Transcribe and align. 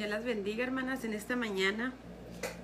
Dios 0.00 0.08
las 0.08 0.24
bendiga, 0.24 0.64
hermanas, 0.64 1.04
en 1.04 1.12
esta 1.12 1.36
mañana. 1.36 1.92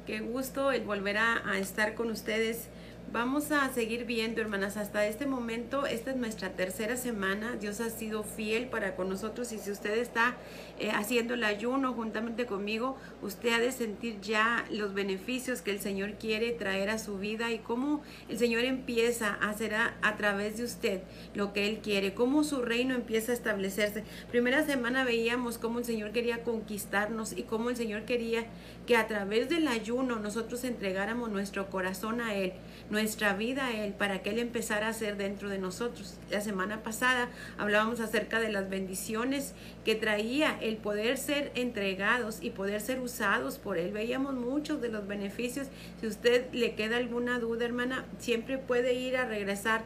Qué 0.07 0.21
gusto 0.21 0.73
el 0.73 0.85
volver 0.85 1.19
a 1.19 1.59
estar 1.59 1.93
con 1.93 2.11
ustedes 2.11 2.69
Vamos 3.13 3.53
a 3.53 3.73
seguir 3.73 4.05
viendo, 4.05 4.41
hermanas, 4.41 4.77
hasta 4.77 5.07
este 5.07 5.27
momento, 5.27 5.87
esta 5.87 6.11
es 6.11 6.17
nuestra 6.17 6.51
tercera 6.51 6.97
semana, 6.97 7.55
Dios 7.55 7.81
ha 7.81 7.89
sido 7.89 8.25
fiel 8.25 8.67
para 8.67 8.97
con 8.97 9.09
nosotros. 9.09 9.53
Y 9.53 9.59
si 9.59 9.71
usted 9.71 9.97
está 9.97 10.35
eh, 10.81 10.91
haciendo 10.91 11.35
el 11.35 11.45
ayuno 11.45 11.93
juntamente 11.93 12.47
conmigo, 12.47 12.99
usted 13.23 13.53
ha 13.53 13.61
de 13.61 13.71
sentir 13.71 14.21
ya 14.21 14.65
los 14.73 14.93
beneficios 14.93 15.63
que 15.63 15.71
el 15.71 15.79
Señor 15.79 16.15
quiere 16.15 16.51
traer 16.51 16.91
a 16.91 16.99
su 16.99 17.17
vida 17.17 17.53
y 17.53 17.61
cómo 17.61 18.03
el 18.29 18.39
Señor 18.39 18.65
empieza 18.65 19.39
a 19.41 19.51
hacer 19.51 19.77
a, 19.77 20.17
través 20.19 20.59
de 20.59 20.65
usted 20.65 21.03
lo 21.33 21.53
que 21.53 21.69
Él 21.69 21.79
quiere, 21.79 22.13
cómo 22.13 22.43
su 22.43 22.61
reino 22.61 22.95
empieza 22.95 23.31
a 23.31 23.37
establecerse. 23.37 24.03
Primera 24.33 24.67
semana 24.67 25.05
veíamos 25.05 25.59
cómo 25.59 25.79
el 25.79 25.85
Señor 25.85 26.11
quería 26.11 26.43
conquistarnos 26.43 27.33
y 27.33 27.45
cómo 27.45 27.71
el 27.71 27.77
Señor 27.77 28.03
quería 28.03 28.47
que 28.85 28.97
a 28.97 29.07
través 29.07 29.49
del 29.49 29.69
ayuno 29.69 30.17
nosotros 30.17 30.65
entregáramos 30.65 31.31
nuestro 31.31 31.71
corazón 31.71 32.21
a 32.21 32.35
Él 32.35 32.53
nuestra 32.97 33.35
vida 33.35 33.67
a 33.67 33.73
Él 33.73 33.93
para 33.93 34.23
que 34.23 34.31
Él 34.31 34.39
empezara 34.39 34.87
a 34.87 34.91
hacer 34.91 35.19
dentro 35.19 35.51
de 35.51 35.59
nosotros. 35.59 36.15
La 36.31 36.41
semana 36.41 36.83
pasada 36.83 37.29
hablábamos 37.59 38.01
acerca 38.01 38.41
de 38.41 38.51
las 38.51 38.71
bendiciones 38.71 39.53
que 39.85 39.95
traía 39.95 40.57
el 40.63 40.79
poder 40.79 41.19
ser 41.19 41.53
entregados 41.55 42.39
y 42.41 42.51
poder 42.51 42.81
ser 42.81 43.01
usados 43.01 43.59
por 43.59 43.77
Él. 43.77 43.93
Veíamos 43.93 44.33
muchos 44.33 44.81
de 44.81 44.89
los 44.89 45.07
beneficios. 45.07 45.69
Si 46.01 46.07
usted 46.07 46.51
le 46.55 46.75
queda 46.75 46.97
alguna 46.97 47.39
duda, 47.39 47.67
hermana, 47.67 48.07
siempre 48.19 48.57
puede 48.57 48.95
ir 48.95 49.19
a 49.19 49.27
regresar 49.27 49.85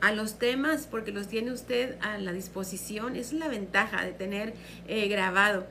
a 0.00 0.12
los 0.12 0.38
temas 0.38 0.86
porque 0.90 1.12
los 1.12 1.28
tiene 1.28 1.52
usted 1.52 1.96
a 2.00 2.18
la 2.18 2.32
disposición. 2.32 3.16
Esa 3.16 3.34
es 3.34 3.40
la 3.40 3.48
ventaja 3.48 4.04
de 4.04 4.12
tener 4.12 4.54
eh, 4.88 5.08
grabado. 5.08 5.66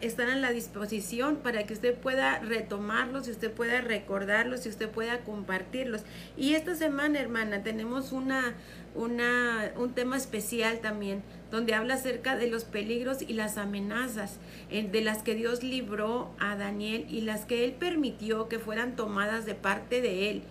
están 0.00 0.28
a 0.28 0.36
la 0.36 0.52
disposición 0.52 1.36
para 1.36 1.64
que 1.64 1.74
usted 1.74 1.94
pueda 1.94 2.38
retomarlos, 2.38 3.28
y 3.28 3.32
usted 3.32 3.50
pueda 3.50 3.80
recordarlos, 3.80 4.64
y 4.66 4.68
usted 4.68 4.88
pueda 4.88 5.20
compartirlos. 5.20 6.02
Y 6.36 6.54
esta 6.54 6.74
semana, 6.76 7.20
hermana, 7.20 7.62
tenemos 7.62 8.12
una, 8.12 8.54
una, 8.94 9.72
un 9.76 9.92
tema 9.92 10.16
especial 10.16 10.78
también, 10.78 11.22
donde 11.50 11.74
habla 11.74 11.94
acerca 11.94 12.36
de 12.36 12.46
los 12.48 12.64
peligros 12.64 13.22
y 13.22 13.32
las 13.32 13.58
amenazas 13.58 14.36
eh, 14.70 14.86
de 14.86 15.00
las 15.00 15.22
que 15.22 15.34
Dios 15.34 15.62
libró 15.62 16.30
a 16.38 16.56
Daniel 16.56 17.06
y 17.08 17.22
las 17.22 17.44
que 17.44 17.64
él 17.64 17.72
permitió 17.72 18.48
que 18.48 18.58
fueran 18.58 18.96
tomadas 18.96 19.46
de 19.46 19.54
parte 19.54 20.00
de 20.00 20.30
él 20.30 20.42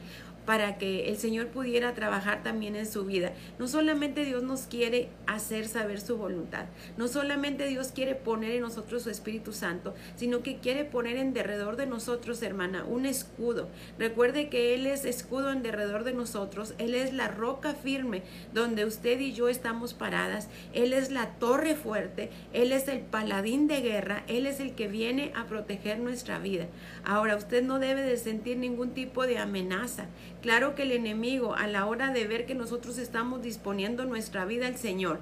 para 0.48 0.78
que 0.78 1.10
el 1.10 1.18
Señor 1.18 1.48
pudiera 1.48 1.94
trabajar 1.94 2.42
también 2.42 2.78
en 2.78 2.86
su 2.86 3.04
vida. 3.04 3.34
No 3.60 3.68
solamente 3.68 4.24
Dios 4.24 4.44
nos 4.44 4.62
quiere 4.62 5.10
hacer 5.26 5.68
saber 5.68 6.00
su 6.00 6.16
voluntad, 6.16 6.68
no 6.96 7.10
solamente 7.10 7.68
Dios 7.68 7.90
quiere 7.94 8.16
poner 8.16 8.52
en 8.52 8.62
nosotros 8.62 9.04
su 9.04 9.10
Espíritu 9.10 9.52
Santo, 9.52 9.94
sino 10.16 10.44
que 10.44 10.60
quiere 10.60 10.86
poner 10.86 11.18
en 11.18 11.34
derredor 11.34 11.76
de 11.76 11.86
nosotros, 11.86 12.42
hermana, 12.42 12.86
un 12.86 13.06
escudo. 13.06 13.68
Recuerde 14.00 14.48
que 14.48 14.74
Él 14.74 14.88
es 14.88 15.04
escudo 15.04 15.52
en 15.52 15.64
derredor 15.64 16.06
de 16.06 16.14
nosotros, 16.14 16.76
Él 16.78 16.96
es 16.96 17.12
la 17.12 17.28
roca 17.28 17.74
firme 17.74 18.24
donde 18.54 18.86
usted 18.86 19.20
y 19.20 19.34
yo 19.34 19.50
estamos 19.50 19.94
paradas, 19.94 20.48
Él 20.74 20.94
es 20.94 21.12
la 21.12 21.32
torre 21.40 21.76
fuerte, 21.76 22.30
Él 22.54 22.72
es 22.72 22.88
el 22.88 23.02
paladín 23.02 23.68
de 23.68 23.82
guerra, 23.82 24.24
Él 24.28 24.46
es 24.46 24.62
el 24.62 24.76
que 24.76 24.88
viene 24.88 25.34
a 25.36 25.46
proteger 25.46 26.00
nuestra 26.00 26.40
vida. 26.40 26.68
Ahora, 27.04 27.36
usted 27.36 27.64
no 27.64 27.80
debe 27.80 28.02
de 28.04 28.16
sentir 28.16 28.56
ningún 28.56 28.92
tipo 28.92 29.28
de 29.28 29.40
amenaza. 29.40 30.06
Claro 30.42 30.76
que 30.76 30.84
el 30.84 30.92
enemigo 30.92 31.56
a 31.56 31.66
la 31.66 31.88
hora 31.88 32.14
de 32.14 32.28
ver 32.28 32.46
que 32.46 32.54
nosotros 32.54 33.00
estamos 33.00 33.42
disponiendo 33.42 34.06
nuestra 34.06 34.46
vida 34.46 34.68
al 34.68 34.78
Señor, 34.78 35.20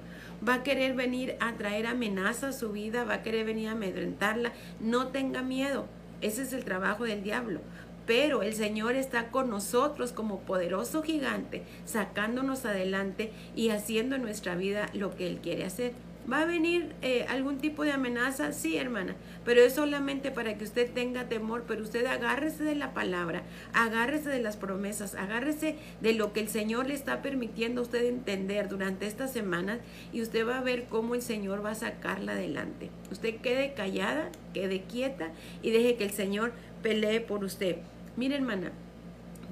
va 0.48 0.56
a 0.56 0.64
querer 0.64 0.94
venir 0.94 1.38
a 1.40 1.54
traer 1.54 1.88
amenaza 1.88 2.50
a 2.50 2.54
su 2.54 2.72
vida, 2.72 3.06
va 3.06 3.16
a 3.16 3.24
querer 3.24 3.46
venir 3.46 3.70
a 3.70 3.72
amedrentarla. 3.72 4.52
No 4.82 5.08
tenga 5.08 5.42
miedo, 5.42 5.88
ese 6.22 6.44
es 6.44 6.52
el 6.52 6.66
trabajo 6.66 7.06
del 7.06 7.24
diablo. 7.24 7.62
Pero 8.06 8.44
el 8.44 8.54
Señor 8.54 8.96
está 8.96 9.32
con 9.32 9.50
nosotros 9.50 10.12
como 10.12 10.42
poderoso 10.42 11.02
gigante, 11.02 11.64
sacándonos 11.86 12.66
adelante 12.66 13.32
y 13.56 13.70
haciendo 13.70 14.16
en 14.16 14.22
nuestra 14.22 14.56
vida 14.56 14.90
lo 14.94 15.16
que 15.16 15.28
Él 15.28 15.40
quiere 15.42 15.64
hacer. 15.64 15.94
¿Va 16.32 16.42
a 16.42 16.46
venir 16.46 16.96
eh, 17.04 17.28
algún 17.30 17.60
tipo 17.60 17.84
de 17.84 17.92
amenaza? 17.92 18.52
Sí, 18.52 18.78
hermana, 18.78 19.16
pero 19.44 19.62
es 19.62 19.76
solamente 19.76 20.32
para 20.32 20.58
que 20.58 20.64
usted 20.64 20.92
tenga 20.92 21.30
temor, 21.30 21.66
pero 21.68 21.84
usted 21.84 22.04
agárrese 22.08 22.64
de 22.64 22.74
la 22.74 22.96
palabra, 22.96 23.44
agárrese 23.74 24.30
de 24.30 24.42
las 24.42 24.58
promesas, 24.58 25.14
agárrese 25.14 25.76
de 26.02 26.14
lo 26.14 26.34
que 26.34 26.40
el 26.40 26.48
Señor 26.48 26.88
le 26.88 26.96
está 26.96 27.22
permitiendo 27.22 27.82
a 27.82 27.84
usted 27.84 28.06
entender 28.06 28.70
durante 28.70 29.06
estas 29.06 29.32
semanas 29.34 29.80
y 30.14 30.24
usted 30.24 30.48
va 30.48 30.58
a 30.58 30.64
ver 30.64 30.86
cómo 30.86 31.14
el 31.14 31.22
Señor 31.22 31.64
va 31.64 31.72
a 31.72 31.76
sacarla 31.76 32.32
adelante. 32.32 32.90
Usted 33.12 33.36
quede 33.36 33.74
callada, 33.74 34.30
quede 34.56 34.82
quieta 34.82 35.30
y 35.62 35.70
deje 35.70 35.96
que 35.96 36.06
el 36.06 36.12
Señor 36.12 36.54
pelee 36.82 37.22
por 37.22 37.44
usted. 37.44 37.78
Mire, 38.18 38.34
hermana, 38.36 38.72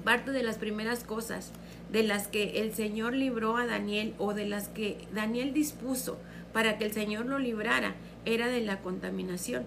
parte 0.02 0.32
de 0.32 0.42
las 0.42 0.58
primeras 0.58 1.04
cosas 1.04 1.52
de 1.94 2.02
las 2.02 2.26
que 2.26 2.60
el 2.60 2.74
Señor 2.74 3.14
libró 3.14 3.56
a 3.56 3.66
Daniel 3.66 4.14
o 4.18 4.34
de 4.34 4.46
las 4.46 4.66
que 4.66 4.98
Daniel 5.14 5.54
dispuso 5.54 6.18
para 6.52 6.76
que 6.76 6.86
el 6.86 6.92
Señor 6.92 7.26
lo 7.26 7.38
librara 7.38 7.94
era 8.24 8.48
de 8.48 8.60
la 8.62 8.80
contaminación. 8.80 9.64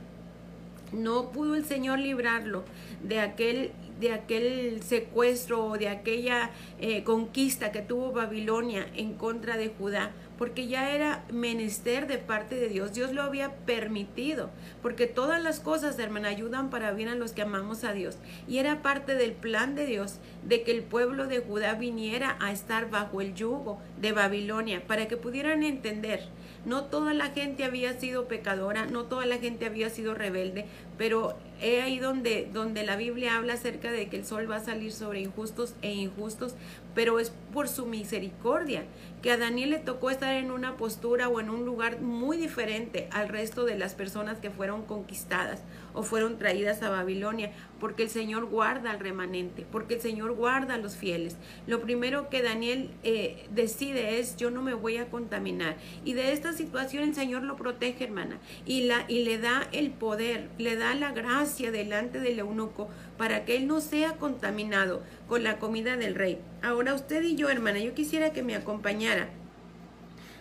No 0.92 1.32
pudo 1.32 1.56
el 1.56 1.64
Señor 1.64 2.00
librarlo 2.00 2.66
de 3.02 3.22
aquel, 3.22 3.72
de 4.02 4.12
aquel 4.12 4.84
secuestro 4.84 5.68
o 5.68 5.78
de 5.78 5.88
aquella 5.88 6.52
eh, 6.82 7.06
conquista 7.06 7.72
que 7.72 7.82
tuvo 7.82 8.12
Babilonia 8.12 8.88
en 8.94 9.14
contra 9.14 9.56
de 9.56 9.70
Judá, 9.70 10.12
porque 10.38 10.68
ya 10.68 10.92
era 10.92 11.24
menester 11.32 12.08
de 12.08 12.18
parte 12.18 12.56
de 12.56 12.70
Dios. 12.70 12.94
Dios 12.94 13.14
lo 13.14 13.24
había 13.24 13.54
permitido, 13.66 14.50
porque 14.82 15.08
todas 15.08 15.42
las 15.42 15.60
cosas, 15.60 15.98
hermana, 16.00 16.30
ayudan 16.30 16.70
para 16.70 16.92
bien 16.92 17.10
a 17.10 17.16
los 17.16 17.32
que 17.32 17.42
amamos 17.42 17.84
a 17.84 17.94
Dios. 17.94 18.18
Y 18.48 18.58
era 18.58 18.82
parte 18.82 19.16
del 19.16 19.34
plan 19.34 19.76
de 19.76 19.86
Dios 19.86 20.20
de 20.44 20.64
que 20.64 20.72
el 20.72 20.84
pueblo 20.84 21.28
de 21.28 21.40
Judá 21.40 21.74
viniera 21.74 22.38
a 22.40 22.52
estar 22.52 22.90
bajo 22.90 23.22
el 23.22 23.34
yugo 23.34 23.80
de 24.00 24.12
Babilonia, 24.12 24.86
para 24.86 25.08
que 25.08 25.18
pudieran 25.18 25.64
entender 25.64 26.22
no 26.68 26.84
toda 26.84 27.14
la 27.14 27.28
gente 27.28 27.64
había 27.64 27.98
sido 27.98 28.28
pecadora, 28.28 28.86
no 28.88 29.06
toda 29.06 29.26
la 29.26 29.38
gente 29.38 29.66
había 29.66 29.90
sido 29.90 30.14
rebelde, 30.14 30.66
pero 30.98 31.38
es 31.62 31.82
ahí 31.82 31.98
donde, 31.98 32.50
donde 32.52 32.84
la 32.84 32.98
Biblia 32.98 33.38
habla 33.38 33.54
acerca 33.54 33.90
de 33.90 34.10
que 34.10 34.18
el 34.18 34.26
sol 34.26 34.52
va 34.52 34.58
a 34.58 34.64
salir 34.64 34.92
sobre 34.92 35.22
injustos 35.22 35.76
e 35.82 35.94
injustos, 35.94 36.56
pero 36.98 37.20
es 37.20 37.32
por 37.54 37.68
su 37.68 37.86
misericordia 37.86 38.84
que 39.22 39.30
a 39.30 39.38
Daniel 39.38 39.70
le 39.70 39.78
tocó 39.78 40.10
estar 40.10 40.34
en 40.34 40.50
una 40.50 40.78
postura 40.78 41.30
o 41.30 41.40
en 41.40 41.52
un 41.52 41.64
lugar 41.64 42.02
muy 42.02 42.38
diferente 42.38 43.08
al 43.12 43.30
resto 43.30 43.66
de 43.66 43.78
las 43.78 43.94
personas 43.94 44.40
que 44.40 44.50
fueron 44.50 44.82
conquistadas 44.82 45.62
o 45.98 46.04
fueron 46.04 46.38
traídas 46.38 46.84
a 46.84 46.92
Babilonia, 46.92 47.52
porque 47.80 48.04
el 48.04 48.10
Señor 48.12 48.46
guarda 48.46 48.92
al 48.92 49.00
remanente, 49.00 49.66
porque 49.72 49.96
el 49.96 50.02
Señor 50.02 50.34
guarda 50.34 50.76
a 50.76 50.78
los 50.78 50.96
fieles. 50.96 51.38
Lo 51.66 51.82
primero 51.82 52.30
que 52.30 52.44
Daniel 52.44 52.92
eh, 53.04 53.48
decide 53.50 54.20
es, 54.20 54.38
yo 54.38 54.52
no 54.52 54.62
me 54.62 54.76
voy 54.76 54.98
a 54.98 55.10
contaminar. 55.10 55.76
Y 56.06 56.14
de 56.14 56.34
esta 56.34 56.54
situación 56.54 57.04
el 57.04 57.16
Señor 57.16 57.42
lo 57.42 57.56
protege, 57.56 58.04
hermana, 58.04 58.38
y, 58.68 58.84
la, 58.84 59.06
y 59.08 59.24
le 59.24 59.40
da 59.40 59.68
el 59.72 59.90
poder, 59.90 60.50
le 60.60 60.76
da 60.76 60.94
la 60.94 61.14
gracia 61.14 61.72
delante 61.72 62.20
del 62.20 62.38
eunuco 62.38 62.90
para 63.18 63.44
que 63.44 63.58
él 63.58 63.66
no 63.66 63.82
sea 63.82 64.18
contaminado 64.18 65.02
con 65.28 65.44
la 65.44 65.58
comida 65.58 65.98
del 65.98 66.14
rey. 66.14 66.38
Ahora 66.62 66.94
usted 66.94 67.24
y 67.24 67.36
yo, 67.36 67.50
hermana, 67.50 67.80
yo 67.80 67.96
quisiera 67.96 68.34
que 68.34 68.44
me 68.44 68.56
acompañara 68.56 69.30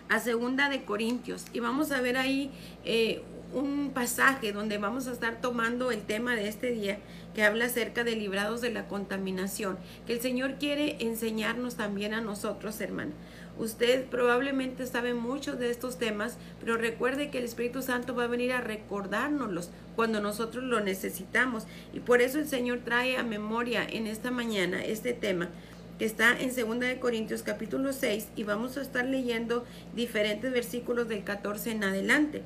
a 0.09 0.19
segunda 0.19 0.69
de 0.69 0.83
Corintios 0.83 1.45
y 1.51 1.61
vamos 1.61 1.91
a 1.91 1.99
ver 1.99 2.15
ahí 2.15 2.51
eh, 2.85 3.23
un 3.53 3.91
pasaje 3.93 4.51
donde 4.51 4.77
vamos 4.77 5.07
a 5.07 5.11
estar 5.11 5.41
tomando 5.41 5.91
el 5.91 6.01
tema 6.01 6.35
de 6.35 6.47
este 6.47 6.71
día 6.71 6.99
que 7.33 7.43
habla 7.43 7.65
acerca 7.65 8.03
de 8.03 8.15
librados 8.15 8.61
de 8.61 8.71
la 8.71 8.87
contaminación, 8.87 9.77
que 10.05 10.13
el 10.13 10.21
Señor 10.21 10.55
quiere 10.55 10.97
enseñarnos 10.99 11.75
también 11.75 12.13
a 12.13 12.21
nosotros, 12.21 12.81
hermana. 12.81 13.11
Usted 13.59 14.05
probablemente 14.05 14.85
sabe 14.85 15.13
muchos 15.13 15.57
de 15.57 15.71
estos 15.71 15.97
temas, 15.97 16.37
pero 16.59 16.77
recuerde 16.77 17.31
que 17.31 17.39
el 17.39 17.45
Espíritu 17.45 17.81
Santo 17.81 18.15
va 18.15 18.25
a 18.25 18.27
venir 18.27 18.51
a 18.51 18.61
recordárnoslos 18.61 19.71
cuando 19.95 20.21
nosotros 20.21 20.63
lo 20.63 20.79
necesitamos. 20.79 21.65
Y 21.91 21.99
por 21.99 22.21
eso 22.21 22.37
el 22.37 22.47
Señor 22.47 22.81
trae 22.85 23.17
a 23.17 23.23
memoria 23.23 23.85
en 23.89 24.05
esta 24.05 24.29
mañana 24.29 24.85
este 24.85 25.13
tema 25.13 25.49
que 25.97 26.05
está 26.05 26.39
en 26.39 26.49
2 26.49 26.99
Corintios 26.99 27.41
capítulo 27.41 27.91
6 27.91 28.27
y 28.35 28.43
vamos 28.43 28.77
a 28.77 28.81
estar 28.81 29.05
leyendo 29.05 29.65
diferentes 29.95 30.51
versículos 30.51 31.07
del 31.07 31.23
14 31.23 31.71
en 31.71 31.83
adelante. 31.83 32.43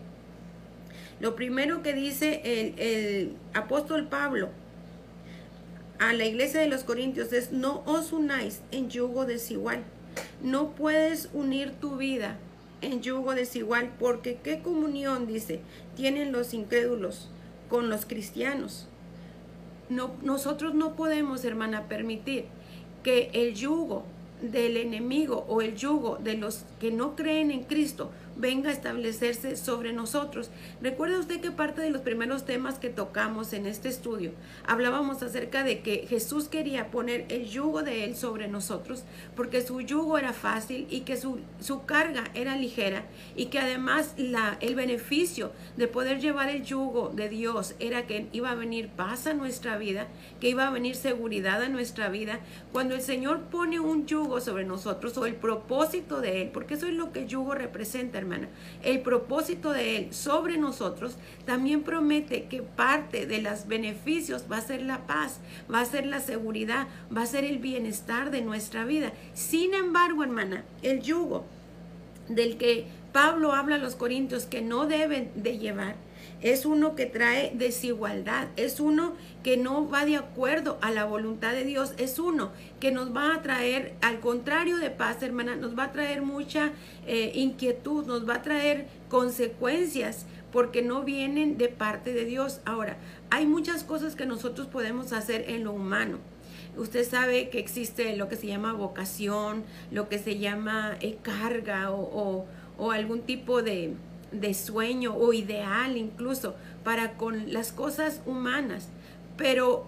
Lo 1.22 1.36
primero 1.36 1.82
que 1.82 1.94
dice 1.94 2.42
el, 2.44 2.80
el 2.80 3.38
apóstol 3.54 4.08
Pablo 4.08 4.50
a 6.00 6.14
la 6.14 6.26
iglesia 6.26 6.60
de 6.60 6.68
los 6.68 6.84
Corintios 6.84 7.32
es 7.32 7.52
no 7.52 7.84
os 7.86 8.12
unáis 8.12 8.62
en 8.72 8.90
yugo 8.90 9.26
desigual 9.26 9.84
no 10.42 10.72
puedes 10.72 11.30
unir 11.34 11.72
tu 11.72 11.98
vida 11.98 12.38
en 12.82 13.02
yugo 13.02 13.36
desigual 13.36 13.92
porque 14.00 14.40
qué 14.44 14.60
comunión, 14.60 15.28
dice, 15.28 15.62
tienen 15.96 16.32
los 16.32 16.54
incrédulos 16.54 17.30
con 17.70 17.90
los 17.90 18.06
cristianos. 18.06 18.88
No, 19.90 20.12
nosotros 20.24 20.74
no 20.74 20.96
podemos, 20.96 21.46
hermana, 21.46 21.88
permitir 21.88 22.46
que 23.04 23.30
el 23.34 23.54
yugo 23.54 24.04
del 24.42 24.78
enemigo 24.78 25.46
o 25.48 25.62
el 25.62 25.76
yugo 25.76 26.18
de 26.18 26.36
los 26.38 26.64
que 26.80 26.92
no 26.92 27.16
creen 27.16 27.52
en 27.52 27.64
Cristo 27.64 28.10
venga 28.36 28.70
a 28.70 28.74
establecerse 28.74 29.56
sobre 29.56 29.94
nosotros. 29.94 30.50
Recuerda 30.82 31.20
usted 31.20 31.42
que 31.42 31.52
parte 31.52 31.82
de 31.82 31.90
los 31.90 32.02
primeros 32.02 32.46
temas 32.46 32.80
que 32.80 32.90
tocamos 32.90 33.54
en 33.54 33.66
este 33.66 33.90
estudio, 33.90 34.32
hablábamos 34.66 35.22
acerca 35.22 35.64
de 35.64 35.82
que 35.82 36.06
Jesús 36.08 36.48
quería 36.48 36.92
poner 36.92 37.26
el 37.30 37.48
yugo 37.48 37.84
de 37.84 38.06
Él 38.06 38.16
sobre 38.16 38.48
nosotros, 38.48 39.04
porque 39.36 39.62
su 39.62 39.82
yugo 39.82 40.18
era 40.18 40.34
fácil 40.34 40.88
y 40.90 41.02
que 41.02 41.18
su, 41.18 41.40
su 41.60 41.86
carga 41.86 42.24
era 42.34 42.56
ligera 42.56 43.04
y 43.36 43.48
que 43.48 43.60
además 43.60 44.14
la, 44.18 44.58
el 44.62 44.76
beneficio 44.76 45.52
de 45.78 45.88
poder 45.88 46.20
llevar 46.20 46.50
el 46.50 46.64
yugo 46.64 47.12
de 47.14 47.30
Dios 47.30 47.76
era 47.80 48.08
que 48.08 48.28
iba 48.32 48.52
a 48.52 48.56
venir 48.56 48.90
paz 48.90 49.28
a 49.28 49.34
nuestra 49.34 49.78
vida, 49.78 50.08
que 50.40 50.50
iba 50.50 50.68
a 50.68 50.72
venir 50.72 50.96
seguridad 50.96 51.62
a 51.62 51.70
nuestra 51.70 52.10
vida. 52.10 52.40
Cuando 52.72 52.96
el 52.96 53.02
Señor 53.02 53.42
pone 53.44 53.80
un 53.80 54.06
yugo 54.06 54.42
sobre 54.42 54.64
nosotros 54.64 55.18
o 55.18 55.26
el 55.26 55.36
propósito 55.36 56.22
de 56.22 56.42
Él, 56.42 56.50
porque 56.52 56.76
eso 56.76 56.88
es 56.88 56.94
lo 56.94 57.12
que 57.12 57.28
yugo 57.28 57.56
representa, 57.56 58.22
hermana, 58.36 58.50
el 58.84 59.02
propósito 59.02 59.72
de 59.72 59.98
Él 59.98 60.14
sobre 60.14 60.58
nosotros 60.58 61.18
también 61.46 61.84
promete 61.84 62.46
que 62.46 62.62
parte 62.62 63.26
de 63.26 63.42
los 63.42 63.68
beneficios 63.68 64.46
va 64.52 64.58
a 64.58 64.62
ser 64.62 64.82
la 64.82 65.06
paz, 65.06 65.40
va 65.72 65.82
a 65.82 65.86
ser 65.86 66.06
la 66.06 66.20
seguridad, 66.20 66.88
va 67.16 67.24
a 67.24 67.28
ser 67.28 67.44
el 67.44 67.60
bienestar 67.60 68.32
de 68.32 68.42
nuestra 68.42 68.86
vida. 68.86 69.12
Sin 69.34 69.74
embargo, 69.74 70.24
hermana, 70.24 70.64
el 70.82 71.02
yugo 71.02 71.46
del 72.30 72.58
que 72.58 72.86
Pablo 73.12 73.54
habla 73.54 73.76
a 73.76 73.80
los 73.80 73.96
corintios 73.96 74.46
que 74.46 74.62
no 74.62 74.88
deben 74.88 75.32
de 75.36 75.58
llevar, 75.58 75.96
es 76.42 76.66
uno 76.66 76.96
que 76.96 77.06
trae 77.06 77.52
desigualdad, 77.54 78.48
es 78.56 78.80
uno 78.80 79.14
que 79.44 79.58
no 79.58 79.88
va 79.90 80.06
de 80.06 80.18
acuerdo 80.18 80.78
a 80.82 80.92
la 80.92 81.06
voluntad 81.06 81.54
de 81.54 81.64
Dios, 81.64 81.94
es 81.98 82.18
uno 82.20 82.52
que 82.80 82.92
nos 82.92 83.16
va 83.16 83.36
a 83.36 83.42
traer, 83.42 83.94
al 84.02 84.20
contrario 84.20 84.78
de 84.78 84.90
paz, 84.90 85.22
hermana, 85.22 85.56
nos 85.56 85.78
va 85.78 85.86
a 85.86 85.92
traer 85.92 86.22
mucha 86.24 86.72
eh, 87.06 87.32
inquietud, 87.36 88.06
nos 88.06 88.28
va 88.28 88.36
a 88.36 88.42
traer 88.42 88.88
consecuencias 89.10 90.26
porque 90.52 90.82
no 90.82 91.04
vienen 91.04 91.58
de 91.58 91.70
parte 91.70 92.14
de 92.14 92.26
Dios. 92.26 92.60
Ahora, 92.66 92.98
hay 93.30 93.46
muchas 93.46 93.84
cosas 93.84 94.16
que 94.16 94.26
nosotros 94.26 94.68
podemos 94.68 95.14
hacer 95.14 95.46
en 95.48 95.64
lo 95.64 95.72
humano. 95.72 96.18
Usted 96.76 97.08
sabe 97.08 97.50
que 97.50 97.60
existe 97.60 98.16
lo 98.16 98.30
que 98.30 98.36
se 98.36 98.48
llama 98.48 98.74
vocación, 98.74 99.64
lo 99.92 100.10
que 100.10 100.18
se 100.18 100.40
llama 100.40 100.98
eh, 101.02 101.18
carga 101.22 101.92
o 101.92 102.46
algún 102.92 103.22
tipo 103.22 103.62
de, 103.62 103.94
de 104.32 104.54
sueño 104.54 105.16
o 105.16 105.34
ideal 105.34 105.98
incluso 105.98 106.56
para 106.84 107.14
con 107.14 107.54
las 107.54 107.72
cosas 107.72 108.22
humanas, 108.26 108.90
pero 109.38 109.86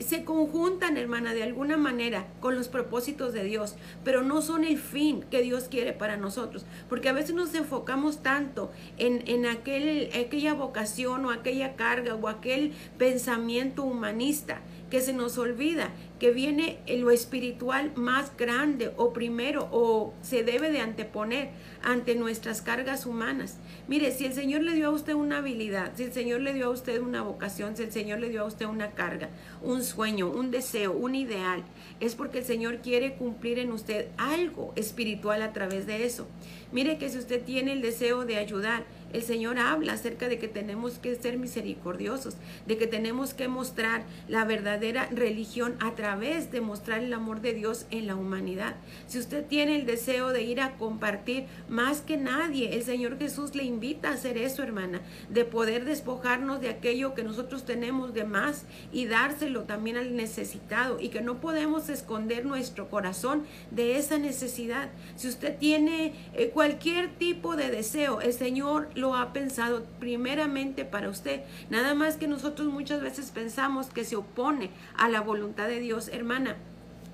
se 0.00 0.24
conjuntan, 0.24 0.96
hermana, 0.96 1.34
de 1.34 1.42
alguna 1.42 1.76
manera 1.76 2.26
con 2.40 2.56
los 2.56 2.68
propósitos 2.68 3.34
de 3.34 3.44
Dios, 3.44 3.74
pero 4.02 4.22
no 4.22 4.40
son 4.40 4.64
el 4.64 4.78
fin 4.78 5.24
que 5.30 5.42
Dios 5.42 5.64
quiere 5.64 5.92
para 5.92 6.16
nosotros, 6.16 6.64
porque 6.88 7.10
a 7.10 7.12
veces 7.12 7.34
nos 7.34 7.54
enfocamos 7.54 8.22
tanto 8.22 8.70
en, 8.96 9.22
en 9.26 9.44
aquel, 9.44 10.08
aquella 10.18 10.54
vocación 10.54 11.26
o 11.26 11.30
aquella 11.30 11.76
carga 11.76 12.14
o 12.14 12.28
aquel 12.28 12.72
pensamiento 12.96 13.82
humanista 13.82 14.60
que 14.90 15.00
se 15.00 15.12
nos 15.12 15.38
olvida 15.38 15.90
que 16.18 16.32
viene 16.32 16.80
lo 16.86 17.10
espiritual 17.10 17.92
más 17.94 18.36
grande 18.36 18.92
o 18.96 19.12
primero 19.12 19.68
o 19.72 20.12
se 20.20 20.44
debe 20.44 20.70
de 20.70 20.80
anteponer 20.80 21.50
ante 21.82 22.14
nuestras 22.14 22.60
cargas 22.60 23.06
humanas. 23.06 23.56
Mire, 23.88 24.12
si 24.12 24.26
el 24.26 24.34
Señor 24.34 24.62
le 24.62 24.74
dio 24.74 24.88
a 24.88 24.90
usted 24.90 25.14
una 25.14 25.38
habilidad, 25.38 25.92
si 25.96 26.02
el 26.02 26.12
Señor 26.12 26.42
le 26.42 26.52
dio 26.52 26.66
a 26.66 26.70
usted 26.70 27.00
una 27.00 27.22
vocación, 27.22 27.74
si 27.76 27.84
el 27.84 27.92
Señor 27.92 28.18
le 28.20 28.28
dio 28.28 28.42
a 28.42 28.46
usted 28.46 28.66
una 28.66 28.90
carga, 28.90 29.30
un 29.62 29.82
sueño, 29.82 30.28
un 30.28 30.50
deseo, 30.50 30.92
un 30.92 31.14
ideal, 31.14 31.62
es 32.00 32.14
porque 32.14 32.38
el 32.38 32.44
Señor 32.44 32.78
quiere 32.78 33.14
cumplir 33.14 33.58
en 33.58 33.72
usted 33.72 34.08
algo 34.18 34.74
espiritual 34.76 35.40
a 35.40 35.54
través 35.54 35.86
de 35.86 36.04
eso. 36.04 36.28
Mire 36.70 36.98
que 36.98 37.08
si 37.08 37.18
usted 37.18 37.42
tiene 37.42 37.72
el 37.72 37.80
deseo 37.80 38.26
de 38.26 38.36
ayudar, 38.36 38.84
el 39.12 39.22
Señor 39.22 39.58
habla 39.58 39.94
acerca 39.94 40.28
de 40.28 40.38
que 40.38 40.48
tenemos 40.48 40.98
que 40.98 41.14
ser 41.14 41.38
misericordiosos, 41.38 42.36
de 42.66 42.76
que 42.76 42.86
tenemos 42.86 43.34
que 43.34 43.48
mostrar 43.48 44.04
la 44.28 44.44
verdadera 44.44 45.08
religión 45.10 45.76
a 45.80 45.94
través 45.94 46.50
de 46.50 46.60
mostrar 46.60 47.02
el 47.02 47.12
amor 47.12 47.40
de 47.40 47.54
Dios 47.54 47.86
en 47.90 48.06
la 48.06 48.14
humanidad. 48.14 48.76
Si 49.06 49.18
usted 49.18 49.44
tiene 49.46 49.76
el 49.76 49.86
deseo 49.86 50.32
de 50.32 50.42
ir 50.42 50.60
a 50.60 50.76
compartir 50.76 51.46
más 51.68 52.00
que 52.00 52.16
nadie, 52.16 52.74
el 52.74 52.82
Señor 52.82 53.18
Jesús 53.18 53.54
le 53.54 53.64
invita 53.64 54.10
a 54.10 54.14
hacer 54.14 54.38
eso, 54.38 54.62
hermana, 54.62 55.00
de 55.28 55.44
poder 55.44 55.84
despojarnos 55.84 56.60
de 56.60 56.68
aquello 56.68 57.14
que 57.14 57.22
nosotros 57.22 57.64
tenemos 57.64 58.14
de 58.14 58.24
más 58.24 58.64
y 58.92 59.06
dárselo 59.06 59.64
también 59.64 59.96
al 59.96 60.16
necesitado 60.16 61.00
y 61.00 61.08
que 61.08 61.20
no 61.20 61.40
podemos 61.40 61.88
esconder 61.88 62.44
nuestro 62.44 62.88
corazón 62.88 63.44
de 63.70 63.96
esa 63.96 64.18
necesidad. 64.18 64.90
Si 65.16 65.28
usted 65.28 65.56
tiene 65.58 66.14
eh, 66.34 66.50
cualquier 66.50 67.14
tipo 67.16 67.56
de 67.56 67.70
deseo, 67.70 68.20
el 68.20 68.32
Señor 68.32 68.88
lo 69.00 69.16
ha 69.16 69.32
pensado 69.32 69.84
primeramente 69.98 70.84
para 70.84 71.08
usted. 71.08 71.42
Nada 71.70 71.94
más 71.94 72.16
que 72.16 72.28
nosotros 72.28 72.68
muchas 72.68 73.00
veces 73.00 73.30
pensamos 73.30 73.88
que 73.88 74.04
se 74.04 74.16
opone 74.16 74.70
a 74.96 75.08
la 75.08 75.20
voluntad 75.20 75.68
de 75.68 75.80
Dios. 75.80 76.08
Hermana, 76.08 76.56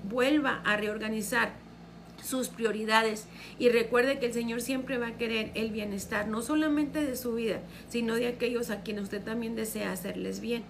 vuelva 0.09 0.61
a 0.65 0.77
reorganizar 0.77 1.53
sus 2.23 2.49
prioridades 2.49 3.27
y 3.59 3.69
recuerde 3.69 4.19
que 4.19 4.25
el 4.27 4.33
Señor 4.33 4.61
siempre 4.61 4.97
va 4.97 5.07
a 5.07 5.17
querer 5.17 5.51
el 5.55 5.71
bienestar, 5.71 6.27
no 6.27 6.41
solamente 6.41 7.05
de 7.05 7.15
su 7.15 7.35
vida, 7.35 7.61
sino 7.89 8.15
de 8.15 8.27
aquellos 8.27 8.69
a 8.69 8.81
quienes 8.81 9.03
usted 9.03 9.23
también 9.23 9.55
desea 9.55 9.91
hacerles 9.91 10.39
bien 10.39 10.63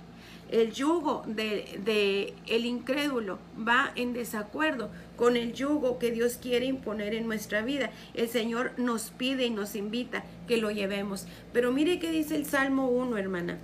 el 0.51 0.71
yugo 0.71 1.23
de, 1.27 2.33
el 2.47 2.65
incrédulo 2.65 3.39
va 3.67 3.91
en 3.95 4.13
desacuerdo 4.13 4.89
con 5.17 5.35
el 5.35 5.53
yugo 5.53 5.99
que 5.99 6.11
Dios 6.11 6.37
quiere 6.41 6.67
imponer 6.67 7.13
en 7.13 7.27
nuestra 7.27 7.61
vida. 7.61 7.91
El 8.13 8.29
Señor 8.29 8.71
nos 8.77 9.09
pide 9.09 9.45
y 9.45 9.49
nos 9.49 9.75
invita 9.75 10.23
que 10.47 10.57
lo 10.57 10.71
llevemos. 10.71 11.25
Pero 11.51 11.73
mire 11.73 11.99
qué 11.99 12.11
dice 12.11 12.35
el 12.35 12.45
Salmo 12.45 12.87
1, 12.87 13.17
hermana. 13.17 13.57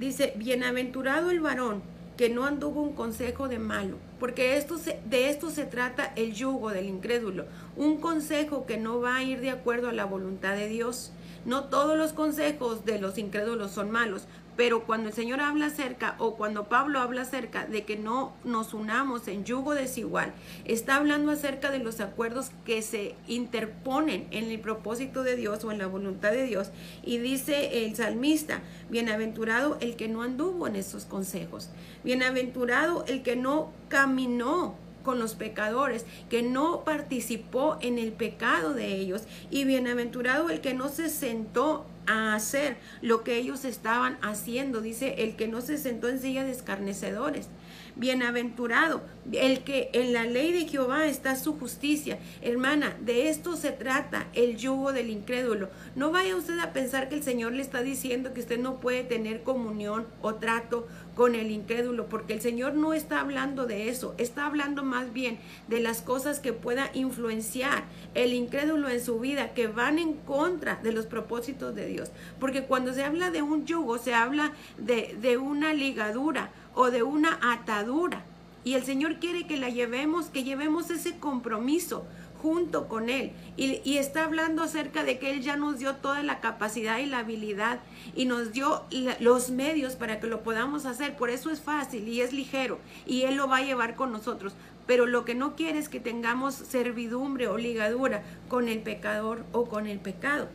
Dice, 0.00 0.32
bienaventurado 0.36 1.30
el 1.30 1.40
varón 1.40 1.82
que 2.16 2.28
no 2.28 2.44
anduvo 2.44 2.82
un 2.82 2.94
consejo 2.94 3.48
de 3.48 3.58
malo, 3.58 3.96
porque 4.20 4.56
esto 4.56 4.76
de 5.06 5.30
esto 5.30 5.50
se 5.50 5.64
trata 5.64 6.12
el 6.16 6.34
yugo 6.34 6.70
del 6.70 6.86
incrédulo, 6.86 7.46
un 7.76 7.98
consejo 7.98 8.66
que 8.66 8.76
no 8.76 9.00
va 9.00 9.16
a 9.16 9.22
ir 9.22 9.40
de 9.40 9.50
acuerdo 9.50 9.88
a 9.88 9.92
la 9.92 10.04
voluntad 10.04 10.54
de 10.54 10.68
Dios. 10.68 11.12
No 11.44 11.64
todos 11.64 11.96
los 11.96 12.12
consejos 12.12 12.84
de 12.84 13.00
los 13.00 13.18
incrédulos 13.18 13.72
son 13.72 13.90
malos, 13.90 14.26
pero 14.56 14.84
cuando 14.84 15.08
el 15.08 15.14
Señor 15.14 15.40
habla 15.40 15.66
acerca 15.66 16.14
o 16.18 16.36
cuando 16.36 16.68
Pablo 16.68 17.00
habla 17.00 17.22
acerca 17.22 17.66
de 17.66 17.84
que 17.84 17.96
no 17.96 18.34
nos 18.44 18.74
unamos 18.74 19.26
en 19.28 19.44
yugo 19.44 19.74
desigual, 19.74 20.32
está 20.64 20.96
hablando 20.96 21.32
acerca 21.32 21.70
de 21.70 21.78
los 21.78 22.00
acuerdos 22.00 22.50
que 22.64 22.82
se 22.82 23.14
interponen 23.26 24.26
en 24.30 24.50
el 24.50 24.60
propósito 24.60 25.22
de 25.22 25.36
Dios 25.36 25.64
o 25.64 25.72
en 25.72 25.78
la 25.78 25.86
voluntad 25.86 26.32
de 26.32 26.44
Dios. 26.44 26.70
Y 27.02 27.18
dice 27.18 27.84
el 27.84 27.96
salmista, 27.96 28.62
bienaventurado 28.90 29.78
el 29.80 29.96
que 29.96 30.08
no 30.08 30.22
anduvo 30.22 30.66
en 30.66 30.76
esos 30.76 31.04
consejos, 31.04 31.70
bienaventurado 32.04 33.04
el 33.06 33.22
que 33.22 33.36
no 33.36 33.72
caminó 33.88 34.76
con 35.02 35.18
los 35.18 35.34
pecadores, 35.34 36.06
que 36.30 36.42
no 36.42 36.84
participó 36.84 37.76
en 37.80 37.98
el 37.98 38.12
pecado 38.12 38.72
de 38.72 38.94
ellos. 38.94 39.22
Y 39.50 39.64
bienaventurado 39.64 40.50
el 40.50 40.60
que 40.60 40.74
no 40.74 40.88
se 40.88 41.08
sentó 41.08 41.86
a 42.06 42.34
hacer 42.34 42.76
lo 43.00 43.22
que 43.24 43.36
ellos 43.36 43.64
estaban 43.64 44.18
haciendo. 44.22 44.80
Dice, 44.80 45.14
el 45.18 45.36
que 45.36 45.48
no 45.48 45.60
se 45.60 45.78
sentó 45.78 46.08
en 46.08 46.20
silla 46.20 46.44
de 46.44 46.52
escarnecedores. 46.52 47.48
Bienaventurado 47.94 49.02
el 49.30 49.64
que 49.64 49.90
en 49.92 50.12
la 50.12 50.24
ley 50.24 50.52
de 50.52 50.66
Jehová 50.66 51.06
está 51.06 51.36
su 51.36 51.58
justicia. 51.58 52.18
Hermana, 52.40 52.96
de 53.00 53.28
esto 53.28 53.56
se 53.56 53.70
trata 53.70 54.26
el 54.34 54.56
yugo 54.56 54.92
del 54.92 55.10
incrédulo. 55.10 55.68
No 55.94 56.10
vaya 56.10 56.36
usted 56.36 56.58
a 56.58 56.72
pensar 56.72 57.08
que 57.08 57.14
el 57.14 57.22
Señor 57.22 57.52
le 57.52 57.62
está 57.62 57.82
diciendo 57.82 58.32
que 58.32 58.40
usted 58.40 58.58
no 58.58 58.80
puede 58.80 59.04
tener 59.04 59.42
comunión 59.42 60.06
o 60.22 60.34
trato 60.36 60.88
con 61.14 61.34
el 61.34 61.50
incrédulo, 61.50 62.06
porque 62.06 62.32
el 62.32 62.40
Señor 62.40 62.74
no 62.74 62.94
está 62.94 63.20
hablando 63.20 63.66
de 63.66 63.88
eso, 63.88 64.14
está 64.18 64.46
hablando 64.46 64.82
más 64.82 65.12
bien 65.12 65.38
de 65.68 65.80
las 65.80 66.00
cosas 66.00 66.40
que 66.40 66.52
pueda 66.52 66.90
influenciar 66.94 67.84
el 68.14 68.32
incrédulo 68.32 68.88
en 68.88 69.02
su 69.02 69.20
vida, 69.20 69.52
que 69.52 69.66
van 69.66 69.98
en 69.98 70.14
contra 70.14 70.76
de 70.82 70.92
los 70.92 71.06
propósitos 71.06 71.74
de 71.74 71.86
Dios. 71.86 72.10
Porque 72.40 72.64
cuando 72.64 72.94
se 72.94 73.04
habla 73.04 73.30
de 73.30 73.42
un 73.42 73.66
yugo, 73.66 73.98
se 73.98 74.14
habla 74.14 74.52
de, 74.78 75.16
de 75.20 75.36
una 75.36 75.74
ligadura 75.74 76.50
o 76.74 76.90
de 76.90 77.02
una 77.02 77.38
atadura. 77.42 78.24
Y 78.64 78.74
el 78.74 78.84
Señor 78.84 79.16
quiere 79.16 79.46
que 79.46 79.56
la 79.56 79.70
llevemos, 79.70 80.26
que 80.26 80.44
llevemos 80.44 80.90
ese 80.90 81.18
compromiso 81.18 82.06
junto 82.42 82.88
con 82.88 83.08
Él. 83.08 83.32
Y, 83.56 83.96
está 83.96 84.24
hablando 84.24 84.62
acerca 84.62 85.04
de 85.04 85.18
que 85.18 85.30
Él 85.30 85.42
ya 85.42 85.56
nos 85.56 85.78
dio 85.78 85.94
toda 85.96 86.22
la 86.22 86.40
capacidad 86.40 86.98
y 86.98 87.06
la 87.06 87.18
habilidad 87.18 87.80
y 88.16 88.24
nos 88.24 88.52
dio 88.52 88.82
los 89.20 89.50
medios 89.50 89.94
para 89.94 90.18
que 90.18 90.26
lo 90.26 90.42
podamos 90.42 90.84
hacer. 90.84 91.16
Por 91.16 91.30
eso 91.30 91.50
es 91.50 91.60
fácil 91.60 92.08
y 92.08 92.20
es 92.20 92.32
ligero 92.32 92.78
y 93.06 93.22
Él 93.22 93.36
lo 93.36 93.48
va 93.48 93.58
a 93.58 93.62
llevar 93.62 93.94
con 93.94 94.10
nosotros. 94.10 94.54
Pero 94.86 95.06
lo 95.06 95.24
que 95.24 95.36
no 95.36 95.54
quiere 95.54 95.78
es 95.78 95.88
que 95.88 96.00
tengamos 96.00 96.54
servidumbre 96.54 97.46
o 97.46 97.56
ligadura 97.56 98.24
con 98.48 98.68
el 98.68 98.80
pecador 98.80 99.44
o 99.52 99.66
con 99.66 99.86
el 99.86 100.00
pecado. 100.00 100.48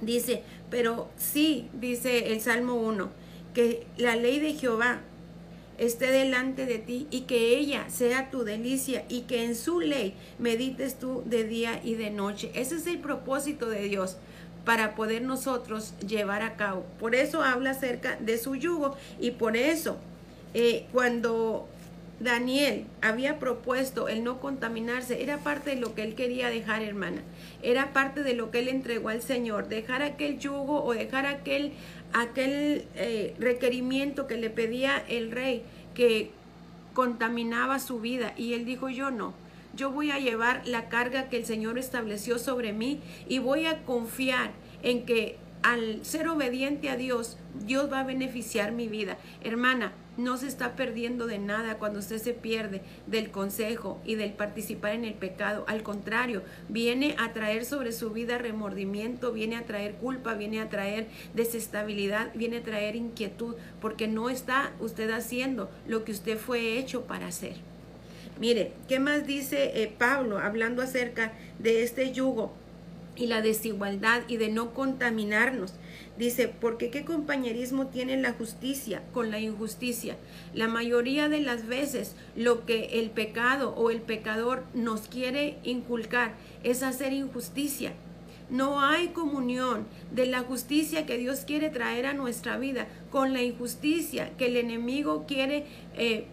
Dice, 0.00 0.42
pero 0.70 1.10
sí, 1.16 1.68
dice 1.74 2.32
el 2.32 2.40
Salmo 2.40 2.74
1, 2.74 3.10
que 3.52 3.86
la 3.98 4.16
ley 4.16 4.40
de 4.40 4.54
Jehová 4.54 5.00
esté 5.86 6.12
delante 6.12 6.64
de 6.64 6.78
ti 6.78 7.06
y 7.10 7.22
que 7.22 7.58
ella 7.58 7.86
sea 7.88 8.30
tu 8.30 8.44
delicia 8.44 9.04
y 9.08 9.22
que 9.22 9.44
en 9.44 9.56
su 9.56 9.80
ley 9.80 10.14
medites 10.38 10.98
tú 10.98 11.22
de 11.26 11.44
día 11.44 11.80
y 11.82 11.94
de 11.94 12.10
noche. 12.10 12.50
Ese 12.54 12.76
es 12.76 12.86
el 12.86 12.98
propósito 12.98 13.68
de 13.68 13.82
Dios 13.82 14.16
para 14.64 14.94
poder 14.94 15.22
nosotros 15.22 15.94
llevar 16.06 16.42
a 16.42 16.56
cabo. 16.56 16.84
Por 17.00 17.14
eso 17.14 17.42
habla 17.42 17.70
acerca 17.70 18.16
de 18.16 18.38
su 18.38 18.54
yugo 18.54 18.96
y 19.20 19.32
por 19.32 19.56
eso 19.56 19.96
eh, 20.54 20.86
cuando 20.92 21.68
Daniel 22.22 22.84
había 23.00 23.40
propuesto 23.40 24.08
el 24.08 24.22
no 24.22 24.38
contaminarse, 24.38 25.22
era 25.22 25.38
parte 25.38 25.70
de 25.70 25.76
lo 25.80 25.94
que 25.94 26.04
él 26.04 26.14
quería 26.14 26.48
dejar, 26.48 26.82
hermana. 26.82 27.22
Era 27.62 27.92
parte 27.92 28.22
de 28.22 28.34
lo 28.34 28.50
que 28.50 28.60
él 28.60 28.68
entregó 28.68 29.08
al 29.08 29.22
Señor, 29.22 29.68
dejar 29.68 30.02
aquel 30.02 30.38
yugo 30.38 30.84
o 30.84 30.94
dejar 30.94 31.26
aquel, 31.26 31.72
aquel 32.12 32.84
eh, 32.94 33.34
requerimiento 33.38 34.26
que 34.26 34.36
le 34.36 34.50
pedía 34.50 35.02
el 35.08 35.30
rey 35.30 35.62
que 35.94 36.30
contaminaba 36.94 37.78
su 37.78 38.00
vida. 38.00 38.34
Y 38.36 38.54
él 38.54 38.64
dijo, 38.64 38.88
yo 38.88 39.10
no, 39.10 39.34
yo 39.74 39.90
voy 39.90 40.10
a 40.10 40.18
llevar 40.18 40.66
la 40.66 40.88
carga 40.88 41.28
que 41.28 41.38
el 41.38 41.46
Señor 41.46 41.78
estableció 41.78 42.38
sobre 42.38 42.72
mí 42.72 43.00
y 43.28 43.38
voy 43.38 43.66
a 43.66 43.82
confiar 43.84 44.52
en 44.82 45.04
que 45.04 45.36
al 45.62 46.04
ser 46.04 46.28
obediente 46.28 46.90
a 46.90 46.96
Dios, 46.96 47.38
Dios 47.64 47.90
va 47.90 48.00
a 48.00 48.04
beneficiar 48.04 48.72
mi 48.72 48.88
vida. 48.88 49.16
Hermana, 49.42 49.92
no 50.16 50.36
se 50.36 50.46
está 50.46 50.76
perdiendo 50.76 51.26
de 51.26 51.38
nada 51.38 51.78
cuando 51.78 51.98
usted 51.98 52.18
se 52.18 52.34
pierde 52.34 52.82
del 53.06 53.30
consejo 53.30 54.00
y 54.04 54.14
del 54.14 54.32
participar 54.32 54.92
en 54.92 55.04
el 55.04 55.14
pecado. 55.14 55.64
Al 55.68 55.82
contrario, 55.82 56.42
viene 56.68 57.14
a 57.18 57.32
traer 57.32 57.64
sobre 57.64 57.92
su 57.92 58.10
vida 58.10 58.38
remordimiento, 58.38 59.32
viene 59.32 59.56
a 59.56 59.66
traer 59.66 59.94
culpa, 59.94 60.34
viene 60.34 60.60
a 60.60 60.68
traer 60.68 61.08
desestabilidad, 61.34 62.32
viene 62.34 62.58
a 62.58 62.62
traer 62.62 62.96
inquietud, 62.96 63.54
porque 63.80 64.08
no 64.08 64.30
está 64.30 64.72
usted 64.80 65.10
haciendo 65.10 65.70
lo 65.86 66.04
que 66.04 66.12
usted 66.12 66.38
fue 66.38 66.78
hecho 66.78 67.02
para 67.02 67.26
hacer. 67.26 67.56
Mire, 68.40 68.72
¿qué 68.88 68.98
más 68.98 69.26
dice 69.26 69.82
eh, 69.82 69.94
Pablo 69.96 70.38
hablando 70.38 70.82
acerca 70.82 71.32
de 71.58 71.82
este 71.82 72.12
yugo 72.12 72.52
y 73.16 73.26
la 73.26 73.42
desigualdad 73.42 74.22
y 74.28 74.36
de 74.36 74.48
no 74.48 74.74
contaminarnos? 74.74 75.74
Dice, 76.18 76.48
porque 76.48 76.90
qué 76.90 77.04
compañerismo 77.04 77.86
tiene 77.86 78.16
la 78.16 78.32
justicia 78.32 79.02
con 79.12 79.30
la 79.30 79.40
injusticia. 79.40 80.16
La 80.54 80.68
mayoría 80.68 81.28
de 81.28 81.40
las 81.40 81.66
veces 81.66 82.14
lo 82.36 82.66
que 82.66 83.00
el 83.00 83.10
pecado 83.10 83.74
o 83.74 83.90
el 83.90 84.02
pecador 84.02 84.64
nos 84.74 85.08
quiere 85.08 85.58
inculcar 85.62 86.34
es 86.62 86.82
hacer 86.82 87.12
injusticia. 87.12 87.94
No 88.50 88.82
hay 88.82 89.08
comunión 89.08 89.86
de 90.10 90.26
la 90.26 90.40
justicia 90.40 91.06
que 91.06 91.16
Dios 91.16 91.40
quiere 91.46 91.70
traer 91.70 92.04
a 92.04 92.12
nuestra 92.12 92.58
vida 92.58 92.86
con 93.10 93.32
la 93.32 93.42
injusticia 93.42 94.30
que 94.36 94.46
el 94.46 94.58
enemigo 94.58 95.24
quiere 95.26 95.64
eh, 95.96 96.26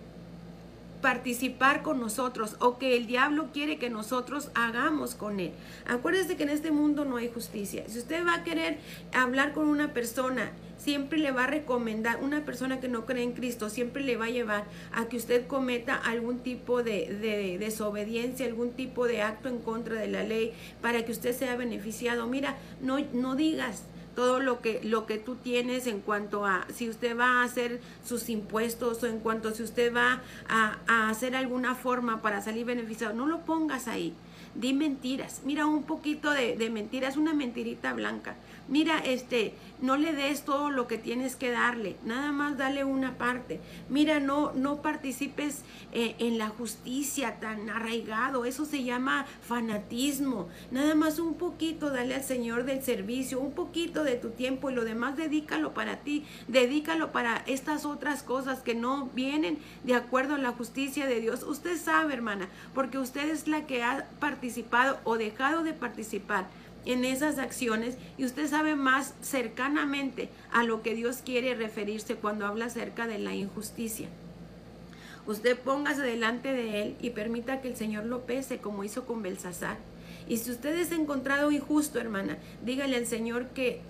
participar 1.02 1.82
con 1.82 2.00
nosotros 2.00 2.56
o 2.60 2.78
que 2.78 2.98
el 2.98 3.08
diablo 3.08 3.50
quiere 3.54 3.78
que 3.78 3.90
nosotros 3.90 4.52
hagamos 4.54 5.16
con 5.16 5.40
él. 5.40 5.52
Acuérdese 5.88 6.38
que 6.38 6.44
en 6.44 6.50
este 6.50 6.72
mundo 6.72 7.06
no 7.06 7.18
hay 7.18 7.30
justicia. 7.30 7.84
Si 7.88 8.00
usted 8.00 8.26
va 8.26 8.36
a 8.36 8.44
querer 8.44 8.78
hablar 9.14 9.54
con 9.54 9.68
una 9.68 9.94
persona, 9.94 10.52
siempre 10.78 11.20
le 11.20 11.32
va 11.32 11.44
a 11.46 11.48
recomendar, 11.48 12.24
una 12.24 12.46
persona 12.46 12.80
que 12.80 12.88
no 12.88 13.06
cree 13.06 13.24
en 13.24 13.34
Cristo, 13.34 13.70
siempre 13.70 14.04
le 14.04 14.18
va 14.18 14.26
a 14.26 14.30
llevar 14.30 14.66
a 14.94 15.06
que 15.06 15.18
usted 15.18 15.48
cometa 15.48 15.96
algún 15.96 16.40
tipo 16.40 16.84
de, 16.84 17.14
de 17.22 17.58
desobediencia, 17.58 18.46
algún 18.46 18.72
tipo 18.72 19.06
de 19.06 19.22
acto 19.22 19.50
en 19.50 19.60
contra 19.60 19.96
de 19.96 20.08
la 20.08 20.24
ley 20.24 20.54
para 20.82 21.06
que 21.06 21.12
usted 21.12 21.36
sea 21.36 21.56
beneficiado. 21.56 22.28
Mira, 22.28 22.58
no, 22.82 23.00
no 23.14 23.36
digas 23.36 23.84
todo 24.16 24.40
lo 24.40 24.62
que, 24.62 24.82
lo 24.84 25.06
que 25.06 25.18
tú 25.18 25.36
tienes 25.36 25.88
en 25.88 26.02
cuanto 26.02 26.46
a 26.46 26.66
si 26.74 26.90
usted 26.90 27.18
va 27.18 27.42
a 27.42 27.44
hacer 27.44 27.80
sus 28.06 28.30
impuestos 28.30 29.04
o 29.04 29.08
en 29.08 29.20
cuanto 29.20 29.50
a 29.50 29.54
si 29.54 29.64
usted 29.64 29.94
va 29.94 30.22
a, 30.48 31.10
hacer 31.10 31.36
alguna 31.36 31.76
forma 31.76 32.22
para 32.22 32.42
salir 32.42 32.66
beneficiado, 32.66 33.14
no 33.14 33.28
lo 33.28 33.40
pongas 33.40 33.88
ahí. 33.88 34.14
Di 34.56 34.74
mentiras. 34.74 35.42
Mira 35.46 35.66
un 35.66 35.84
poquito 35.84 36.32
de, 36.32 36.56
de 36.56 36.70
mentiras, 36.70 37.18
una 37.18 37.34
mentirita 37.34 37.94
blanca 37.94 38.36
mira, 38.70 39.00
este, 39.00 39.54
no 39.82 39.98
le 39.98 40.14
des 40.14 40.44
todo 40.44 40.70
lo 40.70 40.88
que 40.88 40.98
tienes 40.98 41.36
que 41.36 41.52
darle, 41.52 41.96
nada 42.06 42.32
más 42.32 42.58
dale 42.58 42.84
una 42.84 43.18
parte. 43.18 43.60
Mira, 43.90 44.20
no, 44.20 44.54
no 44.54 44.82
participes 44.82 45.64
eh, 45.92 46.16
en 46.20 46.38
la 46.38 46.50
justicia 46.50 47.40
tan 47.40 47.70
arraigado, 47.70 48.46
eso 48.46 48.66
se 48.66 48.84
llama 48.84 49.26
fanatismo. 49.42 50.48
Nada 50.72 50.96
más 50.96 51.20
un 51.20 51.34
poquito 51.34 51.90
dale 51.90 52.16
al 52.16 52.24
Señor 52.24 52.64
del 52.66 52.84
servicio, 52.84 53.40
un 53.40 53.54
poquito 53.54 54.04
de 54.04 54.16
tu 54.16 54.30
tiempo 54.30 54.70
y 54.70 54.76
lo 54.76 54.86
demás 54.86 55.18
dedícalo 55.18 55.74
para 55.74 55.98
ti, 55.98 56.26
dedícalo 56.48 57.12
para 57.12 57.44
estas 57.48 57.86
otras 57.86 58.24
cosas 58.24 58.60
que 58.60 58.76
no 58.76 59.10
vienen 59.16 59.58
de 59.84 59.96
acuerdo 59.96 60.36
a 60.36 60.40
la 60.40 60.52
justicia 60.52 61.08
de 61.08 61.22
Dios. 61.22 61.44
Usted 61.44 61.78
sabe, 61.78 62.14
hermana, 62.14 62.48
porque 62.74 63.00
usted 63.00 63.30
es 63.30 63.48
la 63.48 63.66
que 63.66 63.84
ha 63.84 64.08
participado 64.20 64.39
o 65.04 65.18
dejado 65.18 65.64
de 65.64 65.74
participar 65.74 66.48
en 66.86 67.06
esas 67.06 67.40
acciones 67.40 67.98
y 68.18 68.26
usted 68.26 68.48
sabe 68.48 68.76
más 68.76 69.14
cercanamente 69.22 70.30
a 70.52 70.64
lo 70.64 70.82
que 70.82 70.96
Dios 70.96 71.22
quiere 71.24 71.54
referirse 71.56 72.16
cuando 72.16 72.46
habla 72.46 72.66
acerca 72.66 73.08
de 73.08 73.20
la 73.20 73.36
injusticia. 73.36 74.08
Usted 75.28 75.60
póngase 75.60 76.02
delante 76.02 76.52
de 76.52 76.82
Él 76.82 76.96
y 77.02 77.12
permita 77.12 77.62
que 77.62 77.68
el 77.68 77.76
Señor 77.76 78.06
lo 78.06 78.26
pese 78.26 78.58
como 78.58 78.84
hizo 78.84 79.06
con 79.06 79.22
Belsasar. 79.22 79.78
Y 80.28 80.38
si 80.38 80.52
usted 80.52 80.76
es 80.78 80.92
encontrado 80.92 81.52
injusto, 81.52 82.00
hermana, 82.00 82.38
dígale 82.66 82.96
al 82.96 83.06
Señor 83.06 83.48
que 83.50 83.82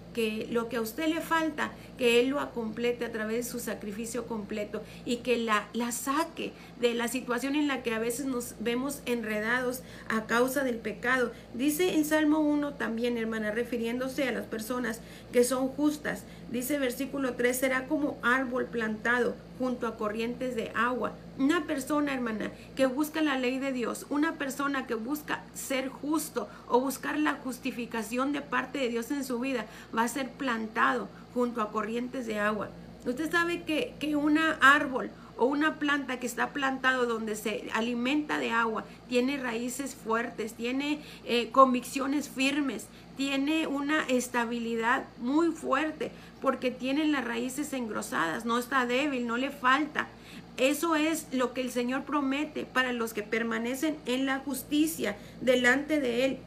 lo 0.50 0.70
que 0.70 0.78
a 0.78 0.82
usted 0.82 1.08
le 1.08 1.22
falta, 1.22 1.72
que 1.98 2.20
Él 2.20 2.30
lo 2.30 2.52
complete 2.54 3.06
a 3.06 3.12
través 3.12 3.38
de 3.38 3.52
su 3.52 3.60
sacrificio 3.60 4.26
completo 4.28 4.82
y 5.06 5.18
que 5.18 5.38
la, 5.38 5.68
la 5.74 5.92
saque 5.92 6.54
de 6.80 6.94
la 6.94 7.08
situación 7.08 7.56
en 7.56 7.68
la 7.68 7.84
que 7.84 7.94
a 7.94 8.00
veces 8.00 8.26
nos 8.26 8.56
vemos 8.60 9.02
enredados 9.06 9.82
a 10.08 10.26
causa 10.26 10.64
del 10.64 10.78
pecado. 10.78 11.32
Dice 11.54 11.96
en 11.96 12.06
Salmo 12.06 12.40
1 12.40 12.76
también, 12.76 13.18
hermana, 13.18 13.52
refiriéndose 13.52 14.28
a 14.28 14.32
las 14.32 14.46
personas 14.46 15.02
que 15.32 15.44
son 15.44 15.68
justas, 15.68 16.24
dice 16.52 16.80
versículo 16.80 17.34
3, 17.34 17.58
será 17.58 17.88
como 17.88 18.18
árbol 18.22 18.66
plantado 18.66 19.36
junto 19.58 19.88
a 19.88 19.98
corrientes 19.98 20.56
de 20.56 20.72
agua. 20.76 21.14
Una 21.38 21.66
persona, 21.66 22.14
hermana, 22.14 22.52
que 22.76 22.86
busca 22.86 23.22
la 23.22 23.38
ley 23.38 23.60
de 23.60 23.72
Dios, 23.72 24.06
una 24.10 24.36
persona 24.36 24.88
que 24.88 24.96
busca 24.96 25.44
ser 25.54 25.90
justo 25.90 26.50
o 26.68 26.80
buscar 26.80 27.18
la 27.18 27.36
justificación 27.36 28.34
de 28.34 28.42
parte 28.42 28.80
de 28.80 28.90
Dios 28.90 29.12
en 29.12 29.24
su 29.24 29.40
vida, 29.40 29.66
va 29.96 30.04
a 30.04 30.08
ser 30.08 30.30
plantado 30.30 31.08
junto 31.34 31.62
a 31.62 31.72
corrientes 31.72 32.26
de 32.26 32.40
agua. 32.40 32.70
Usted 33.06 33.32
sabe 33.32 33.64
que, 33.64 33.96
que 34.00 34.16
un 34.16 34.38
árbol 34.38 35.10
o 35.40 35.46
una 35.46 35.80
planta 35.80 36.20
que 36.20 36.28
está 36.28 36.50
plantado 36.50 37.06
donde 37.06 37.36
se 37.36 37.70
alimenta 37.74 38.38
de 38.40 38.52
agua 38.52 38.84
tiene 39.08 39.38
raíces 39.38 39.96
fuertes, 39.96 40.54
tiene 40.54 41.00
eh, 41.26 41.50
convicciones 41.52 42.28
firmes, 42.28 42.88
tiene 43.16 43.66
una 43.66 44.04
estabilidad 44.08 45.06
muy 45.18 45.52
fuerte 45.52 46.12
porque 46.42 46.72
tiene 46.72 47.06
las 47.06 47.24
raíces 47.24 47.72
engrosadas, 47.74 48.46
no 48.46 48.58
está 48.58 48.86
débil, 48.86 49.28
no 49.28 49.38
le 49.38 49.50
falta. 49.50 50.10
Eso 50.58 50.98
es 50.98 51.28
lo 51.32 51.54
que 51.54 51.62
el 51.62 51.72
Señor 51.72 52.04
promete 52.04 52.66
para 52.66 52.92
los 52.92 53.14
que 53.14 53.24
permanecen 53.24 53.96
en 54.06 54.26
la 54.26 54.40
justicia 54.40 55.16
delante 55.40 56.02
de 56.02 56.26
Él. 56.26 56.38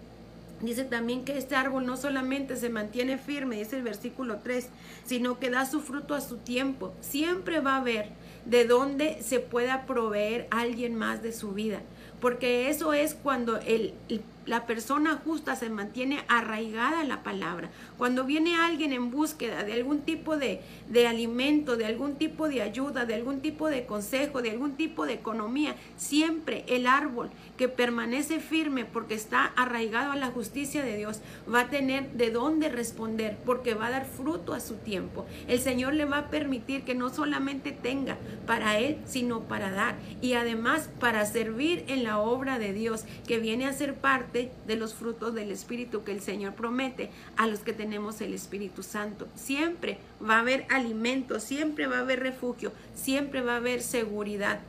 Dice 0.61 0.85
también 0.85 1.25
que 1.25 1.39
este 1.39 1.57
árbol 1.57 1.87
no 1.87 1.97
solamente 1.97 2.57
se 2.57 2.69
mantiene 2.69 3.19
firme, 3.19 3.57
dice 3.57 3.77
el 3.77 3.83
versículo 3.83 4.41
3, 4.45 4.69
sino 5.05 5.39
que 5.41 5.51
da 5.51 5.67
su 5.67 5.81
fruto 5.81 6.15
a 6.15 6.21
su 6.21 6.37
tiempo. 6.37 6.95
Siempre 7.01 7.61
va 7.61 7.75
a 7.75 7.81
haber 7.81 8.11
de 8.45 8.65
dónde 8.65 9.19
se 9.23 9.41
pueda 9.41 9.87
proveer 9.87 10.47
alguien 10.51 10.95
más 10.95 11.23
de 11.23 11.33
su 11.33 11.53
vida. 11.53 11.81
Porque 12.21 12.69
eso 12.69 12.93
es 12.93 13.15
cuando 13.15 13.59
el, 13.59 13.95
la 14.47 14.67
persona 14.67 15.21
justa 15.25 15.57
se 15.57 15.71
mantiene 15.71 16.25
arraigada 16.29 17.03
en 17.03 17.09
la 17.09 17.23
palabra. 17.23 17.71
Cuando 17.99 18.25
viene 18.25 18.57
alguien 18.57 18.93
en 18.93 19.11
búsqueda 19.11 19.65
de 19.65 19.73
algún 19.73 20.01
tipo 20.01 20.37
de, 20.37 20.61
de, 20.89 21.07
alimento, 21.07 21.77
de 21.77 21.87
algún 21.87 22.17
tipo 22.17 22.49
de 22.49 22.63
ayuda, 22.63 23.05
de 23.05 23.15
algún 23.15 23.41
tipo 23.41 23.69
de 23.69 23.87
consejo, 23.87 24.43
de 24.43 24.51
algún 24.51 24.73
tipo 24.73 25.07
de 25.07 25.15
economía, 25.15 25.77
siempre 25.97 26.65
el 26.69 26.87
árbol 26.87 27.31
que 27.57 27.69
permanece 27.69 28.41
firme 28.41 28.85
porque 28.85 29.15
está 29.15 29.45
arraigado 29.57 30.13
a 30.13 30.17
la 30.17 30.31
justicia 30.31 30.83
de 30.83 30.97
Dios 30.97 31.21
va 31.53 31.61
a 31.61 31.69
tener 31.69 32.11
de 32.13 32.31
dónde 32.31 32.69
responder 32.69 33.39
porque 33.45 33.75
va 33.75 33.87
a 33.87 33.91
dar 33.91 34.07
fruto 34.07 34.55
a 34.55 34.61
su 34.61 34.77
tiempo. 34.77 35.27
El 35.47 35.61
Señor 35.61 35.95
le 35.95 36.05
va 36.05 36.19
a 36.19 36.31
permitir 36.31 36.83
que 36.83 36.95
no 36.95 37.11
solamente 37.11 37.73
tenga 37.73 38.17
para 38.47 38.79
Él, 38.79 38.99
sino 39.07 39.43
para 39.43 39.71
dar 39.71 39.97
y 40.21 40.35
además 40.35 40.91
para 40.99 41.25
servir 41.27 41.85
en 41.89 42.03
la 42.03 42.19
obra 42.19 42.59
de 42.59 42.73
Dios 42.73 43.05
que 43.27 43.39
viene 43.39 43.67
a 43.67 43.73
ser 43.73 43.95
parte 43.95 44.32
de 44.33 44.77
los 44.77 44.95
frutos 44.95 45.35
del 45.35 45.51
Espíritu 45.51 46.05
que 46.05 46.13
el 46.13 46.21
Señor 46.21 46.55
promete 46.55 47.11
a 47.37 47.47
los 47.47 47.61
que 47.61 47.73
tenemos 47.73 48.21
el 48.21 48.35
Espíritu 48.35 48.83
Santo. 48.83 49.29
Siempre 49.37 49.99
va 50.27 50.37
a 50.37 50.41
haber 50.41 50.67
alimento, 50.71 51.39
siempre 51.41 51.87
va 51.87 51.99
a 51.99 52.01
haber 52.01 52.21
refugio, 52.21 52.73
siempre 52.95 53.43
va 53.43 53.55
a 53.55 53.57
haber 53.57 53.83
seguridad. 53.83 54.61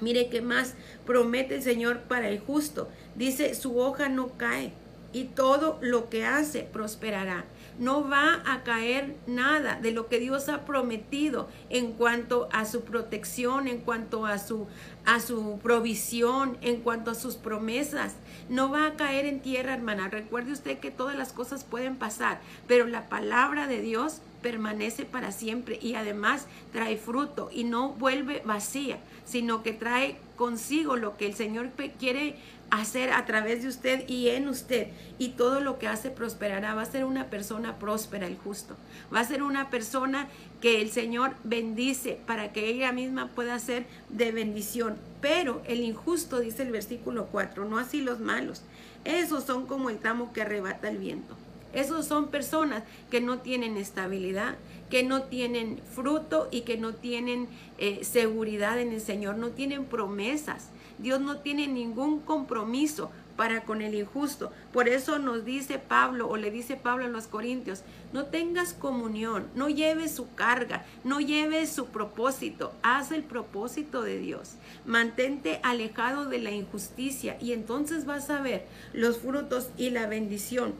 Mire 0.00 0.28
qué 0.28 0.40
más 0.40 0.74
promete 1.06 1.56
el 1.56 1.62
Señor 1.62 2.00
para 2.00 2.28
el 2.28 2.40
justo. 2.40 2.88
Dice, 3.14 3.54
su 3.54 3.78
hoja 3.78 4.08
no 4.08 4.36
cae 4.36 4.72
y 5.12 5.24
todo 5.24 5.78
lo 5.80 6.08
que 6.08 6.24
hace 6.24 6.62
prosperará. 6.62 7.44
No 7.80 8.08
va 8.08 8.42
a 8.46 8.62
caer 8.62 9.16
nada 9.26 9.80
de 9.80 9.90
lo 9.90 10.06
que 10.06 10.20
Dios 10.20 10.48
ha 10.48 10.64
prometido 10.64 11.48
en 11.70 11.94
cuanto 11.94 12.48
a 12.52 12.64
su 12.66 12.82
protección, 12.82 13.66
en 13.66 13.78
cuanto 13.78 14.26
a 14.26 14.38
su 14.38 14.68
a 15.06 15.18
su 15.18 15.58
provisión, 15.62 16.58
en 16.60 16.82
cuanto 16.82 17.10
a 17.10 17.14
sus 17.14 17.36
promesas. 17.36 18.14
No 18.48 18.70
va 18.70 18.86
a 18.86 18.94
caer 18.94 19.24
en 19.24 19.40
tierra, 19.40 19.74
hermana. 19.74 20.08
Recuerde 20.08 20.52
usted 20.52 20.78
que 20.78 20.90
todas 20.90 21.16
las 21.16 21.32
cosas 21.32 21.64
pueden 21.64 21.96
pasar, 21.96 22.40
pero 22.68 22.86
la 22.86 23.08
palabra 23.08 23.66
de 23.66 23.80
Dios 23.80 24.20
permanece 24.42 25.04
para 25.04 25.32
siempre 25.32 25.78
y 25.80 25.94
además 25.94 26.46
trae 26.72 26.96
fruto 26.96 27.50
y 27.52 27.64
no 27.64 27.90
vuelve 27.90 28.42
vacía, 28.44 28.98
sino 29.24 29.62
que 29.62 29.72
trae 29.72 30.16
consigo 30.36 30.96
lo 30.96 31.16
que 31.16 31.26
el 31.26 31.34
Señor 31.34 31.70
quiere 31.98 32.36
hacer 32.70 33.12
a 33.12 33.26
través 33.26 33.62
de 33.62 33.68
usted 33.68 34.08
y 34.08 34.28
en 34.28 34.48
usted. 34.48 34.88
Y 35.18 35.30
todo 35.30 35.60
lo 35.60 35.78
que 35.78 35.88
hace 35.88 36.10
prosperará. 36.10 36.74
Va 36.74 36.82
a 36.82 36.86
ser 36.86 37.04
una 37.04 37.26
persona 37.30 37.78
próspera 37.78 38.26
el 38.26 38.36
justo. 38.36 38.76
Va 39.14 39.20
a 39.20 39.24
ser 39.24 39.42
una 39.42 39.70
persona 39.70 40.28
que 40.60 40.80
el 40.80 40.90
Señor 40.90 41.34
bendice 41.44 42.18
para 42.26 42.52
que 42.52 42.68
ella 42.68 42.92
misma 42.92 43.28
pueda 43.28 43.58
ser 43.58 43.86
de 44.08 44.32
bendición. 44.32 44.96
Pero 45.20 45.62
el 45.66 45.80
injusto, 45.80 46.40
dice 46.40 46.62
el 46.62 46.72
versículo 46.72 47.26
4, 47.26 47.64
no 47.64 47.78
así 47.78 48.00
los 48.00 48.20
malos. 48.20 48.62
Esos 49.04 49.44
son 49.44 49.66
como 49.66 49.90
el 49.90 49.98
tamo 49.98 50.32
que 50.32 50.42
arrebata 50.42 50.88
el 50.88 50.98
viento. 50.98 51.36
Esos 51.72 52.06
son 52.06 52.28
personas 52.28 52.82
que 53.10 53.20
no 53.20 53.38
tienen 53.38 53.76
estabilidad, 53.76 54.56
que 54.90 55.04
no 55.04 55.22
tienen 55.22 55.80
fruto 55.94 56.48
y 56.50 56.62
que 56.62 56.76
no 56.76 56.94
tienen 56.94 57.48
eh, 57.78 58.00
seguridad 58.02 58.80
en 58.80 58.92
el 58.92 59.00
Señor, 59.00 59.36
no 59.36 59.50
tienen 59.50 59.84
promesas. 59.84 60.68
Dios 61.00 61.20
no 61.20 61.38
tiene 61.38 61.66
ningún 61.66 62.20
compromiso 62.20 63.10
para 63.36 63.62
con 63.62 63.80
el 63.80 63.94
injusto. 63.94 64.52
Por 64.70 64.86
eso 64.86 65.18
nos 65.18 65.46
dice 65.46 65.78
Pablo 65.78 66.28
o 66.28 66.36
le 66.36 66.50
dice 66.50 66.76
Pablo 66.76 67.06
a 67.06 67.08
los 67.08 67.26
Corintios, 67.26 67.84
no 68.12 68.26
tengas 68.26 68.74
comunión, 68.74 69.46
no 69.54 69.70
lleves 69.70 70.14
su 70.14 70.34
carga, 70.34 70.84
no 71.04 71.20
lleves 71.20 71.70
su 71.70 71.86
propósito, 71.86 72.74
haz 72.82 73.12
el 73.12 73.22
propósito 73.22 74.02
de 74.02 74.18
Dios. 74.18 74.56
Mantente 74.84 75.58
alejado 75.62 76.26
de 76.26 76.38
la 76.38 76.50
injusticia 76.50 77.38
y 77.40 77.52
entonces 77.52 78.04
vas 78.04 78.28
a 78.28 78.42
ver 78.42 78.66
los 78.92 79.16
frutos 79.16 79.70
y 79.78 79.88
la 79.88 80.06
bendición 80.06 80.74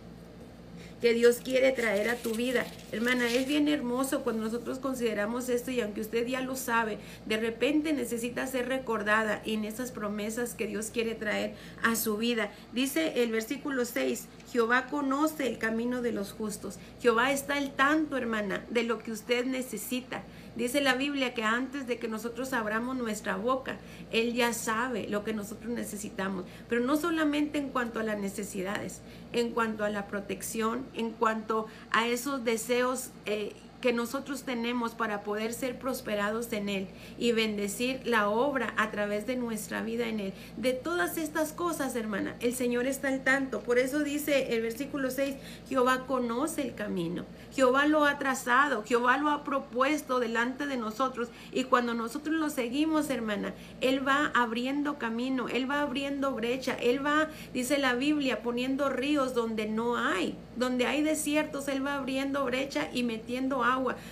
que 1.01 1.15
Dios 1.15 1.41
quiere 1.43 1.73
traer 1.73 2.09
a 2.11 2.17
tu 2.17 2.35
vida. 2.35 2.67
Hermana, 2.93 3.31
es 3.31 3.47
bien 3.47 3.69
hermoso 3.69 4.23
cuando 4.23 4.45
nosotros 4.45 4.79
consideramos 4.79 5.49
esto 5.49 5.71
y 5.71 5.81
aunque 5.81 6.01
usted 6.01 6.27
ya 6.27 6.41
lo 6.41 6.57
sabe, 6.57 6.99
de 7.27 7.37
repente 7.37 7.93
necesita 7.93 8.47
ser 8.47 8.69
recordada 8.69 9.43
en 9.45 9.65
esas 9.65 9.93
promesas 9.93 10.55
que 10.55 10.67
Dios 10.67 10.91
quiere 10.93 11.15
traer 11.15 11.55
a 11.83 11.97
su 11.97 12.17
vida. 12.17 12.53
Dice 12.73 13.23
el 13.23 13.33
versículo 13.33 13.85
6, 13.85 14.27
Jehová 14.53 14.87
conoce 14.87 15.47
el 15.47 15.59
camino 15.59 16.03
de 16.03 16.13
los 16.13 16.33
justos. 16.33 16.79
Jehová 17.01 17.33
está 17.33 17.57
al 17.57 17.73
tanto, 17.73 18.17
hermana, 18.17 18.65
de 18.71 18.83
lo 18.83 18.99
que 18.99 19.13
usted 19.13 19.45
necesita. 19.47 20.23
Dice 20.57 20.81
la 20.81 20.95
Biblia 20.95 21.33
que 21.35 21.45
antes 21.45 21.87
de 21.87 21.99
que 21.99 22.09
nosotros 22.09 22.53
abramos 22.53 22.97
nuestra 22.97 23.37
boca, 23.37 23.79
Él 24.11 24.35
ya 24.35 24.53
sabe 24.53 25.09
lo 25.09 25.25
que 25.25 25.33
nosotros 25.33 25.73
necesitamos. 25.73 26.45
Pero 26.69 26.83
no 26.83 26.97
solamente 26.97 27.59
en 27.59 27.69
cuanto 27.69 28.01
a 28.01 28.03
las 28.03 28.19
necesidades, 28.19 29.01
en 29.33 29.53
cuanto 29.53 29.85
a 29.85 29.91
la 29.91 30.07
protección, 30.07 30.87
en 30.95 31.13
cuanto 31.13 31.67
a 31.93 32.09
esos 32.09 32.45
deseos. 32.45 33.11
Eh, 33.27 33.53
que 33.81 33.93
nosotros 33.93 34.43
tenemos 34.43 34.93
para 34.93 35.23
poder 35.23 35.53
ser 35.53 35.79
prosperados 35.79 36.53
en 36.53 36.69
Él 36.69 36.89
y 37.19 37.33
bendecir 37.33 38.01
la 38.05 38.29
obra 38.29 38.75
a 38.77 38.91
través 38.91 39.27
de 39.27 39.37
nuestra 39.37 39.83
vida 39.83 40.09
en 40.09 40.21
Él. 40.21 40.33
De 40.57 40.73
todas 40.73 41.17
estas 41.19 41.53
cosas, 41.53 41.97
hermana, 41.97 42.37
el 42.41 42.55
Señor 42.55 42.87
está 42.87 43.09
al 43.09 43.25
tanto. 43.25 43.61
Por 43.61 43.79
eso 43.79 44.01
dice 44.01 44.55
el 44.55 44.63
versículo 44.63 45.11
6, 45.11 45.37
Jehová 45.69 46.07
conoce 46.07 46.63
el 46.63 46.75
camino. 46.75 47.25
Jehová 47.53 47.87
lo 47.87 48.05
ha 48.05 48.19
trazado, 48.19 48.85
Jehová 48.85 49.17
lo 49.17 49.31
ha 49.31 49.45
propuesto 49.45 50.21
delante 50.21 50.67
de 50.67 50.77
nosotros 50.77 51.29
y 51.53 51.65
cuando 51.65 51.95
nosotros 51.95 52.37
lo 52.37 52.49
seguimos, 52.51 53.11
hermana, 53.11 53.55
Él 53.81 54.07
va 54.07 54.31
abriendo 54.35 54.99
camino, 54.99 55.49
Él 55.49 55.69
va 55.69 55.81
abriendo 55.81 56.33
brecha, 56.33 56.75
Él 56.75 57.05
va, 57.05 57.29
dice 57.53 57.79
la 57.79 57.95
Biblia, 57.95 58.43
poniendo 58.43 58.89
ríos 58.89 59.35
donde 59.35 59.67
no 59.67 59.97
hay, 59.97 60.37
donde 60.57 60.87
hay 60.87 61.03
desiertos, 61.03 61.69
Él 61.69 61.85
va 61.85 61.97
abriendo 61.97 62.45
brecha 62.45 62.89
y 62.93 63.03
metiendo 63.03 63.65
agua, 63.65 63.70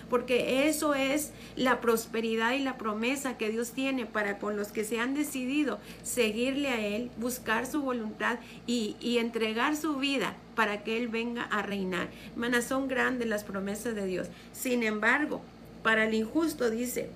porque 0.09 0.69
eso 0.69 0.95
es 0.95 1.33
la 1.57 1.81
prosperidad 1.81 2.53
y 2.53 2.61
la 2.61 2.79
promesa 2.79 3.37
que 3.37 3.51
Dios 3.51 3.73
tiene 3.73 4.07
para 4.07 4.39
con 4.39 4.57
los 4.57 4.69
que 4.69 4.85
se 4.85 5.01
han 5.01 5.15
decidido 5.15 5.79
seguirle 6.03 6.69
a 6.69 6.81
Él, 6.81 7.11
buscar 7.17 7.67
su 7.67 7.83
voluntad 7.83 8.39
y, 8.67 8.97
y 9.01 9.19
entregar 9.19 9.77
su 9.77 9.97
vida 9.97 10.37
para 10.55 10.83
que 10.85 10.97
Él 10.97 11.09
venga 11.09 11.43
a 11.45 11.63
reinar. 11.63 12.09
Hermanas, 12.33 12.65
son 12.65 12.89
grandes 12.89 13.29
las 13.29 13.45
promesas 13.45 13.95
de 13.95 14.07
Dios. 14.07 14.29
Sin 14.53 14.83
embargo, 14.83 15.41
para 15.83 16.05
el 16.05 16.15
injusto 16.15 16.71
dice, 16.71 17.11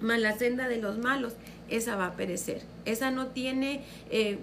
mas 0.00 0.20
la 0.20 0.36
senda 0.36 0.68
de 0.68 0.78
los 0.78 0.98
malos, 0.98 1.34
esa 1.68 1.96
va 1.96 2.06
a 2.06 2.14
perecer. 2.14 2.62
Esa 2.84 3.10
no 3.10 3.28
tiene, 3.28 3.82
eh, 4.10 4.38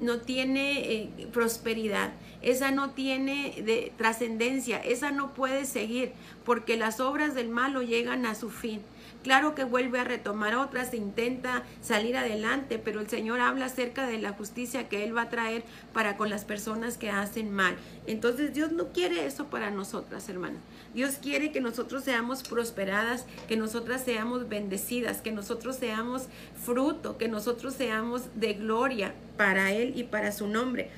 no 0.00 0.20
tiene 0.20 0.92
eh, 0.92 1.28
prosperidad. 1.32 2.12
Esa 2.42 2.70
no 2.70 2.90
tiene 2.90 3.62
de 3.62 3.92
trascendencia. 3.96 4.78
Esa 4.78 5.10
no 5.10 5.32
puede 5.34 5.64
seguir 5.64 6.12
porque 6.44 6.76
las 6.76 7.00
obras 7.00 7.34
del 7.34 7.48
malo 7.48 7.82
llegan 7.82 8.26
a 8.26 8.34
su 8.34 8.50
fin. 8.50 8.80
Claro 9.24 9.54
que 9.54 9.64
vuelve 9.64 9.98
a 9.98 10.04
retomar 10.04 10.54
otras, 10.54 10.92
intenta 10.92 11.62
salir 11.80 12.14
adelante, 12.14 12.78
pero 12.78 13.00
el 13.00 13.08
Señor 13.08 13.40
habla 13.40 13.66
acerca 13.66 14.06
de 14.06 14.18
la 14.18 14.32
justicia 14.32 14.90
que 14.90 15.02
Él 15.02 15.16
va 15.16 15.22
a 15.22 15.30
traer 15.30 15.64
para 15.94 16.18
con 16.18 16.28
las 16.28 16.44
personas 16.44 16.98
que 16.98 17.08
hacen 17.08 17.50
mal. 17.50 17.74
Entonces 18.06 18.52
Dios 18.52 18.72
no 18.72 18.88
quiere 18.88 19.24
eso 19.24 19.46
para 19.46 19.70
nosotras, 19.70 20.28
hermanas. 20.28 20.60
Dios 20.94 21.16
quiere 21.20 21.52
que 21.52 21.60
nosotros 21.60 22.04
seamos 22.04 22.42
prosperadas, 22.42 23.26
que 23.48 23.56
nosotras 23.56 24.04
seamos 24.04 24.48
bendecidas, 24.48 25.20
que 25.20 25.32
nosotros 25.32 25.76
seamos 25.76 26.24
fruto, 26.64 27.18
que 27.18 27.28
nosotros 27.28 27.74
seamos 27.74 28.22
de 28.34 28.54
gloria 28.54 29.14
para 29.36 29.72
Él 29.72 29.92
y 29.96 30.04
para 30.04 30.32
su 30.32 30.46
nombre. 30.46 30.90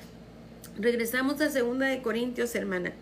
Regresamos 0.77 1.41
a 1.41 1.49
segunda 1.49 1.87
de 1.87 2.01
Corintios, 2.01 2.53
hermana. 2.55 2.93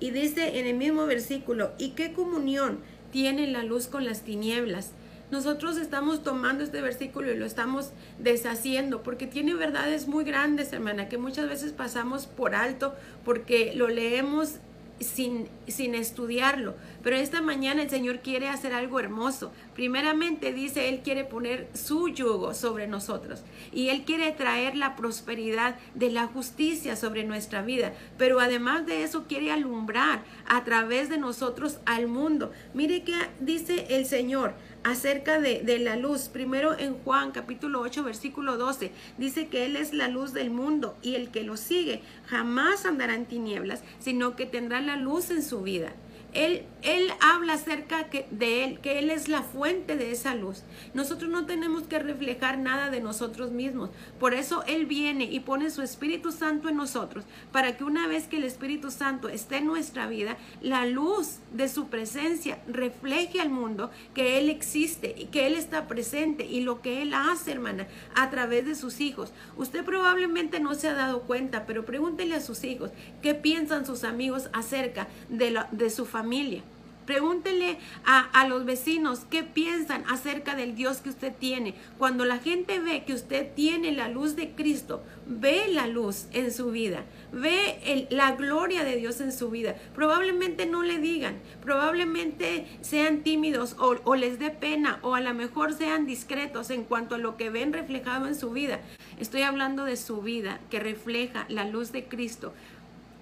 Y 0.00 0.10
dice 0.10 0.58
en 0.58 0.66
el 0.66 0.76
mismo 0.76 1.06
versículo, 1.06 1.72
¿y 1.78 1.90
qué 1.90 2.12
comunión? 2.12 2.80
tiene 3.14 3.46
la 3.46 3.62
luz 3.62 3.86
con 3.86 4.04
las 4.04 4.22
tinieblas. 4.22 4.90
Nosotros 5.30 5.76
estamos 5.76 6.24
tomando 6.24 6.64
este 6.64 6.80
versículo 6.80 7.30
y 7.30 7.36
lo 7.36 7.46
estamos 7.46 7.90
deshaciendo 8.18 9.04
porque 9.04 9.28
tiene 9.28 9.54
verdades 9.54 10.08
muy 10.08 10.24
grandes, 10.24 10.72
hermana, 10.72 11.08
que 11.08 11.16
muchas 11.16 11.48
veces 11.48 11.72
pasamos 11.72 12.26
por 12.26 12.56
alto 12.56 12.92
porque 13.24 13.72
lo 13.76 13.86
leemos 13.86 14.56
sin, 15.00 15.48
sin 15.66 15.94
estudiarlo. 15.94 16.74
Pero 17.02 17.16
esta 17.16 17.42
mañana 17.42 17.82
el 17.82 17.90
Señor 17.90 18.20
quiere 18.20 18.48
hacer 18.48 18.72
algo 18.72 19.00
hermoso. 19.00 19.52
Primeramente 19.74 20.52
dice, 20.52 20.88
Él 20.88 21.00
quiere 21.02 21.24
poner 21.24 21.68
su 21.74 22.08
yugo 22.08 22.54
sobre 22.54 22.86
nosotros 22.86 23.42
y 23.72 23.88
Él 23.88 24.04
quiere 24.04 24.30
traer 24.32 24.76
la 24.76 24.96
prosperidad 24.96 25.76
de 25.94 26.10
la 26.10 26.26
justicia 26.26 26.96
sobre 26.96 27.24
nuestra 27.24 27.62
vida. 27.62 27.92
Pero 28.18 28.40
además 28.40 28.86
de 28.86 29.02
eso 29.02 29.24
quiere 29.28 29.52
alumbrar 29.52 30.22
a 30.46 30.64
través 30.64 31.08
de 31.08 31.18
nosotros 31.18 31.78
al 31.86 32.06
mundo. 32.06 32.52
Mire 32.72 33.02
que 33.02 33.14
dice 33.40 33.86
el 33.90 34.06
Señor 34.06 34.54
acerca 34.84 35.40
de, 35.40 35.78
la 35.78 35.96
luz. 35.96 36.28
Primero 36.28 36.78
en 36.78 36.94
Juan 36.94 37.32
capítulo 37.32 37.80
8 37.80 38.04
versículo 38.04 38.56
12 38.56 38.92
dice 39.18 39.48
que 39.48 39.64
Él 39.64 39.76
es 39.76 39.92
la 39.92 40.08
luz 40.08 40.32
del 40.32 40.50
mundo 40.50 40.96
y 41.02 41.16
el 41.16 41.30
que 41.30 41.42
lo 41.42 41.56
sigue 41.56 42.02
jamás 42.26 42.86
andará 42.86 43.14
en 43.14 43.26
tinieblas, 43.26 43.82
sino 43.98 44.36
que 44.36 44.46
tendrá 44.46 44.80
la 44.80 44.96
luz 44.96 45.30
en 45.30 45.42
su 45.42 45.62
vida. 45.62 45.92
Él, 46.34 46.64
él 46.82 47.12
habla 47.20 47.54
acerca 47.54 48.08
de 48.30 48.64
Él, 48.64 48.80
que 48.80 48.98
Él 48.98 49.10
es 49.10 49.28
la 49.28 49.42
fuente 49.42 49.96
de 49.96 50.10
esa 50.10 50.34
luz. 50.34 50.64
Nosotros 50.92 51.30
no 51.30 51.46
tenemos 51.46 51.84
que 51.84 51.98
reflejar 52.00 52.58
nada 52.58 52.90
de 52.90 53.00
nosotros 53.00 53.52
mismos. 53.52 53.90
Por 54.18 54.34
eso 54.34 54.64
Él 54.66 54.84
viene 54.84 55.24
y 55.24 55.40
pone 55.40 55.70
su 55.70 55.82
Espíritu 55.82 56.32
Santo 56.32 56.68
en 56.68 56.76
nosotros, 56.76 57.24
para 57.52 57.76
que 57.76 57.84
una 57.84 58.08
vez 58.08 58.26
que 58.26 58.38
el 58.38 58.44
Espíritu 58.44 58.90
Santo 58.90 59.28
esté 59.28 59.58
en 59.58 59.66
nuestra 59.66 60.08
vida, 60.08 60.36
la 60.60 60.86
luz 60.86 61.38
de 61.52 61.68
su 61.68 61.86
presencia 61.86 62.58
refleje 62.66 63.40
al 63.40 63.50
mundo 63.50 63.90
que 64.12 64.38
Él 64.38 64.50
existe 64.50 65.14
y 65.16 65.26
que 65.26 65.46
Él 65.46 65.54
está 65.54 65.86
presente 65.86 66.44
y 66.44 66.60
lo 66.60 66.82
que 66.82 67.02
Él 67.02 67.14
hace, 67.14 67.52
hermana, 67.52 67.86
a 68.16 68.28
través 68.30 68.66
de 68.66 68.74
sus 68.74 69.00
hijos. 69.00 69.32
Usted 69.56 69.84
probablemente 69.84 70.58
no 70.58 70.74
se 70.74 70.88
ha 70.88 70.94
dado 70.94 71.22
cuenta, 71.22 71.64
pero 71.64 71.84
pregúntele 71.84 72.34
a 72.34 72.40
sus 72.40 72.64
hijos 72.64 72.90
qué 73.22 73.34
piensan 73.34 73.86
sus 73.86 74.02
amigos 74.02 74.50
acerca 74.52 75.06
de, 75.28 75.60
de 75.70 75.90
su 75.90 76.06
familia 76.06 76.23
familia. 76.24 76.62
Pregúntele 77.04 77.76
a, 78.06 78.20
a, 78.20 78.48
los 78.48 78.64
vecinos 78.64 79.26
qué 79.30 79.42
piensan 79.42 80.04
acerca 80.08 80.54
del 80.56 80.74
Dios 80.74 81.02
que 81.02 81.10
usted 81.10 81.34
tiene. 81.38 81.74
Cuando 81.98 82.24
la 82.24 82.38
gente 82.38 82.80
ve 82.80 83.04
que 83.04 83.12
usted 83.12 83.52
tiene 83.54 83.92
la 83.92 84.08
luz 84.08 84.36
de 84.36 84.52
Cristo, 84.52 85.02
ve 85.26 85.66
la 85.68 85.86
luz 85.86 86.28
en 86.32 86.50
su 86.50 86.70
vida, 86.70 87.04
ve 87.30 88.06
la 88.08 88.32
gloria 88.32 88.84
de 88.84 88.96
Dios 88.96 89.20
en 89.20 89.32
su 89.32 89.50
vida. 89.50 89.76
Probablemente 89.94 90.64
no 90.64 90.82
le 90.82 90.98
digan, 90.98 91.36
probablemente 91.60 92.66
sean 92.80 93.18
tímidos 93.22 93.76
o, 93.78 93.96
o 94.04 94.14
les 94.14 94.38
dé 94.38 94.48
pena 94.48 94.98
o 95.02 95.14
a 95.14 95.20
lo 95.20 95.34
mejor 95.34 95.74
sean 95.74 96.06
discretos 96.06 96.70
en 96.70 96.84
cuanto 96.84 97.16
a 97.16 97.18
lo 97.18 97.36
que 97.36 97.50
ven 97.50 97.74
reflejado 97.74 98.28
en 98.28 98.34
su 98.34 98.50
vida. 98.50 98.80
Estoy 99.20 99.42
hablando 99.42 99.84
de 99.84 99.98
su 99.98 100.22
vida 100.22 100.58
que 100.70 100.80
refleja 100.80 101.44
la 101.50 101.68
luz 101.68 101.92
de 101.92 102.06
Cristo 102.06 102.54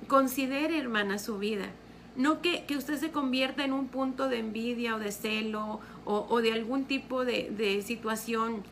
considere, 0.07 0.79
hermana, 0.79 1.19
su 1.19 1.39
vida. 1.39 1.71
No 2.17 2.43
que, 2.43 2.65
que, 2.65 2.77
usted 2.77 2.99
se 2.99 3.11
convierta 3.11 3.65
en 3.65 3.73
un 3.73 3.89
punto 3.89 4.29
de 4.29 4.39
envidia 4.39 4.97
o 4.97 4.99
de 4.99 5.13
celo 5.13 5.81
o, 6.05 6.27
o 6.29 6.43
de 6.43 6.53
algún 6.53 6.85
tipo 6.85 7.25
de, 7.25 7.51
de 7.51 7.81
situación 7.83 8.63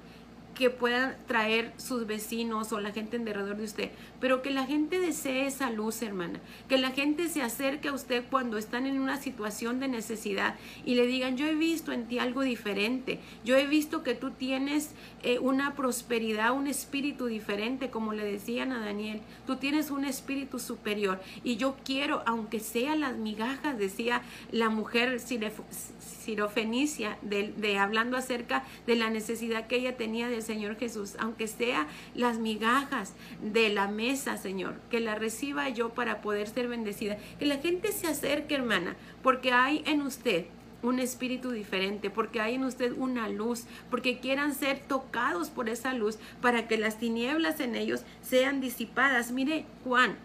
que 0.61 0.69
puedan 0.69 1.17
traer 1.27 1.73
sus 1.79 2.07
vecinos 2.07 2.71
o 2.71 2.81
la 2.81 2.93
gente 2.93 3.17
alrededor 3.17 3.57
de 3.57 3.65
usted, 3.65 3.91
pero 4.21 4.43
que 4.43 4.51
la 4.51 4.67
gente 4.67 5.01
desee 5.01 5.47
esa 5.47 5.71
luz, 5.71 6.03
hermana, 6.03 6.39
que 6.69 6.77
la 6.77 6.91
gente 6.91 7.31
se 7.31 7.41
acerque 7.41 7.89
a 7.89 7.95
usted 7.95 8.25
cuando 8.31 8.59
están 8.59 8.85
en 8.85 9.01
una 9.01 9.17
situación 9.17 9.81
de 9.81 9.89
necesidad 9.89 10.57
y 10.85 10.97
le 10.97 11.07
digan, 11.07 11.39
yo 11.39 11.47
he 11.47 11.55
visto 11.55 11.93
en 11.93 12.07
ti 12.07 12.19
algo 12.19 12.43
diferente, 12.43 13.21
yo 13.43 13.57
he 13.57 13.67
visto 13.67 14.03
que 14.03 14.15
tú 14.15 14.33
tienes 14.33 14.91
eh, 15.23 15.39
una 15.39 15.75
prosperidad, 15.75 16.53
un 16.53 16.67
espíritu 16.67 17.25
diferente, 17.25 17.89
como 17.89 18.13
le 18.13 18.23
decían 18.23 18.73
a 18.73 18.85
Daniel, 18.85 19.23
tú 19.47 19.57
tienes 19.57 19.91
un 19.91 20.05
espíritu 20.05 20.59
superior 20.59 21.23
y 21.43 21.57
yo 21.57 21.75
quiero, 21.87 22.23
aunque 22.27 22.61
sea 22.61 22.97
las 22.97 23.17
migajas, 23.17 23.79
decía 23.79 24.21
la 24.53 24.69
mujer 24.69 25.21
sirofenicia, 25.21 27.17
de, 27.23 27.55
de 27.57 27.79
hablando 27.79 28.19
acerca 28.19 28.67
de 28.87 28.97
la 28.97 29.09
necesidad 29.09 29.67
que 29.67 29.77
ella 29.77 29.97
tenía 29.97 30.29
de 30.29 30.43
Señor 30.51 30.75
Jesús, 30.77 31.15
aunque 31.21 31.47
sea 31.47 31.87
las 32.17 32.39
migajas 32.41 33.13
de 33.41 33.69
la 33.69 33.87
mesa, 33.87 34.37
Señor, 34.37 34.75
que 34.91 34.99
la 34.99 35.15
reciba 35.15 35.69
yo 35.69 35.91
para 35.91 36.21
poder 36.23 36.49
ser 36.49 36.67
bendecida. 36.67 37.19
Que 37.39 37.47
la 37.47 37.59
gente 37.59 37.93
se 37.93 38.09
acerque, 38.09 38.57
hermana, 38.57 38.97
porque 39.23 39.53
hay 39.53 39.85
en 39.87 40.03
usted 40.03 40.47
un 40.83 40.99
espíritu 40.99 41.53
diferente, 41.53 42.11
porque 42.11 42.41
hay 42.41 42.57
en 42.57 42.65
usted 42.65 42.93
una 42.97 43.29
luz, 43.29 43.67
porque 43.91 44.19
quieran 44.19 44.53
ser 44.53 44.81
tocados 44.81 45.51
por 45.51 45.69
esa 45.69 45.95
luz 45.95 46.19
para 46.43 46.67
que 46.67 46.79
las 46.79 46.99
tinieblas 46.99 47.61
en 47.61 47.77
ellos 47.77 48.03
sean 48.21 48.61
disipadas. 48.61 49.31
Mire, 49.31 49.67
Juan, 49.85 50.17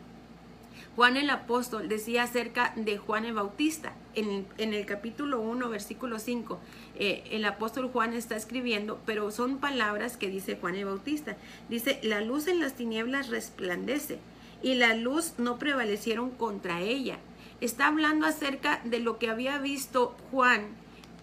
Juan 0.96 1.18
el 1.18 1.30
apóstol 1.30 1.88
decía 1.88 2.24
acerca 2.24 2.74
de 2.76 2.98
Juan 2.98 3.26
el 3.26 3.34
Bautista 3.34 3.94
en, 4.16 4.48
el 4.58 4.86
capítulo 4.86 5.42
1, 5.42 5.70
versículo 5.70 6.20
5. 6.20 6.60
Eh, 6.98 7.24
el 7.32 7.46
apóstol 7.46 7.90
Juan 7.92 8.14
está 8.14 8.36
escribiendo, 8.36 9.00
pero 9.06 9.32
son 9.32 9.58
palabras 9.58 10.18
que 10.18 10.30
dice 10.30 10.58
Juan 10.60 10.76
el 10.76 10.86
Bautista. 10.86 11.38
Dice, 11.70 12.00
la 12.04 12.22
luz 12.22 12.48
en 12.48 12.60
las 12.60 12.76
tinieblas 12.76 13.30
resplandece 13.30 14.20
y 14.62 14.76
la 14.76 14.96
luz 14.96 15.34
no 15.38 15.60
prevalecieron 15.60 16.32
contra 16.32 16.82
ella. 16.82 17.18
Está 17.62 17.88
hablando 17.88 18.26
acerca 18.26 18.82
de 18.84 19.00
lo 19.00 19.18
que 19.18 19.30
había 19.30 19.58
visto 19.60 20.16
Juan, 20.32 20.68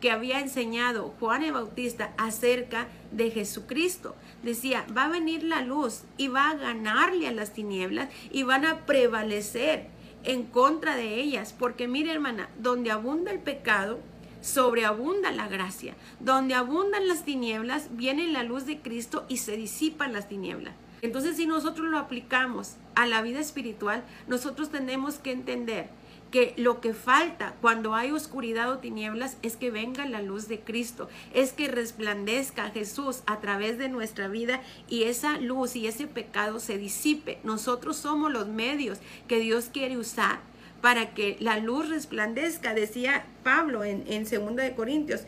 que 0.01 0.11
había 0.11 0.41
enseñado 0.41 1.15
Juan 1.21 1.43
el 1.43 1.53
Bautista 1.53 2.13
acerca 2.17 2.89
de 3.11 3.31
Jesucristo 3.31 4.15
decía, 4.43 4.85
va 4.97 5.05
a 5.05 5.09
venir 5.09 5.45
la 5.45 5.63
luz 5.63 6.03
y 6.17 6.29
va 6.29 6.51
a 6.51 6.57
ganarle 6.57 7.29
a 7.29 7.33
las 7.33 7.53
tinieblas 7.53 8.09
y 8.31 8.43
van 8.43 8.65
a 8.65 8.85
prevalecer 8.87 9.87
en 10.25 10.45
contra 10.45 10.97
de 10.97 11.17
ellas. 11.21 11.55
Porque 11.57 11.89
mire 11.89 12.13
hermana, 12.13 12.49
donde 12.59 12.91
abunda 12.91 13.31
el 13.31 13.41
pecado, 13.41 14.01
sobreabunda 14.43 15.31
la 15.31 15.49
gracia. 15.49 15.95
Donde 16.21 16.53
abundan 16.53 17.09
las 17.09 17.25
tinieblas, 17.25 17.97
viene 17.97 18.27
la 18.27 18.43
luz 18.43 18.67
de 18.67 18.81
Cristo 18.81 19.25
y 19.29 19.39
se 19.39 19.57
disipan 19.57 20.13
las 20.13 20.29
tinieblas. 20.29 20.75
Entonces 21.01 21.37
si 21.37 21.47
nosotros 21.47 21.89
lo 21.89 21.99
aplicamos 21.99 22.77
a 22.95 23.07
la 23.07 23.23
vida 23.23 23.41
espiritual, 23.41 24.05
nosotros 24.27 24.71
tenemos 24.71 25.15
que 25.15 25.33
entender 25.33 25.89
que 26.31 26.55
lo 26.57 26.81
que 26.81 26.95
falta 26.95 27.55
cuando 27.61 27.95
hay 27.95 28.11
oscuridad 28.11 28.71
o 28.71 28.79
tinieblas 28.79 29.37
es 29.43 29.57
que 29.57 29.71
venga 29.71 30.07
la 30.07 30.23
luz 30.23 30.49
de 30.49 30.61
Cristo, 30.61 31.09
es 31.35 31.53
que 31.53 31.69
resplandezca 31.69 32.71
Jesús 32.71 33.23
a 33.27 33.41
través 33.41 33.79
de 33.79 33.89
nuestra 33.89 34.29
vida 34.29 34.63
y 34.89 35.05
esa 35.05 35.39
luz 35.39 35.77
y 35.77 35.87
ese 35.87 36.07
pecado 36.07 36.59
se 36.59 36.79
disipe. 36.79 37.39
Nosotros 37.45 37.97
somos 37.97 38.33
los 38.33 38.49
medios 38.49 38.99
que 39.29 39.41
Dios 39.41 39.69
quiere 39.73 39.99
usar 39.99 40.41
para 40.83 41.15
que 41.15 41.39
la 41.41 41.59
luz 41.59 41.89
resplandezca, 41.89 42.75
decía 42.75 43.25
Pablo 43.43 43.85
en, 43.85 44.05
en 44.09 44.25
2 44.25 44.57
de 44.57 44.75
Corintios. 44.75 45.23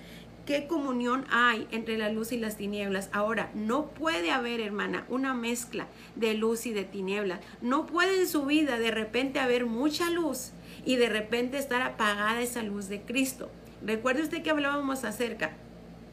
¿Qué 0.44 0.66
comunión 0.66 1.24
hay 1.30 1.66
entre 1.70 1.96
la 1.96 2.10
luz 2.10 2.32
y 2.32 2.36
las 2.36 2.58
tinieblas? 2.58 3.08
Ahora, 3.12 3.50
no 3.54 3.86
puede 3.86 4.30
haber, 4.30 4.60
hermana, 4.60 5.06
una 5.08 5.32
mezcla 5.32 5.86
de 6.16 6.34
luz 6.34 6.66
y 6.66 6.74
de 6.74 6.84
tinieblas. 6.84 7.40
No 7.62 7.86
puede 7.86 8.20
en 8.20 8.28
su 8.28 8.44
vida 8.44 8.78
de 8.78 8.90
repente 8.90 9.40
haber 9.40 9.64
mucha 9.64 10.10
luz 10.10 10.50
y 10.84 10.96
de 10.96 11.08
repente 11.08 11.56
estar 11.56 11.80
apagada 11.80 12.42
esa 12.42 12.62
luz 12.62 12.88
de 12.88 13.00
Cristo. 13.00 13.50
Recuerde 13.82 14.22
usted 14.22 14.42
que 14.42 14.50
hablábamos 14.50 15.04
acerca, 15.04 15.52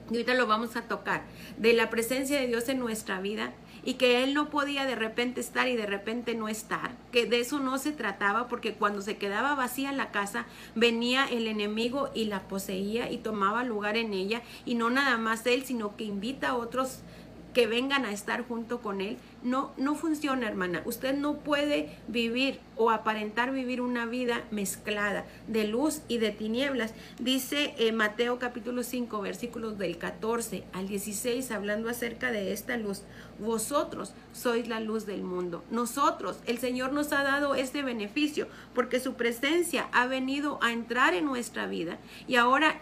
y 0.09 0.13
ahorita 0.13 0.35
lo 0.35 0.47
vamos 0.47 0.77
a 0.77 0.83
tocar, 0.83 1.23
de 1.57 1.73
la 1.73 1.89
presencia 1.89 2.39
de 2.39 2.47
Dios 2.47 2.69
en 2.69 2.79
nuestra 2.79 3.19
vida 3.19 3.53
y 3.83 3.95
que 3.95 4.23
Él 4.23 4.33
no 4.33 4.49
podía 4.49 4.85
de 4.85 4.95
repente 4.95 5.41
estar 5.41 5.67
y 5.67 5.75
de 5.75 5.85
repente 5.85 6.35
no 6.35 6.47
estar, 6.47 6.91
que 7.11 7.25
de 7.25 7.39
eso 7.39 7.59
no 7.59 7.77
se 7.77 7.91
trataba 7.91 8.47
porque 8.47 8.73
cuando 8.73 9.01
se 9.01 9.17
quedaba 9.17 9.55
vacía 9.55 9.91
la 9.91 10.11
casa 10.11 10.45
venía 10.75 11.25
el 11.25 11.47
enemigo 11.47 12.09
y 12.13 12.25
la 12.25 12.41
poseía 12.47 13.11
y 13.11 13.17
tomaba 13.17 13.63
lugar 13.63 13.97
en 13.97 14.13
ella 14.13 14.41
y 14.65 14.75
no 14.75 14.89
nada 14.89 15.17
más 15.17 15.45
Él, 15.45 15.63
sino 15.65 15.95
que 15.95 16.03
invita 16.03 16.49
a 16.49 16.55
otros 16.55 16.99
que 17.53 17.67
vengan 17.67 18.05
a 18.05 18.11
estar 18.11 18.47
junto 18.47 18.81
con 18.81 19.01
Él. 19.01 19.17
No, 19.43 19.71
no 19.77 19.95
funciona, 19.95 20.47
hermana. 20.47 20.81
Usted 20.85 21.15
no 21.15 21.37
puede 21.37 21.97
vivir 22.07 22.59
o 22.75 22.91
aparentar 22.91 23.51
vivir 23.51 23.81
una 23.81 24.05
vida 24.05 24.43
mezclada 24.51 25.25
de 25.47 25.67
luz 25.67 26.01
y 26.07 26.19
de 26.19 26.31
tinieblas. 26.31 26.93
Dice 27.19 27.73
eh, 27.77 27.91
Mateo 27.91 28.39
capítulo 28.39 28.83
5, 28.83 29.21
versículos 29.21 29.77
del 29.77 29.97
14 29.97 30.63
al 30.73 30.87
16, 30.87 31.51
hablando 31.51 31.89
acerca 31.89 32.31
de 32.31 32.53
esta 32.53 32.77
luz. 32.77 33.03
Vosotros 33.39 34.13
sois 34.33 34.67
la 34.67 34.79
luz 34.79 35.05
del 35.05 35.23
mundo. 35.23 35.63
Nosotros, 35.71 36.39
el 36.45 36.59
Señor 36.59 36.93
nos 36.93 37.11
ha 37.11 37.23
dado 37.23 37.55
este 37.55 37.81
beneficio 37.81 38.47
porque 38.75 38.99
su 38.99 39.15
presencia 39.15 39.87
ha 39.91 40.05
venido 40.05 40.59
a 40.61 40.71
entrar 40.71 41.13
en 41.13 41.25
nuestra 41.25 41.65
vida 41.65 41.97
y 42.27 42.35
ahora 42.35 42.79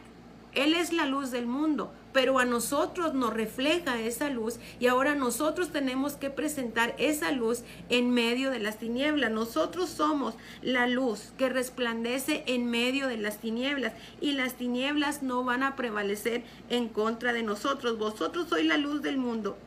Él 0.54 0.74
es 0.74 0.94
la 0.94 1.06
luz 1.06 1.32
del 1.32 1.48
mundo 1.48 1.92
pero 2.14 2.40
a 2.40 2.46
nosotros 2.46 3.14
nos 3.14 3.34
refleja 3.34 4.00
esa 4.00 4.30
luz 4.30 4.60
y 4.80 4.88
ahora 4.88 5.16
nosotros 5.16 5.70
tenemos 5.70 6.14
que 6.14 6.30
presentar 6.30 6.96
esa 6.98 7.32
luz 7.32 7.64
en 7.90 8.10
medio 8.12 8.52
de 8.52 8.60
las 8.60 8.78
tinieblas. 8.78 9.32
Nosotros 9.32 9.90
somos 9.90 10.36
la 10.62 10.88
luz 10.88 11.34
que 11.38 11.50
resplandece 11.50 12.44
en 12.48 12.70
medio 12.70 13.08
de 13.08 13.18
las 13.18 13.38
tinieblas 13.38 13.94
y 14.22 14.32
las 14.34 14.56
tinieblas 14.56 15.24
no 15.24 15.44
van 15.44 15.64
a 15.64 15.76
prevalecer 15.76 16.44
en 16.70 16.90
contra 16.90 17.34
de 17.34 17.44
nosotros. 17.44 17.98
Vosotros 17.98 18.48
sois 18.50 18.66
la 18.66 18.78
luz 18.78 19.02
del 19.02 19.18
mundo. 19.18 19.58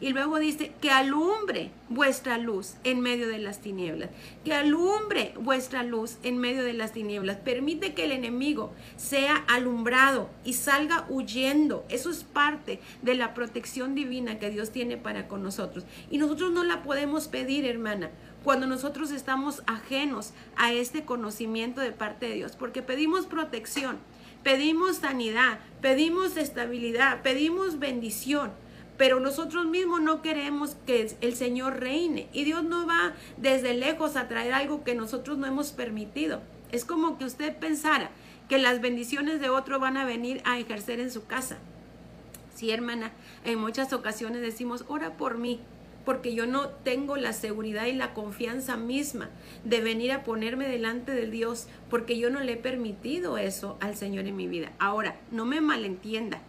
Y 0.00 0.10
luego 0.10 0.38
dice, 0.38 0.72
que 0.80 0.90
alumbre 0.90 1.72
vuestra 1.88 2.38
luz 2.38 2.74
en 2.84 3.00
medio 3.00 3.28
de 3.28 3.38
las 3.38 3.60
tinieblas. 3.60 4.10
Que 4.44 4.54
alumbre 4.54 5.34
vuestra 5.40 5.82
luz 5.82 6.18
en 6.22 6.38
medio 6.38 6.62
de 6.62 6.72
las 6.72 6.92
tinieblas. 6.92 7.38
Permite 7.38 7.94
que 7.94 8.04
el 8.04 8.12
enemigo 8.12 8.72
sea 8.96 9.36
alumbrado 9.48 10.30
y 10.44 10.52
salga 10.52 11.04
huyendo. 11.08 11.84
Eso 11.88 12.10
es 12.10 12.22
parte 12.22 12.80
de 13.02 13.16
la 13.16 13.34
protección 13.34 13.96
divina 13.96 14.38
que 14.38 14.50
Dios 14.50 14.70
tiene 14.70 14.96
para 14.96 15.26
con 15.26 15.42
nosotros. 15.42 15.84
Y 16.10 16.18
nosotros 16.18 16.52
no 16.52 16.62
la 16.62 16.84
podemos 16.84 17.26
pedir, 17.26 17.64
hermana, 17.64 18.10
cuando 18.44 18.68
nosotros 18.68 19.10
estamos 19.10 19.64
ajenos 19.66 20.32
a 20.56 20.72
este 20.72 21.04
conocimiento 21.04 21.80
de 21.80 21.90
parte 21.90 22.28
de 22.28 22.34
Dios. 22.36 22.54
Porque 22.54 22.82
pedimos 22.82 23.26
protección, 23.26 23.98
pedimos 24.44 24.98
sanidad, 24.98 25.58
pedimos 25.80 26.36
estabilidad, 26.36 27.22
pedimos 27.22 27.80
bendición 27.80 28.52
pero 28.98 29.20
nosotros 29.20 29.64
mismos 29.66 30.02
no 30.02 30.20
queremos 30.20 30.76
que 30.86 31.16
el 31.20 31.34
Señor 31.34 31.80
reine 31.80 32.28
y 32.32 32.44
Dios 32.44 32.64
no 32.64 32.86
va 32.86 33.14
desde 33.38 33.72
lejos 33.72 34.16
a 34.16 34.28
traer 34.28 34.52
algo 34.52 34.84
que 34.84 34.94
nosotros 34.94 35.38
no 35.38 35.46
hemos 35.46 35.70
permitido. 35.72 36.42
Es 36.72 36.84
como 36.84 37.16
que 37.16 37.24
usted 37.24 37.56
pensara 37.56 38.10
que 38.48 38.58
las 38.58 38.80
bendiciones 38.80 39.40
de 39.40 39.50
otro 39.50 39.78
van 39.78 39.96
a 39.96 40.04
venir 40.04 40.42
a 40.44 40.58
ejercer 40.58 41.00
en 41.00 41.10
su 41.10 41.26
casa. 41.26 41.58
Sí, 42.54 42.70
hermana, 42.70 43.12
en 43.44 43.58
muchas 43.58 43.92
ocasiones 43.92 44.42
decimos, 44.42 44.84
ora 44.88 45.16
por 45.16 45.38
mí, 45.38 45.60
porque 46.04 46.34
yo 46.34 46.46
no 46.46 46.68
tengo 46.68 47.16
la 47.16 47.32
seguridad 47.32 47.86
y 47.86 47.92
la 47.92 48.14
confianza 48.14 48.76
misma 48.76 49.28
de 49.62 49.80
venir 49.80 50.10
a 50.10 50.24
ponerme 50.24 50.66
delante 50.66 51.12
de 51.12 51.26
Dios, 51.26 51.68
porque 51.88 52.18
yo 52.18 52.30
no 52.30 52.40
le 52.40 52.52
he 52.52 52.56
permitido 52.56 53.38
eso 53.38 53.76
al 53.80 53.94
Señor 53.94 54.26
en 54.26 54.34
mi 54.34 54.48
vida. 54.48 54.72
Ahora, 54.78 55.20
no 55.30 55.44
me 55.44 55.60
malentienda, 55.60 56.40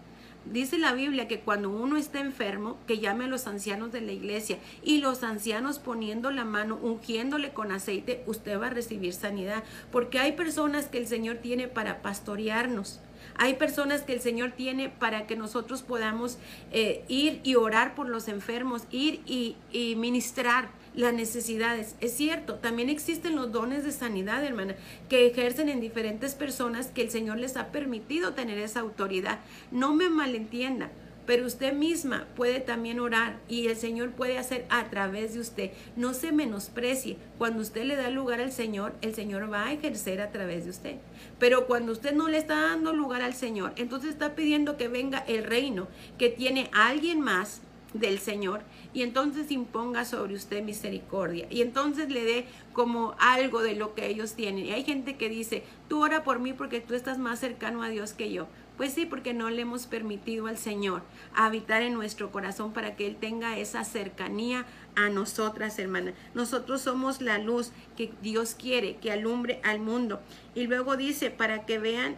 Dice 0.45 0.78
la 0.78 0.93
Biblia 0.93 1.28
que 1.28 1.41
cuando 1.41 1.69
uno 1.69 1.97
está 1.97 2.19
enfermo, 2.19 2.78
que 2.88 2.97
llame 2.97 3.25
a 3.25 3.28
los 3.28 3.45
ancianos 3.45 3.91
de 3.91 4.02
la 4.02 4.13
iglesia 4.13 4.58
y 4.84 4.99
los 4.99 5.23
ancianos 5.23 5.80
poniendo 5.80 6.32
la 6.32 6.45
mano, 6.45 6.80
ungiéndole 6.82 7.52
con 7.52 7.71
aceite, 7.71 8.23
usted 8.25 8.60
va 8.60 8.67
a 8.67 8.71
recibir 8.71 9.13
sanidad. 9.13 9.63
Porque 9.91 10.17
hay 10.19 10.32
personas 10.32 10.88
que 10.88 10.97
el 10.97 11.08
Señor 11.08 11.38
tiene 11.38 11.67
para 11.67 12.02
pastorearnos. 12.02 12.99
Hay 13.36 13.56
personas 13.56 14.02
que 14.02 14.13
el 14.13 14.21
Señor 14.21 14.52
tiene 14.52 14.89
para 14.89 15.28
que 15.28 15.36
nosotros 15.36 15.82
podamos 15.82 16.38
eh, 16.71 17.04
ir 17.08 17.41
y 17.43 17.56
orar 17.56 17.93
por 17.93 18.10
los 18.10 18.28
enfermos, 18.28 18.84
ir 18.91 19.21
y, 19.25 19.56
y 19.71 19.95
ministrar 19.95 20.69
las 20.95 21.13
necesidades. 21.13 21.95
Es 22.02 22.13
cierto, 22.13 22.56
también 22.56 22.89
existen 22.89 23.36
los 23.36 23.52
dones 23.52 23.84
de 23.84 23.91
sanidad, 23.91 24.43
hermana, 24.43 24.75
que 25.08 25.28
ejercen 25.28 25.69
en 25.69 25.80
diferentes 25.80 26.36
personas 26.36 26.88
que 26.88 27.02
el 27.02 27.12
Señor 27.12 27.38
les 27.38 27.58
ha 27.58 27.71
permitido 27.71 28.34
tener 28.34 28.58
esa 28.58 28.82
autoridad. 28.82 29.39
No 29.71 29.93
me 29.93 30.10
malentienda. 30.10 30.89
pero 31.30 31.45
usted 31.45 31.73
misma 31.73 32.25
puede 32.36 32.60
también 32.60 32.99
orar 32.99 33.38
y 33.47 33.67
el 33.67 33.75
Señor 33.75 34.10
puede 34.13 34.39
hacer 34.39 34.65
a 34.69 34.89
través 34.89 35.36
de 35.36 35.41
usted. 35.41 35.69
No 35.95 36.15
se 36.15 36.32
menosprecie. 36.32 37.17
Cuando 37.38 37.62
usted 37.62 37.84
le 37.84 37.95
da 37.95 38.10
lugar 38.10 38.41
al 38.41 38.52
Señor, 38.52 38.95
el 39.02 39.13
Señor 39.13 39.54
va 39.54 39.67
a 39.67 39.73
ejercer 39.73 40.21
a 40.21 40.32
través 40.32 40.63
de 40.63 40.71
usted. 40.71 40.95
Pero 41.38 41.67
cuando 41.67 41.91
usted 41.91 42.15
no 42.15 42.30
le 42.30 42.39
está 42.39 42.60
dando 42.60 42.93
lugar 42.93 43.21
al 43.21 43.36
Señor, 43.36 43.73
entonces 43.75 44.10
está 44.10 44.34
pidiendo 44.34 44.75
que 44.75 44.88
venga 44.88 45.19
el 45.19 45.43
reino 45.43 45.88
que 46.17 46.30
tiene 46.30 46.71
alguien 46.73 47.21
más 47.21 47.62
del 47.93 48.17
Señor 48.17 48.62
y 48.93 49.04
entonces 49.04 49.52
imponga 49.52 50.06
sobre 50.06 50.34
usted 50.34 50.63
misericordia 50.63 51.47
y 51.49 51.62
entonces 51.62 52.10
le 52.10 52.23
dé 52.23 52.45
como 52.73 53.15
algo 53.19 53.62
de 53.62 53.75
lo 53.75 53.93
que 53.93 54.08
ellos 54.08 54.34
tienen. 54.34 54.65
Y 54.65 54.71
hay 54.71 54.84
gente 54.84 55.17
que 55.17 55.30
dice, 55.30 55.63
tú 55.88 56.04
ora 56.04 56.23
por 56.23 56.39
mí 56.39 56.54
porque 56.54 56.82
tú 56.82 56.93
estás 56.93 57.17
más 57.17 57.39
cercano 57.39 57.84
a 57.84 57.89
Dios 57.89 58.13
que 58.13 58.32
yo. 58.32 58.47
Pues 58.78 58.93
sí, 58.93 59.06
porque 59.06 59.34
no 59.34 59.49
le 59.49 59.63
hemos 59.63 59.88
permitido 59.88 60.47
al 60.47 60.58
Señor 60.58 61.02
habitar 61.36 61.82
en 61.82 61.93
nuestro 61.93 62.32
corazón 62.32 62.71
para 62.71 62.95
que 62.95 63.08
Él 63.08 63.17
tenga 63.17 63.58
esa 63.58 63.84
cercanía 63.84 64.65
a 64.95 65.10
nosotras, 65.10 65.78
hermanas. 65.80 66.13
Nosotros 66.34 66.82
somos 66.82 67.19
la 67.19 67.39
luz 67.39 67.73
que 67.97 68.13
Dios 68.21 68.56
quiere 68.56 68.95
que 68.95 69.12
alumbre 69.12 69.60
al 69.65 69.82
mundo. 69.82 70.21
Y 70.56 70.67
luego 70.67 70.95
dice, 70.95 71.30
para 71.30 71.65
que 71.65 71.78
vean 71.78 72.15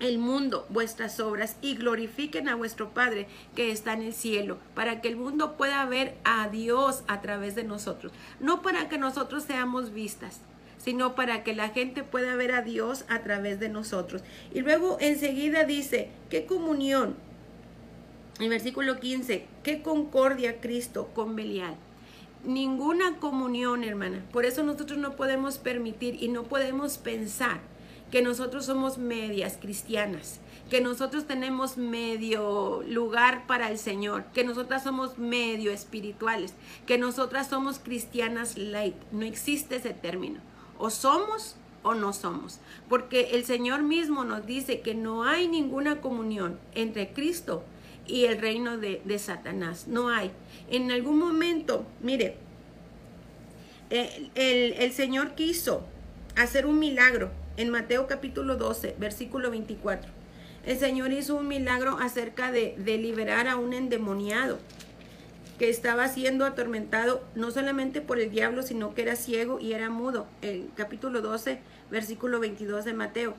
el 0.00 0.18
mundo 0.18 0.66
vuestras 0.68 1.20
obras 1.20 1.56
y 1.62 1.76
glorifiquen 1.76 2.48
a 2.48 2.56
vuestro 2.56 2.90
Padre 2.90 3.26
que 3.54 3.70
está 3.70 3.92
en 3.92 4.02
el 4.02 4.12
cielo, 4.12 4.58
para 4.74 5.00
que 5.00 5.08
el 5.08 5.16
mundo 5.16 5.56
pueda 5.56 5.84
ver 5.86 6.16
a 6.24 6.48
Dios 6.48 7.04
a 7.06 7.20
través 7.20 7.54
de 7.54 7.64
nosotros, 7.64 8.12
no 8.40 8.62
para 8.62 8.88
que 8.88 8.98
nosotros 8.98 9.44
seamos 9.44 9.92
vistas, 9.92 10.40
sino 10.78 11.14
para 11.14 11.42
que 11.44 11.54
la 11.54 11.70
gente 11.70 12.02
pueda 12.02 12.34
ver 12.34 12.52
a 12.52 12.62
Dios 12.62 13.04
a 13.08 13.20
través 13.20 13.60
de 13.60 13.68
nosotros. 13.68 14.22
Y 14.52 14.60
luego 14.60 14.98
enseguida 15.00 15.64
dice, 15.64 16.10
¿qué 16.28 16.44
comunión? 16.44 17.14
En 18.40 18.50
versículo 18.50 18.98
15, 18.98 19.46
¿qué 19.62 19.80
concordia 19.80 20.60
Cristo 20.60 21.08
con 21.14 21.36
Belial? 21.36 21.76
Ninguna 22.44 23.16
comunión, 23.18 23.84
hermana. 23.84 24.22
Por 24.32 24.44
eso 24.44 24.62
nosotros 24.64 24.98
no 24.98 25.16
podemos 25.16 25.56
permitir 25.56 26.22
y 26.22 26.28
no 26.28 26.42
podemos 26.42 26.98
pensar 26.98 27.60
que 28.10 28.22
nosotros 28.22 28.66
somos 28.66 28.98
medias 28.98 29.58
cristianas, 29.60 30.40
que 30.70 30.80
nosotros 30.80 31.26
tenemos 31.26 31.76
medio 31.76 32.82
lugar 32.88 33.46
para 33.46 33.70
el 33.70 33.78
Señor, 33.78 34.24
que 34.32 34.44
nosotras 34.44 34.84
somos 34.84 35.18
medio 35.18 35.72
espirituales, 35.72 36.54
que 36.86 36.98
nosotras 36.98 37.48
somos 37.48 37.78
cristianas 37.78 38.56
light. 38.56 38.96
No 39.12 39.24
existe 39.24 39.76
ese 39.76 39.94
término. 39.94 40.40
O 40.78 40.90
somos 40.90 41.56
o 41.82 41.94
no 41.94 42.12
somos. 42.12 42.58
Porque 42.88 43.30
el 43.32 43.44
Señor 43.44 43.82
mismo 43.82 44.24
nos 44.24 44.46
dice 44.46 44.80
que 44.80 44.94
no 44.94 45.24
hay 45.24 45.46
ninguna 45.46 46.00
comunión 46.00 46.58
entre 46.74 47.12
Cristo 47.12 47.62
y 48.06 48.24
el 48.24 48.40
reino 48.40 48.78
de, 48.78 49.18
Satanás. 49.18 49.86
No 49.86 50.08
hay. 50.08 50.30
En 50.70 50.90
algún 50.90 51.18
momento, 51.18 51.86
mire, 52.00 52.36
el, 53.90 54.30
el, 54.34 54.92
Señor 54.92 55.34
quiso 55.34 55.84
hacer 56.36 56.66
un 56.66 56.78
milagro 56.78 57.30
en 57.56 57.70
Mateo 57.70 58.06
capítulo 58.06 58.56
12, 58.56 58.96
versículo 58.98 59.50
24. 59.50 60.10
El 60.66 60.78
Señor 60.78 61.12
hizo 61.12 61.36
un 61.36 61.46
milagro 61.46 61.98
acerca 61.98 62.50
de, 62.50 62.74
de 62.78 62.98
liberar 62.98 63.48
a 63.48 63.56
un 63.56 63.72
endemoniado 63.72 64.58
que 65.58 65.68
estaba 65.68 66.08
siendo 66.08 66.46
atormentado 66.46 67.22
no 67.34 67.50
solamente 67.50 68.00
por 68.00 68.18
el 68.18 68.30
diablo, 68.30 68.62
sino 68.62 68.94
que 68.94 69.02
era 69.02 69.14
ciego 69.14 69.60
y 69.60 69.72
era 69.72 69.88
mudo. 69.88 70.26
El 70.42 70.70
capítulo 70.74 71.20
12, 71.20 71.60
versículo 71.90 72.40
22 72.40 72.84
de 72.84 72.92
Mateo. 72.92 73.34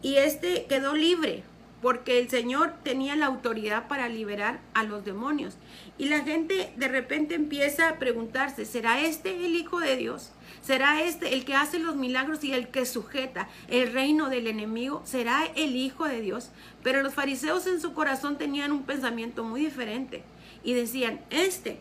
Y 0.00 0.16
este 0.16 0.66
quedó 0.66 0.94
libre 0.94 1.42
porque 1.80 2.18
el 2.18 2.28
Señor 2.28 2.72
tenía 2.82 3.14
la 3.14 3.26
autoridad 3.26 3.86
para 3.86 4.08
liberar 4.08 4.60
a 4.74 4.82
los 4.82 5.04
demonios. 5.04 5.56
Y 5.96 6.06
la 6.06 6.20
gente 6.20 6.72
de 6.76 6.88
repente 6.88 7.34
empieza 7.34 7.88
a 7.88 7.98
preguntarse, 7.98 8.64
¿será 8.64 9.00
este 9.00 9.46
el 9.46 9.54
Hijo 9.54 9.78
de 9.80 9.96
Dios? 9.96 10.32
¿Será 10.60 11.02
este 11.02 11.34
el 11.34 11.44
que 11.44 11.54
hace 11.54 11.78
los 11.78 11.96
milagros 11.96 12.42
y 12.42 12.52
el 12.52 12.68
que 12.68 12.84
sujeta 12.84 13.48
el 13.68 13.92
reino 13.92 14.28
del 14.28 14.48
enemigo? 14.48 15.02
¿Será 15.04 15.44
el 15.54 15.76
Hijo 15.76 16.06
de 16.06 16.20
Dios? 16.20 16.50
Pero 16.82 17.02
los 17.02 17.14
fariseos 17.14 17.66
en 17.66 17.80
su 17.80 17.94
corazón 17.94 18.38
tenían 18.38 18.72
un 18.72 18.82
pensamiento 18.82 19.44
muy 19.44 19.60
diferente 19.60 20.24
y 20.64 20.74
decían, 20.74 21.20
este, 21.30 21.78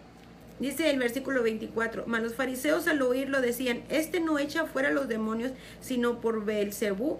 dice 0.59 0.91
el 0.91 0.99
versículo 0.99 1.41
24, 1.41 2.03
mas 2.05 2.21
los 2.21 2.35
fariseos 2.35 2.87
al 2.87 3.01
oírlo 3.01 3.41
decían, 3.41 3.83
este 3.89 4.19
no 4.19 4.37
echa 4.37 4.65
fuera 4.65 4.91
los 4.91 5.07
demonios, 5.07 5.53
sino 5.81 6.21
por 6.21 6.45
Beelzebú, 6.45 7.19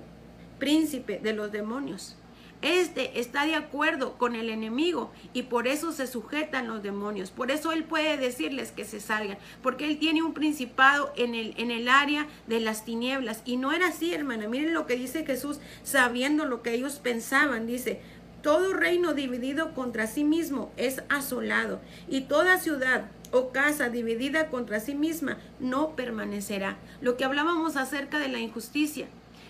príncipe 0.60 1.20
de 1.20 1.34
los 1.34 1.52
demonios. 1.52 2.16
Este 2.62 3.20
está 3.20 3.46
de 3.46 3.54
acuerdo 3.54 4.18
con 4.18 4.36
el 4.36 4.50
enemigo 4.50 5.12
y 5.34 5.44
por 5.44 5.68
eso 5.68 5.92
se 5.92 6.08
sujetan 6.08 6.68
los 6.68 6.82
demonios. 6.82 7.30
Por 7.30 7.52
eso 7.52 7.72
él 7.72 7.84
puede 7.84 8.18
decirles 8.18 8.72
que 8.72 8.84
se 8.84 9.00
salgan, 9.00 9.38
porque 9.62 9.86
él 9.86 10.00
tiene 10.00 10.24
un 10.24 10.34
principado 10.34 11.14
en 11.16 11.36
el, 11.36 11.54
en 11.58 11.70
el 11.70 11.88
área 11.88 12.28
de 12.48 12.60
las 12.60 12.84
tinieblas. 12.84 13.44
Y 13.46 13.58
no 13.58 13.74
era 13.74 13.90
así, 13.90 14.14
hermana. 14.14 14.48
Miren 14.48 14.74
lo 14.74 14.88
que 14.88 14.96
dice 14.96 15.26
Jesús, 15.26 15.60
sabiendo 15.84 16.46
lo 16.46 16.64
que 16.64 16.74
ellos 16.74 16.96
pensaban. 16.96 17.68
Dice, 17.68 18.02
todo 18.42 18.74
reino 18.74 19.14
dividido 19.14 19.74
contra 19.74 20.08
sí 20.08 20.24
mismo 20.24 20.72
es 20.78 21.04
asolado, 21.10 21.82
y 22.08 22.22
toda 22.22 22.60
ciudad 22.60 23.12
o 23.32 23.50
casa 23.52 23.90
dividida 23.90 24.48
contra 24.50 24.80
sí 24.80 24.96
misma 24.96 25.38
no 25.60 25.96
permanecerá. 25.96 26.78
Lo 27.02 27.18
que 27.18 27.26
hablábamos 27.26 27.76
acerca 27.76 28.20
de 28.20 28.30
la 28.30 28.40
injusticia. 28.40 29.08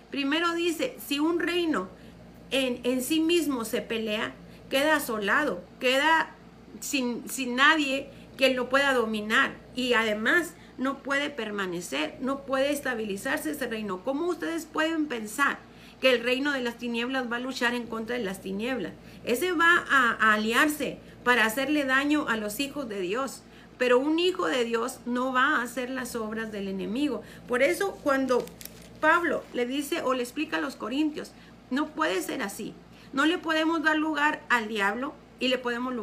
Primero 0.09 0.53
dice, 0.53 0.97
si 1.05 1.19
un 1.19 1.39
reino 1.39 1.89
en, 2.51 2.79
en 2.83 3.01
sí 3.01 3.19
mismo 3.19 3.65
se 3.65 3.81
pelea, 3.81 4.33
queda 4.69 4.97
asolado, 4.97 5.63
queda 5.79 6.35
sin, 6.79 7.29
sin 7.29 7.55
nadie 7.55 8.09
que 8.37 8.53
lo 8.53 8.69
pueda 8.69 8.93
dominar 8.93 9.55
y 9.75 9.93
además 9.93 10.53
no 10.77 10.99
puede 10.99 11.29
permanecer, 11.29 12.15
no 12.21 12.45
puede 12.45 12.71
estabilizarse 12.71 13.51
ese 13.51 13.67
reino. 13.67 14.03
¿Cómo 14.03 14.27
ustedes 14.27 14.65
pueden 14.65 15.07
pensar 15.07 15.59
que 15.99 16.11
el 16.11 16.23
reino 16.23 16.51
de 16.51 16.61
las 16.61 16.77
tinieblas 16.77 17.31
va 17.31 17.37
a 17.37 17.39
luchar 17.39 17.73
en 17.73 17.87
contra 17.87 18.17
de 18.17 18.23
las 18.23 18.41
tinieblas. 18.41 18.93
Ese 19.23 19.51
va 19.51 19.83
a, 19.89 20.33
aliarse 20.33 20.99
para 21.23 21.45
hacerle 21.45 21.85
daño 21.85 22.27
a 22.27 22.37
los 22.37 22.59
hijos 22.59 22.87
de 22.87 23.01
Dios. 23.01 23.41
Pero 23.77 23.99
un 23.99 24.19
hijo 24.19 24.47
de 24.47 24.63
Dios 24.63 24.99
no 25.05 25.33
va 25.33 25.57
a 25.57 25.61
hacer 25.63 25.89
las 25.89 26.15
obras 26.15 26.51
del 26.51 26.67
enemigo. 26.67 27.21
Por 27.47 27.61
eso 27.61 27.97
cuando 28.03 28.45
Pablo 28.99 29.43
le 29.53 29.65
dice 29.65 30.01
o 30.01 30.13
le 30.13 30.23
explica 30.23 30.57
a 30.57 30.61
los 30.61 30.75
corintios, 30.75 31.31
no 31.69 31.87
puede 31.87 32.21
ser 32.21 32.41
así. 32.41 32.73
No 33.13 33.25
le 33.25 33.37
podemos 33.37 33.83
dar 33.83 33.97
lugar 33.97 34.43
al 34.49 34.67
diablo 34.67 35.13
y 35.39 35.47
le 35.49 35.57
podemos 35.57 35.93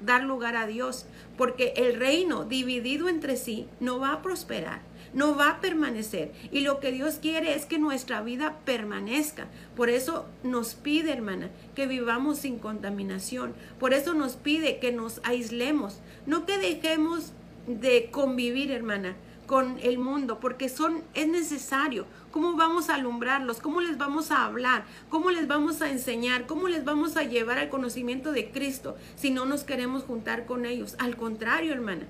dar 0.00 0.24
lugar 0.24 0.56
a 0.56 0.66
Dios, 0.66 1.06
porque 1.36 1.74
el 1.76 1.98
reino 1.98 2.44
dividido 2.44 3.08
entre 3.08 3.36
sí 3.36 3.68
no 3.80 3.98
va 4.00 4.12
a 4.12 4.22
prosperar 4.22 4.92
no 5.14 5.36
va 5.36 5.50
a 5.50 5.60
permanecer. 5.60 6.32
Y 6.50 6.60
lo 6.60 6.80
que 6.80 6.92
Dios 6.92 7.18
quiere 7.20 7.54
es 7.54 7.66
que 7.66 7.78
nuestra 7.78 8.22
vida 8.22 8.58
permanezca. 8.64 9.46
Por 9.76 9.90
eso 9.90 10.26
nos 10.42 10.74
pide, 10.74 11.12
hermana, 11.12 11.50
que 11.74 11.86
vivamos 11.86 12.38
sin 12.38 12.58
contaminación. 12.58 13.54
Por 13.78 13.94
eso 13.94 14.14
nos 14.14 14.36
pide 14.36 14.78
que 14.78 14.92
nos 14.92 15.20
aislemos. 15.24 16.00
No 16.26 16.46
que 16.46 16.58
dejemos 16.58 17.32
de 17.66 18.10
convivir, 18.10 18.70
hermana, 18.70 19.16
con 19.46 19.78
el 19.80 19.98
mundo, 19.98 20.40
porque 20.40 20.68
son, 20.68 21.02
es 21.14 21.28
necesario. 21.28 22.06
¿Cómo 22.32 22.56
vamos 22.56 22.88
a 22.88 22.94
alumbrarlos? 22.94 23.58
¿Cómo 23.58 23.82
les 23.82 23.98
vamos 23.98 24.30
a 24.30 24.46
hablar? 24.46 24.84
¿Cómo 25.10 25.30
les 25.30 25.46
vamos 25.46 25.82
a 25.82 25.90
enseñar? 25.90 26.46
¿Cómo 26.46 26.66
les 26.66 26.82
vamos 26.82 27.18
a 27.18 27.24
llevar 27.24 27.58
al 27.58 27.68
conocimiento 27.68 28.32
de 28.32 28.50
Cristo 28.50 28.96
si 29.16 29.30
no 29.30 29.44
nos 29.44 29.64
queremos 29.64 30.04
juntar 30.04 30.46
con 30.46 30.64
ellos? 30.64 30.96
Al 30.98 31.16
contrario, 31.16 31.74
hermana. 31.74 32.06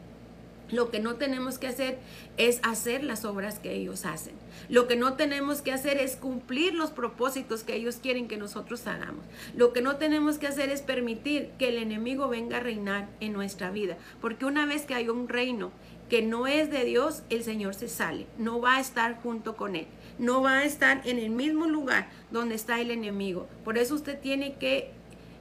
Lo 0.71 0.91
que 0.91 1.01
no 1.01 1.17
tenemos 1.17 1.59
que 1.59 1.67
hacer 1.67 1.99
es 2.37 2.61
hacer 2.63 3.03
las 3.03 3.25
obras 3.25 3.59
que 3.59 3.75
ellos 3.75 4.07
hacen. 4.07 4.35
Lo 4.69 4.87
que 4.87 4.95
no 4.95 5.15
tenemos 5.15 5.61
que 5.61 5.73
hacer 5.73 5.99
es 5.99 6.15
cumplir 6.15 6.75
los 6.75 6.93
propósitos 6.93 7.65
que 7.65 7.75
ellos 7.75 7.97
quieren 7.97 8.29
que 8.29 8.39
nosotros 8.39 8.87
hagamos. 8.87 9.25
Lo 9.57 9.73
que 9.73 9.83
no 9.83 9.97
tenemos 9.97 10.39
que 10.39 10.47
hacer 10.47 10.71
es 10.71 10.83
permitir 10.83 11.51
que 11.59 11.69
el 11.69 11.79
enemigo 11.79 12.29
venga 12.29 12.59
a 12.59 12.61
reinar 12.61 13.09
en 13.19 13.33
nuestra 13.33 13.71
vida. 13.71 13.99
Porque 14.21 14.47
una 14.47 14.67
vez 14.67 14.87
que 14.87 14.95
hay 14.95 15.09
un 15.09 15.29
reino 15.29 15.73
que 16.09 16.23
no 16.23 16.47
es 16.47 16.71
de 16.71 16.85
Dios, 16.85 17.23
el 17.29 17.43
Señor 17.43 17.75
se 17.75 17.89
sale. 17.89 18.27
No 18.39 18.61
va 18.61 18.77
a 18.77 18.81
estar 18.81 19.21
junto 19.23 19.57
con 19.57 19.77
él. 19.77 19.87
No 20.23 20.41
va 20.41 20.59
a 20.59 20.65
estar 20.65 21.03
en 21.05 21.19
el 21.19 21.31
mismo 21.31 21.67
lugar 21.67 22.09
donde 22.31 22.55
está 22.55 22.81
el 22.81 22.93
enemigo. 22.93 23.49
Por 23.65 23.77
eso 23.77 23.97
usted 23.97 24.19
tiene 24.19 24.55
que 24.55 24.93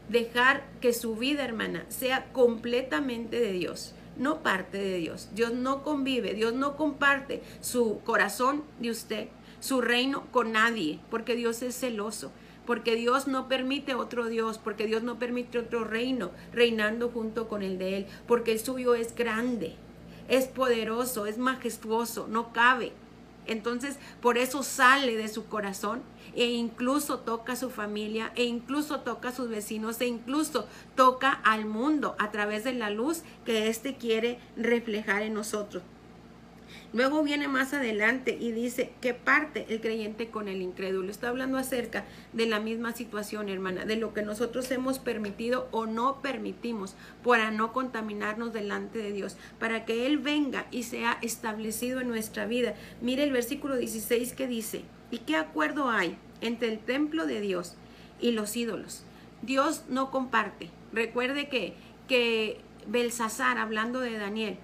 dejar 0.10 0.66
que 0.82 0.92
su 0.92 1.16
vida, 1.16 1.46
hermana, 1.46 1.86
sea 1.88 2.34
completamente 2.34 3.40
de 3.40 3.54
Dios 3.54 3.94
no 4.18 4.44
parte 4.44 4.78
de 4.78 4.98
Dios. 4.98 5.30
Dios 5.34 5.54
no 5.54 5.84
convive, 5.84 6.34
Dios 6.34 6.54
no 6.54 6.76
comparte 6.76 7.42
su 7.62 8.02
corazón 8.06 8.64
de 8.80 8.92
usted, 8.92 9.30
su 9.60 9.82
reino 9.82 10.26
con 10.32 10.52
nadie, 10.52 11.00
porque 11.10 11.36
Dios 11.36 11.62
es 11.62 11.76
celoso, 11.76 12.32
porque 12.66 12.96
Dios 12.96 13.28
no 13.28 13.48
permite 13.48 13.96
otro 13.96 14.28
Dios, 14.28 14.58
porque 14.58 14.86
Dios 14.86 15.04
no 15.04 15.18
permite 15.18 15.60
otro 15.60 15.84
reino 15.84 16.32
reinando 16.54 17.10
junto 17.10 17.48
con 17.48 17.64
el 17.64 17.78
de 17.78 17.98
Él, 17.98 18.06
porque 18.28 18.52
el 18.52 18.60
suyo 18.60 18.96
es 18.96 19.16
grande, 19.16 19.76
es 20.28 20.46
poderoso, 20.48 21.26
es 21.26 21.38
majestuoso, 21.38 22.28
no 22.28 22.54
cabe. 22.54 22.92
Entonces, 23.48 23.98
por 24.22 24.38
eso 24.38 24.64
sale 24.64 25.16
de 25.18 25.28
su 25.28 25.48
corazón 25.48 26.02
e 26.36 26.46
incluso 26.46 27.20
toca 27.20 27.54
a 27.54 27.58
su 27.58 27.70
familia, 27.70 28.32
e 28.36 28.46
incluso 28.46 29.02
toca 29.02 29.30
a 29.30 29.36
sus 29.36 29.50
vecinos, 29.50 30.00
e 30.02 30.08
incluso 30.08 30.68
toca 30.96 31.32
al 31.32 31.66
mundo 31.66 32.16
a 32.20 32.32
través 32.32 32.64
de 32.64 32.74
la 32.74 32.90
luz 32.90 33.24
que 33.46 33.68
éste 33.68 33.96
quiere 33.96 34.40
reflejar 34.56 35.24
en 35.24 35.34
nosotros. 35.34 35.84
Luego 36.94 37.24
viene 37.24 37.48
más 37.48 37.74
adelante 37.74 38.38
y 38.38 38.52
dice 38.52 38.92
que 39.00 39.14
parte 39.14 39.66
el 39.70 39.80
creyente 39.80 40.28
con 40.28 40.50
el 40.50 40.62
incrédulo. 40.62 41.10
Está 41.10 41.30
hablando 41.30 41.58
acerca 41.58 42.04
de 42.34 42.46
la 42.46 42.60
misma 42.60 42.92
situación, 42.92 43.48
hermana, 43.48 43.86
de 43.86 43.96
lo 43.96 44.14
que 44.14 44.24
nosotros 44.24 44.70
hemos 44.72 45.00
permitido 45.00 45.70
o 45.72 45.86
no 45.86 46.22
permitimos 46.22 46.96
para 47.24 47.50
no 47.50 47.72
contaminarnos 47.72 48.52
delante 48.52 49.00
de 49.00 49.14
Dios, 49.14 49.38
para 49.58 49.86
que 49.86 50.06
Él 50.06 50.18
venga 50.18 50.68
y 50.70 50.84
sea 50.84 51.18
establecido 51.22 52.02
en 52.02 52.10
nuestra 52.10 52.46
vida. 52.46 52.76
Mire 53.00 53.24
el 53.24 53.32
versículo 53.32 53.78
16 53.78 54.34
que 54.34 54.48
dice, 54.48 54.82
¿y 55.12 55.20
qué 55.20 55.38
acuerdo 55.38 55.90
hay 55.90 56.18
entre 56.42 56.74
el 56.74 56.80
templo 56.80 57.26
de 57.26 57.40
Dios 57.40 57.76
y 58.20 58.32
los 58.32 58.58
ídolos? 58.58 59.04
Dios 59.42 59.86
no 59.88 60.12
comparte. 60.12 60.70
Recuerde 60.92 61.48
que, 61.48 61.74
que 62.10 62.60
Belsasar, 62.86 63.58
hablando 63.58 64.02
de 64.02 64.18
Daniel, 64.18 64.58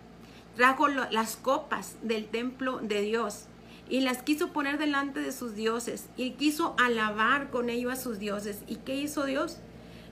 trajo 0.57 0.87
las 0.87 1.37
copas 1.37 1.95
del 2.01 2.25
templo 2.25 2.79
de 2.79 3.01
Dios 3.01 3.45
y 3.89 4.01
las 4.01 4.21
quiso 4.21 4.51
poner 4.51 4.77
delante 4.77 5.21
de 5.21 5.31
sus 5.31 5.55
dioses 5.55 6.09
y 6.17 6.31
quiso 6.31 6.75
alabar 6.77 7.49
con 7.51 7.69
ello 7.69 7.91
a 7.91 7.95
sus 7.95 8.19
dioses. 8.19 8.63
¿Y 8.67 8.77
qué 8.77 8.95
hizo 8.95 9.23
Dios? 9.23 9.59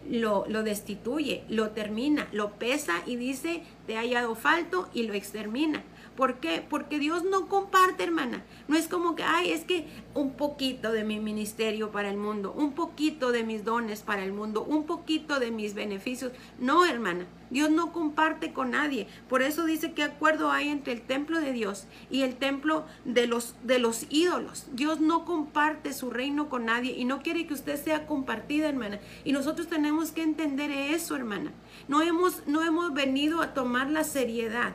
Lo, 0.09 0.45
lo 0.47 0.61
destituye, 0.63 1.43
lo 1.49 1.71
termina, 1.71 2.27
lo 2.31 2.51
pesa 2.51 3.01
y 3.07 3.15
dice, 3.15 3.63
te 3.87 3.97
ha 3.97 4.01
hallado 4.01 4.35
falto 4.35 4.87
y 4.93 5.03
lo 5.03 5.15
extermina. 5.15 5.83
¿Por 6.15 6.35
qué? 6.35 6.65
Porque 6.67 6.97
Dios 6.97 7.23
no 7.23 7.47
comparte, 7.47 8.03
hermana. 8.03 8.43
No 8.67 8.77
es 8.77 8.87
como 8.87 9.15
que, 9.15 9.23
ay, 9.23 9.51
es 9.51 9.65
que 9.65 9.85
un 10.13 10.33
poquito 10.33 10.93
de 10.93 11.03
mi 11.03 11.19
ministerio 11.19 11.91
para 11.91 12.09
el 12.09 12.17
mundo, 12.17 12.53
un 12.55 12.73
poquito 12.73 13.33
de 13.33 13.43
mis 13.43 13.65
dones 13.65 14.01
para 14.01 14.23
el 14.23 14.31
mundo, 14.31 14.63
un 14.63 14.85
poquito 14.85 15.39
de 15.39 15.51
mis 15.51 15.73
beneficios. 15.73 16.31
No, 16.57 16.85
hermana. 16.85 17.27
Dios 17.49 17.69
no 17.69 17.91
comparte 17.91 18.53
con 18.53 18.71
nadie. 18.71 19.07
Por 19.29 19.41
eso 19.41 19.65
dice 19.65 19.93
que 19.93 20.03
acuerdo 20.03 20.51
hay 20.51 20.69
entre 20.69 20.93
el 20.93 21.01
templo 21.01 21.39
de 21.39 21.51
Dios 21.51 21.85
y 22.09 22.21
el 22.21 22.35
templo 22.35 22.85
de 23.03 23.27
los, 23.27 23.55
de 23.63 23.79
los 23.79 24.07
ídolos. 24.09 24.67
Dios 24.73 25.01
no 25.01 25.25
comparte 25.25 25.93
su 25.93 26.09
reino 26.09 26.49
con 26.49 26.65
nadie 26.65 26.93
y 26.97 27.05
no 27.05 27.21
quiere 27.21 27.45
que 27.45 27.53
usted 27.53 27.81
sea 27.81 28.07
compartida, 28.07 28.69
hermana. 28.69 28.99
Y 29.25 29.33
nosotros 29.33 29.67
tenemos 29.67 30.11
que 30.11 30.23
entender 30.23 30.71
eso, 30.71 31.15
hermana. 31.15 31.51
No 31.87 32.01
hemos, 32.01 32.47
no 32.47 32.63
hemos 32.63 32.93
venido 32.93 33.41
a 33.41 33.53
tomar 33.53 33.89
la 33.89 34.03
seriedad 34.03 34.73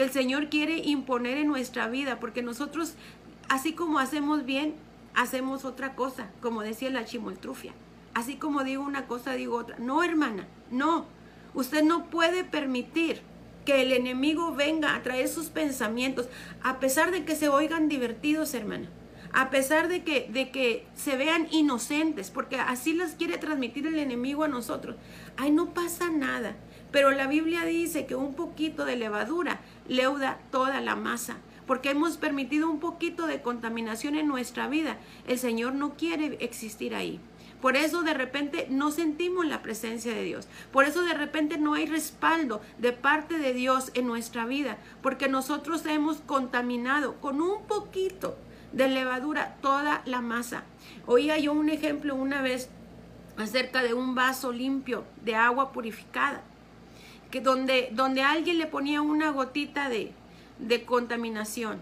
que 0.00 0.06
el 0.06 0.12
Señor 0.12 0.48
quiere 0.48 0.78
imponer 0.78 1.36
en 1.36 1.48
nuestra 1.48 1.86
vida, 1.86 2.20
porque 2.20 2.42
nosotros, 2.42 2.94
así 3.50 3.74
como 3.74 3.98
hacemos 3.98 4.46
bien, 4.46 4.72
hacemos 5.14 5.66
otra 5.66 5.94
cosa, 5.94 6.30
como 6.40 6.62
decía 6.62 6.88
la 6.88 7.04
chimoltrufia. 7.04 7.74
Así 8.14 8.36
como 8.36 8.64
digo 8.64 8.82
una 8.82 9.06
cosa, 9.06 9.34
digo 9.34 9.58
otra. 9.58 9.78
No, 9.78 10.02
hermana, 10.02 10.48
no. 10.70 11.04
Usted 11.52 11.84
no 11.84 12.06
puede 12.06 12.44
permitir 12.44 13.20
que 13.66 13.82
el 13.82 13.92
enemigo 13.92 14.54
venga 14.54 14.94
a 14.94 15.02
traer 15.02 15.28
sus 15.28 15.50
pensamientos, 15.50 16.30
a 16.62 16.80
pesar 16.80 17.10
de 17.10 17.26
que 17.26 17.36
se 17.36 17.50
oigan 17.50 17.90
divertidos, 17.90 18.54
hermana. 18.54 18.88
A 19.34 19.50
pesar 19.50 19.88
de 19.88 20.02
que, 20.02 20.30
de 20.32 20.50
que 20.50 20.86
se 20.94 21.18
vean 21.18 21.46
inocentes, 21.50 22.30
porque 22.30 22.56
así 22.56 22.94
las 22.94 23.16
quiere 23.16 23.36
transmitir 23.36 23.86
el 23.86 23.98
enemigo 23.98 24.44
a 24.44 24.48
nosotros. 24.48 24.96
Ay, 25.36 25.50
no 25.50 25.74
pasa 25.74 26.08
nada. 26.08 26.56
Pero 26.90 27.12
la 27.12 27.26
Biblia 27.26 27.64
dice 27.64 28.06
que 28.06 28.14
un 28.14 28.34
poquito 28.34 28.84
de 28.84 28.96
levadura 28.96 29.60
leuda 29.90 30.38
toda 30.52 30.80
la 30.80 30.94
masa, 30.94 31.36
porque 31.66 31.90
hemos 31.90 32.16
permitido 32.16 32.70
un 32.70 32.78
poquito 32.78 33.26
de 33.26 33.42
contaminación 33.42 34.14
en 34.14 34.28
nuestra 34.28 34.68
vida. 34.68 34.98
El 35.26 35.38
Señor 35.38 35.74
no 35.74 35.94
quiere 35.94 36.38
existir 36.40 36.94
ahí. 36.94 37.20
Por 37.60 37.76
eso 37.76 38.02
de 38.02 38.14
repente 38.14 38.66
no 38.70 38.92
sentimos 38.92 39.46
la 39.46 39.62
presencia 39.62 40.14
de 40.14 40.22
Dios. 40.22 40.48
Por 40.72 40.84
eso 40.84 41.02
de 41.02 41.12
repente 41.12 41.58
no 41.58 41.74
hay 41.74 41.86
respaldo 41.86 42.62
de 42.78 42.92
parte 42.92 43.38
de 43.38 43.52
Dios 43.52 43.90
en 43.94 44.06
nuestra 44.06 44.46
vida. 44.46 44.78
Porque 45.02 45.28
nosotros 45.28 45.84
hemos 45.84 46.18
contaminado 46.18 47.16
con 47.16 47.42
un 47.42 47.64
poquito 47.64 48.38
de 48.72 48.88
levadura 48.88 49.56
toda 49.60 50.02
la 50.06 50.20
masa. 50.20 50.62
Oía 51.06 51.36
yo 51.36 51.52
un 51.52 51.68
ejemplo 51.68 52.14
una 52.14 52.40
vez 52.40 52.70
acerca 53.36 53.82
de 53.82 53.92
un 53.92 54.14
vaso 54.14 54.52
limpio 54.52 55.04
de 55.24 55.34
agua 55.34 55.72
purificada 55.72 56.42
que 57.30 57.40
donde, 57.40 57.90
donde 57.92 58.22
alguien 58.22 58.58
le 58.58 58.66
ponía 58.66 59.02
una 59.02 59.30
gotita 59.30 59.88
de, 59.88 60.12
de 60.58 60.84
contaminación. 60.84 61.78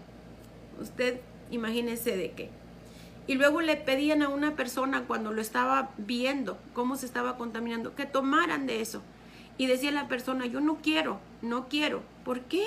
Usted 0.79 1.19
imagínese 1.51 2.15
de 2.15 2.31
qué. 2.31 2.49
Y 3.27 3.35
luego 3.35 3.61
le 3.61 3.75
pedían 3.75 4.21
a 4.23 4.29
una 4.29 4.55
persona 4.55 5.03
cuando 5.05 5.31
lo 5.31 5.41
estaba 5.41 5.91
viendo 5.97 6.57
cómo 6.73 6.95
se 6.95 7.05
estaba 7.05 7.37
contaminando, 7.37 7.95
que 7.95 8.05
tomaran 8.05 8.65
de 8.65 8.81
eso. 8.81 9.01
Y 9.57 9.67
decía 9.67 9.91
la 9.91 10.07
persona, 10.07 10.45
yo 10.45 10.61
no 10.61 10.77
quiero, 10.81 11.19
no 11.41 11.67
quiero. 11.67 12.01
¿Por 12.23 12.41
qué? 12.41 12.63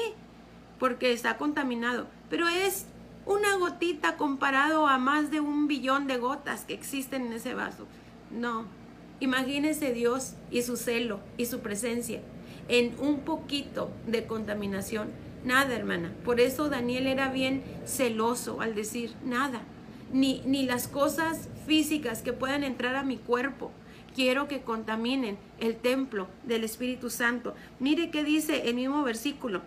Porque 0.79 1.13
está 1.13 1.37
contaminado. 1.37 2.07
Pero 2.31 2.47
es 2.49 2.87
una 3.27 3.57
gotita 3.57 4.17
comparado 4.17 4.87
a 4.87 4.99
más 4.99 5.31
de 5.31 5.41
un 5.41 5.67
billón 5.67 6.07
de 6.07 6.19
gotas 6.19 6.65
que 6.65 6.75
existen 6.75 7.27
en 7.27 7.33
ese 7.33 7.55
vaso. 7.55 7.87
No. 8.31 8.67
Imagínese 9.21 9.93
Dios 9.93 10.35
y 10.51 10.63
su 10.63 10.77
celo 10.77 11.21
y 11.37 11.47
su 11.47 11.61
presencia 11.61 12.21
en 12.73 12.95
un 13.01 13.21
poquito 13.21 13.91
de 14.07 14.25
contaminación, 14.25 15.11
nada, 15.45 15.77
hermana. 15.77 16.11
Por 16.25 16.41
eso 16.41 16.71
Daniel 16.71 17.07
era 17.07 17.31
bien 17.31 17.63
celoso 17.85 18.63
al 18.63 18.75
decir 18.75 19.13
nada, 19.23 19.61
ni, 20.11 20.41
ni 20.47 20.65
las 20.65 20.89
cosas 20.89 21.51
físicas 21.67 22.23
que 22.23 22.33
puedan 22.33 22.65
entrar 22.65 22.97
a 22.97 23.05
mi 23.05 23.19
cuerpo. 23.19 23.73
Quiero 24.15 24.49
que 24.49 24.63
contaminen 24.63 25.37
el 25.61 25.77
templo 25.77 26.29
del 26.45 26.65
Espíritu 26.65 27.11
Santo. 27.11 27.55
Mire 27.79 28.11
qué 28.11 28.25
dice 28.25 28.71
el 28.71 28.77
mismo 28.77 29.03
versículo. 29.03 29.61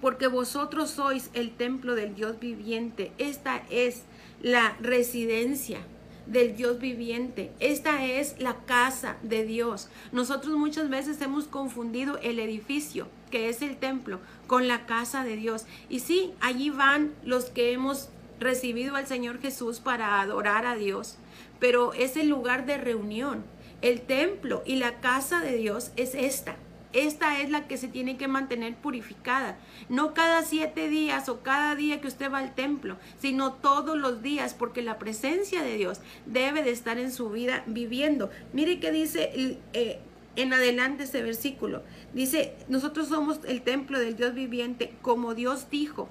Porque 0.00 0.26
vosotros 0.26 0.90
sois 0.90 1.30
el 1.34 1.52
templo 1.52 1.94
del 1.94 2.16
Dios 2.16 2.40
viviente. 2.40 3.12
Esta 3.18 3.62
es 3.70 4.02
la 4.42 4.76
residencia 4.80 5.78
del 6.26 6.56
Dios 6.56 6.78
viviente. 6.78 7.50
Esta 7.60 8.04
es 8.04 8.36
la 8.38 8.56
casa 8.64 9.16
de 9.22 9.44
Dios. 9.44 9.88
Nosotros 10.12 10.56
muchas 10.56 10.88
veces 10.88 11.20
hemos 11.20 11.46
confundido 11.46 12.18
el 12.18 12.38
edificio, 12.38 13.08
que 13.30 13.48
es 13.48 13.62
el 13.62 13.76
templo, 13.76 14.20
con 14.46 14.68
la 14.68 14.86
casa 14.86 15.24
de 15.24 15.36
Dios. 15.36 15.66
Y 15.88 16.00
sí, 16.00 16.32
allí 16.40 16.70
van 16.70 17.12
los 17.24 17.46
que 17.46 17.72
hemos 17.72 18.08
recibido 18.38 18.96
al 18.96 19.06
Señor 19.06 19.40
Jesús 19.40 19.80
para 19.80 20.20
adorar 20.20 20.66
a 20.66 20.76
Dios, 20.76 21.16
pero 21.58 21.92
es 21.92 22.16
el 22.16 22.28
lugar 22.28 22.66
de 22.66 22.76
reunión. 22.76 23.44
El 23.80 24.00
templo 24.00 24.62
y 24.64 24.76
la 24.76 25.00
casa 25.00 25.40
de 25.40 25.56
Dios 25.56 25.90
es 25.96 26.14
esta. 26.14 26.56
Esta 26.92 27.40
es 27.40 27.50
la 27.50 27.66
que 27.66 27.78
se 27.78 27.88
tiene 27.88 28.16
que 28.16 28.28
mantener 28.28 28.74
purificada. 28.76 29.56
No 29.88 30.12
cada 30.12 30.42
siete 30.42 30.88
días 30.88 31.28
o 31.28 31.40
cada 31.42 31.74
día 31.74 32.00
que 32.00 32.08
usted 32.08 32.30
va 32.30 32.38
al 32.38 32.54
templo, 32.54 32.98
sino 33.18 33.54
todos 33.54 33.96
los 33.96 34.22
días, 34.22 34.54
porque 34.54 34.82
la 34.82 34.98
presencia 34.98 35.62
de 35.62 35.76
Dios 35.76 36.00
debe 36.26 36.62
de 36.62 36.70
estar 36.70 36.98
en 36.98 37.12
su 37.12 37.30
vida 37.30 37.62
viviendo. 37.66 38.30
Mire 38.52 38.78
que 38.78 38.92
dice 38.92 39.58
eh, 39.72 40.00
en 40.36 40.52
adelante 40.52 41.04
ese 41.04 41.22
versículo. 41.22 41.82
Dice, 42.12 42.54
nosotros 42.68 43.08
somos 43.08 43.40
el 43.46 43.62
templo 43.62 43.98
del 43.98 44.16
Dios 44.16 44.34
viviente, 44.34 44.92
como 45.00 45.34
Dios 45.34 45.70
dijo. 45.70 46.08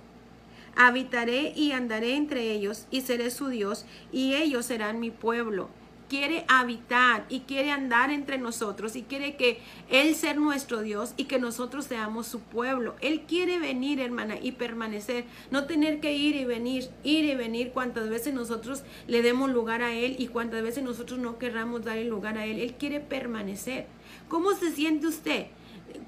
Habitaré 0.76 1.54
y 1.56 1.74
andaré 1.74 2.16
entre 2.16 2.52
ellos 2.52 2.88
y 2.92 3.02
seré 3.02 3.30
su 3.30 3.50
Dios 3.50 3.86
y 4.12 4.36
ellos 4.36 4.66
serán 4.66 5.00
mi 5.00 5.12
pueblo 5.12 5.70
quiere 6.12 6.44
habitar 6.50 7.26
y 7.30 7.40
quiere 7.40 7.72
andar 7.72 8.12
entre 8.12 8.38
nosotros 8.38 8.98
y 8.98 9.04
quiere 9.04 9.38
que 9.38 9.62
Él 9.90 10.14
sea 10.14 10.34
nuestro 10.34 10.82
Dios 10.82 11.14
y 11.16 11.24
que 11.24 11.40
nosotros 11.40 11.86
seamos 11.86 12.28
su 12.28 12.42
pueblo. 12.42 12.98
Él 13.00 13.22
quiere 13.22 13.60
venir, 13.60 14.02
hermana, 14.02 14.36
y 14.38 14.52
permanecer, 14.52 15.24
no 15.52 15.68
tener 15.68 16.02
que 16.02 16.12
ir 16.12 16.36
y 16.36 16.44
venir, 16.44 16.90
ir 17.06 17.24
y 17.24 17.36
venir 17.36 17.72
cuantas 17.72 18.10
veces 18.10 18.34
nosotros 18.34 18.84
le 19.08 19.22
demos 19.22 19.52
lugar 19.52 19.82
a 19.82 19.94
Él 19.94 20.18
y 20.20 20.28
cuantas 20.28 20.62
veces 20.64 20.84
nosotros 20.84 21.18
no 21.18 21.38
querramos 21.38 21.86
dar 21.86 21.98
el 21.98 22.10
lugar 22.10 22.38
a 22.38 22.46
Él. 22.46 22.60
Él 22.60 22.74
quiere 22.74 23.00
permanecer. 23.00 23.88
¿Cómo 24.28 24.52
se 24.52 24.72
siente 24.72 25.08
usted 25.08 25.46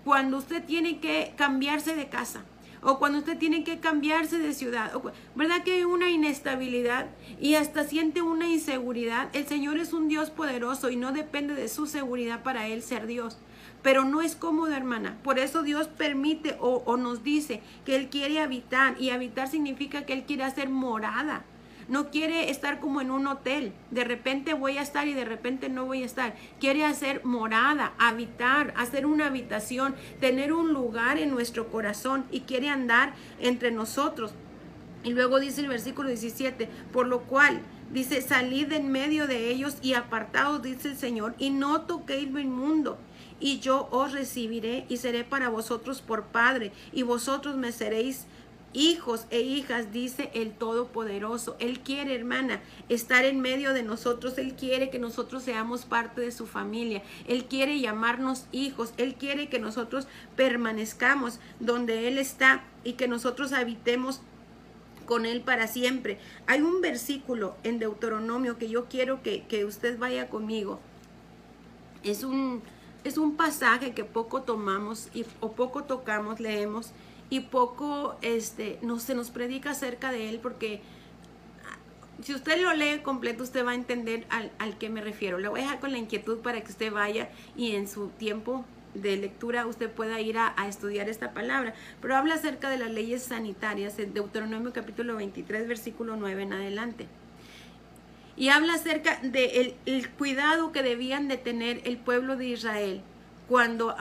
cuando 0.04 0.36
usted 0.36 0.66
tiene 0.66 1.00
que 1.00 1.32
cambiarse 1.38 1.96
de 1.96 2.10
casa? 2.10 2.44
O 2.84 3.00
cuando 3.00 3.20
usted 3.20 3.38
tiene 3.38 3.64
que 3.64 3.80
cambiarse 3.80 4.40
de 4.40 4.54
ciudad, 4.54 4.92
¿verdad 5.36 5.64
que 5.64 5.74
hay 5.74 5.84
una 5.84 6.10
inestabilidad 6.10 7.08
y 7.40 7.56
hasta 7.56 7.84
siente 7.84 8.22
una 8.22 8.48
inseguridad? 8.48 9.30
El 9.34 9.48
Señor 9.48 9.78
es 9.78 9.94
un 9.94 10.08
Dios 10.08 10.30
poderoso 10.30 10.90
y 10.90 10.96
no 10.96 11.12
depende 11.12 11.56
de 11.56 11.68
su 11.68 11.86
seguridad 11.86 12.44
para 12.44 12.68
Él 12.68 12.82
ser 12.82 13.08
Dios. 13.08 13.38
Pero 13.82 14.06
no 14.06 14.22
es 14.22 14.36
cómodo, 14.36 14.74
hermana. 14.74 15.18
Por 15.24 15.40
eso 15.40 15.62
Dios 15.62 15.88
permite 15.88 16.56
o, 16.60 16.84
o 16.86 16.98
nos 16.98 17.24
dice 17.24 17.62
que 17.86 17.96
Él 17.96 18.10
quiere 18.10 18.40
habitar 18.40 19.00
y 19.00 19.10
habitar 19.10 19.50
significa 19.50 20.06
que 20.06 20.14
Él 20.14 20.24
quiere 20.24 20.44
hacer 20.44 20.70
morada 20.70 21.46
no 21.88 22.10
quiere 22.10 22.50
estar 22.50 22.80
como 22.80 23.02
en 23.02 23.12
un 23.12 23.28
hotel. 23.28 23.74
De 23.92 24.04
repente 24.04 24.54
voy 24.54 24.78
a 24.78 24.82
estar 24.82 25.08
y 25.08 25.14
de 25.14 25.26
repente 25.26 25.70
no 25.70 25.86
voy 25.86 26.04
a 26.04 26.06
estar. 26.06 26.36
Quiere 26.60 26.86
hacer 26.86 27.24
morada, 27.24 27.94
habitar, 27.98 28.74
hacer 28.78 29.06
una 29.06 29.28
habitación, 29.28 29.96
tener 30.20 30.54
un 30.54 30.74
lugar 30.74 31.18
en 31.18 31.32
nuestro 31.32 31.70
corazón 31.70 32.26
y 32.32 32.42
quiere 32.42 32.70
andar 32.70 33.14
entre 33.40 33.72
nosotros. 33.72 34.34
Y 35.04 35.12
luego 35.12 35.40
dice 35.40 35.62
el 35.62 35.68
versículo 35.68 36.10
17, 36.10 36.70
por 36.92 37.08
lo 37.08 37.24
cual 37.24 37.62
dice, 37.92 38.22
salid 38.22 38.72
en 38.72 38.92
medio 38.92 39.28
de 39.28 39.50
ellos 39.50 39.76
y 39.82 39.94
apartaos, 39.94 40.62
dice 40.62 40.90
el 40.90 40.98
Señor, 40.98 41.36
y 41.38 41.50
no 41.50 41.82
toquéis 41.82 42.32
lo 42.32 42.40
inmundo. 42.40 42.98
Y 43.40 43.60
yo 43.60 43.90
os 43.92 44.14
recibiré 44.14 44.86
y 44.88 44.98
seré 44.98 45.26
para 45.26 45.50
vosotros 45.50 46.02
por 46.02 46.26
Padre, 46.28 46.72
y 46.94 47.04
vosotros 47.04 47.58
me 47.58 47.74
seréis 47.74 48.26
hijos 48.74 49.26
e 49.30 49.42
hijas, 49.42 49.92
dice 49.92 50.30
el 50.34 50.52
Todopoderoso. 50.52 51.56
Él 51.60 51.80
quiere, 51.80 52.16
hermana, 52.16 52.62
estar 52.90 53.26
en 53.26 53.40
medio 53.40 53.74
de 53.74 53.84
nosotros. 53.84 54.38
Él 54.38 54.56
quiere 54.56 54.90
que 54.90 55.00
nosotros 55.00 55.44
seamos 55.44 55.86
parte 55.86 56.22
de 56.22 56.32
su 56.32 56.48
familia. 56.48 57.04
Él 57.28 57.46
quiere 57.46 57.80
llamarnos 57.80 58.46
hijos. 58.52 58.94
Él 58.98 59.16
quiere 59.16 59.50
que 59.50 59.60
nosotros 59.60 60.08
permanezcamos 60.36 61.40
donde 61.60 62.08
Él 62.08 62.18
está 62.18 62.64
y 62.84 62.94
que 62.94 63.08
nosotros 63.08 63.54
habitemos 63.54 64.22
con 65.06 65.26
Él 65.26 65.42
para 65.42 65.68
siempre. 65.68 66.18
Hay 66.48 66.62
un 66.62 66.82
versículo 66.82 67.56
en 67.64 67.80
Deuteronomio 67.80 68.58
que 68.58 68.70
yo 68.70 68.86
quiero 68.86 69.22
que, 69.22 69.44
que 69.44 69.66
usted 69.66 69.98
vaya 69.98 70.30
conmigo. 70.30 70.80
Es 72.04 72.24
un, 72.24 72.62
es 73.04 73.18
un 73.18 73.36
pasaje 73.36 73.94
que 73.94 74.04
poco 74.04 74.44
tomamos 74.44 75.10
y, 75.14 75.26
o 75.40 75.52
poco 75.52 75.84
tocamos, 75.84 76.40
leemos 76.40 76.92
y 77.30 77.42
poco 77.42 78.16
este, 78.22 78.80
no, 78.82 79.00
se 79.00 79.16
nos 79.16 79.32
predica 79.32 79.72
acerca 79.72 80.12
de 80.12 80.30
él 80.30 80.40
porque 80.40 80.82
si 82.22 82.34
usted 82.34 82.62
lo 82.62 82.74
lee 82.74 83.00
completo 83.02 83.44
usted 83.44 83.66
va 83.66 83.72
a 83.72 83.76
entender 83.76 84.26
al, 84.30 84.52
al 84.60 84.78
que 84.78 84.90
me 84.90 85.02
refiero. 85.02 85.40
Le 85.40 85.48
voy 85.48 85.62
a 85.62 85.64
dejar 85.64 85.80
con 85.80 85.92
la 85.92 85.98
inquietud 85.98 86.40
para 86.40 86.62
que 86.62 86.72
usted 86.72 86.92
vaya 86.92 87.30
y 87.56 87.76
en 87.76 87.88
su 87.88 88.10
tiempo 88.10 88.66
de 88.94 89.18
lectura 89.18 89.66
usted 89.66 89.90
pueda 89.90 90.20
ir 90.22 90.38
a, 90.38 90.54
estudiar 90.68 91.10
esta 91.10 91.34
palabra. 91.34 91.74
Pero 92.02 92.16
habla 92.16 92.36
acerca 92.36 92.70
de 92.70 92.78
las 92.78 92.92
leyes 92.92 93.24
sanitarias 93.24 93.98
en 94.00 94.14
Deuteronomio 94.14 94.74
capítulo 94.74 95.16
23 95.16 95.68
versículo 95.68 96.16
9 96.16 96.44
en 96.44 96.54
adelante. 96.54 97.08
Y 98.36 98.50
habla 98.50 98.76
acerca 98.76 99.20
del 99.22 99.32
de 99.32 99.76
el 99.86 100.10
cuidado 100.10 100.72
que 100.72 100.82
debían 100.82 101.28
de 101.28 101.38
tener 101.38 101.82
el 101.86 101.98
pueblo 101.98 102.36
de 102.36 102.48
Israel 102.48 103.02
cuando 103.48 103.96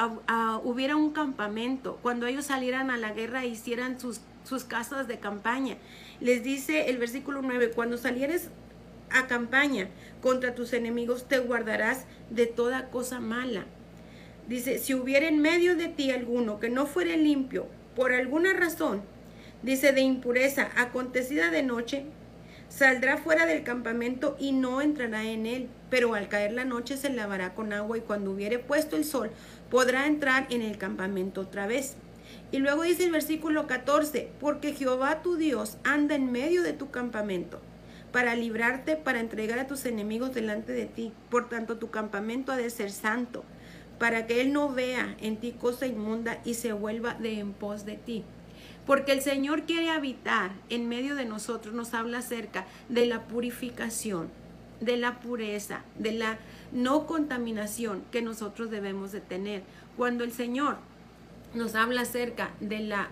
hubiera 0.64 0.96
un 0.96 1.12
campamento, 1.12 1.98
cuando 2.02 2.26
ellos 2.26 2.46
salieran 2.46 2.90
a 2.90 2.96
la 2.96 3.12
guerra 3.12 3.44
e 3.44 3.48
hicieran 3.48 3.98
sus, 3.98 4.20
sus 4.44 4.64
casas 4.64 5.08
de 5.08 5.18
campaña. 5.18 5.76
Les 6.20 6.42
dice 6.42 6.90
el 6.90 6.98
versículo 6.98 7.42
9, 7.42 7.72
cuando 7.74 7.98
salieres 7.98 8.48
a 9.10 9.26
campaña 9.26 9.88
contra 10.20 10.54
tus 10.54 10.72
enemigos, 10.72 11.28
te 11.28 11.38
guardarás 11.38 12.06
de 12.30 12.46
toda 12.46 12.88
cosa 12.90 13.20
mala. 13.20 13.66
Dice, 14.48 14.78
si 14.78 14.94
hubiera 14.94 15.28
en 15.28 15.40
medio 15.40 15.76
de 15.76 15.88
ti 15.88 16.10
alguno 16.10 16.60
que 16.60 16.70
no 16.70 16.86
fuere 16.86 17.16
limpio 17.16 17.66
por 17.94 18.12
alguna 18.12 18.52
razón, 18.52 19.02
dice, 19.62 19.92
de 19.92 20.00
impureza 20.00 20.70
acontecida 20.76 21.50
de 21.50 21.62
noche, 21.62 22.06
Saldrá 22.72 23.18
fuera 23.18 23.44
del 23.44 23.64
campamento 23.64 24.34
y 24.40 24.52
no 24.52 24.80
entrará 24.80 25.24
en 25.24 25.44
él, 25.44 25.68
pero 25.92 26.14
al 26.14 26.28
caer 26.28 26.54
la 26.54 26.64
noche 26.64 26.96
se 26.96 27.10
lavará 27.10 27.52
con 27.54 27.74
agua 27.74 27.98
y 27.98 28.00
cuando 28.00 28.30
hubiere 28.30 28.58
puesto 28.58 28.96
el 28.96 29.04
sol 29.04 29.30
podrá 29.68 30.06
entrar 30.06 30.46
en 30.48 30.62
el 30.62 30.78
campamento 30.78 31.42
otra 31.42 31.66
vez. 31.66 31.96
Y 32.50 32.60
luego 32.60 32.84
dice 32.84 33.04
el 33.04 33.12
versículo 33.12 33.66
14, 33.66 34.30
porque 34.40 34.72
Jehová 34.72 35.20
tu 35.20 35.36
Dios 35.36 35.76
anda 35.84 36.14
en 36.14 36.32
medio 36.32 36.62
de 36.62 36.72
tu 36.72 36.90
campamento 36.90 37.60
para 38.10 38.34
librarte, 38.34 38.96
para 38.96 39.20
entregar 39.20 39.58
a 39.58 39.66
tus 39.66 39.84
enemigos 39.84 40.32
delante 40.32 40.72
de 40.72 40.86
ti. 40.86 41.12
Por 41.28 41.50
tanto, 41.50 41.76
tu 41.76 41.90
campamento 41.90 42.52
ha 42.52 42.56
de 42.56 42.70
ser 42.70 42.90
santo, 42.90 43.44
para 43.98 44.26
que 44.26 44.40
Él 44.40 44.54
no 44.54 44.72
vea 44.72 45.14
en 45.20 45.36
ti 45.36 45.52
cosa 45.52 45.86
inmunda 45.86 46.40
y 46.42 46.54
se 46.54 46.72
vuelva 46.72 47.16
de 47.16 47.38
en 47.38 47.52
pos 47.52 47.84
de 47.84 47.96
ti. 47.96 48.24
Porque 48.86 49.12
el 49.12 49.20
Señor 49.20 49.64
quiere 49.64 49.90
habitar 49.90 50.52
en 50.70 50.88
medio 50.88 51.16
de 51.16 51.26
nosotros, 51.26 51.74
nos 51.74 51.92
habla 51.92 52.20
acerca 52.20 52.64
de 52.88 53.04
la 53.04 53.28
purificación, 53.28 54.30
de 54.82 54.96
la 54.96 55.20
pureza, 55.20 55.82
de 55.98 56.12
la 56.12 56.38
no 56.72 57.06
contaminación 57.06 58.02
que 58.10 58.20
nosotros 58.20 58.70
debemos 58.70 59.12
de 59.12 59.20
tener. 59.20 59.62
Cuando 59.96 60.24
el 60.24 60.32
Señor 60.32 60.76
nos 61.54 61.74
habla 61.74 62.02
acerca 62.02 62.50
de 62.60 62.80
la 62.80 63.08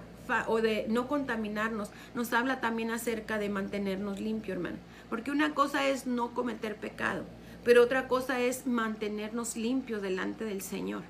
o 0.46 0.60
de 0.60 0.86
no 0.88 1.08
contaminarnos, 1.08 1.90
nos 2.14 2.32
habla 2.32 2.60
también 2.60 2.92
acerca 2.92 3.38
de 3.38 3.48
mantenernos 3.48 4.20
limpios, 4.20 4.56
hermano. 4.56 4.76
Porque 5.08 5.32
una 5.32 5.54
cosa 5.54 5.88
es 5.88 6.06
no 6.06 6.34
cometer 6.34 6.76
pecado, 6.76 7.24
pero 7.64 7.82
otra 7.82 8.06
cosa 8.06 8.40
es 8.40 8.64
mantenernos 8.66 9.56
limpios 9.56 10.02
delante 10.02 10.44
del 10.44 10.62
Señor. 10.62 11.02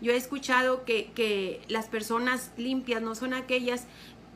Yo 0.00 0.12
he 0.12 0.16
escuchado 0.16 0.84
que, 0.84 1.12
que 1.14 1.60
las 1.68 1.86
personas 1.86 2.50
limpias 2.56 3.02
no 3.02 3.14
son 3.14 3.34
aquellas 3.34 3.86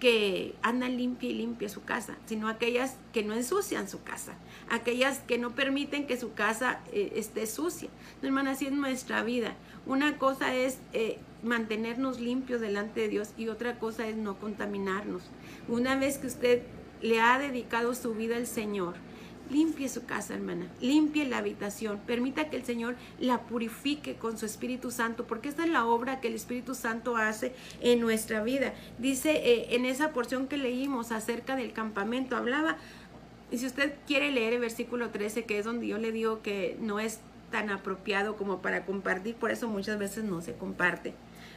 que 0.00 0.54
andan 0.62 0.96
limpia 0.96 1.30
y 1.30 1.34
limpia 1.34 1.68
su 1.68 1.82
casa, 1.82 2.16
sino 2.26 2.48
aquellas 2.48 2.96
que 3.12 3.22
no 3.22 3.34
ensucian 3.34 3.88
su 3.88 4.02
casa, 4.02 4.34
aquellas 4.68 5.20
que 5.20 5.38
no 5.38 5.54
permiten 5.54 6.06
que 6.06 6.18
su 6.18 6.34
casa 6.34 6.80
eh, 6.92 7.12
esté 7.16 7.46
sucia. 7.46 7.88
No, 8.20 8.28
hermana, 8.28 8.52
así 8.52 8.66
es 8.66 8.72
nuestra 8.72 9.22
vida. 9.22 9.54
Una 9.86 10.18
cosa 10.18 10.54
es 10.54 10.78
eh, 10.92 11.18
mantenernos 11.42 12.20
limpios 12.20 12.60
delante 12.60 13.00
de 13.00 13.08
Dios 13.08 13.30
y 13.38 13.48
otra 13.48 13.78
cosa 13.78 14.06
es 14.06 14.16
no 14.16 14.38
contaminarnos. 14.38 15.22
Una 15.68 15.96
vez 15.96 16.18
que 16.18 16.26
usted 16.26 16.62
le 17.00 17.20
ha 17.20 17.38
dedicado 17.38 17.94
su 17.94 18.14
vida 18.14 18.36
al 18.36 18.46
Señor, 18.46 18.94
Limpie 19.50 19.88
su 19.88 20.04
casa, 20.04 20.34
hermana. 20.34 20.66
Limpie 20.80 21.24
la 21.26 21.38
habitación. 21.38 21.98
Permita 22.06 22.50
que 22.50 22.56
el 22.56 22.64
Señor 22.64 22.96
la 23.20 23.42
purifique 23.42 24.14
con 24.14 24.38
su 24.38 24.46
Espíritu 24.46 24.90
Santo, 24.90 25.26
porque 25.26 25.48
esta 25.48 25.64
es 25.64 25.70
la 25.70 25.86
obra 25.86 26.20
que 26.20 26.28
el 26.28 26.34
Espíritu 26.34 26.74
Santo 26.74 27.16
hace 27.16 27.54
en 27.80 28.00
nuestra 28.00 28.42
vida. 28.42 28.74
Dice 28.98 29.30
eh, 29.30 29.74
en 29.76 29.84
esa 29.84 30.12
porción 30.12 30.48
que 30.48 30.56
leímos 30.56 31.12
acerca 31.12 31.54
del 31.54 31.72
campamento, 31.72 32.36
hablaba, 32.36 32.76
y 33.50 33.58
si 33.58 33.66
usted 33.66 33.94
quiere 34.06 34.32
leer 34.32 34.54
el 34.54 34.60
versículo 34.60 35.10
13, 35.10 35.44
que 35.44 35.58
es 35.58 35.64
donde 35.64 35.86
yo 35.86 35.98
le 35.98 36.10
digo 36.10 36.42
que 36.42 36.76
no 36.80 36.98
es 36.98 37.20
tan 37.52 37.70
apropiado 37.70 38.36
como 38.36 38.60
para 38.60 38.84
compartir, 38.84 39.36
por 39.36 39.52
eso 39.52 39.68
muchas 39.68 39.98
veces 39.98 40.24
no 40.24 40.40
se 40.42 40.54
comparte 40.54 41.14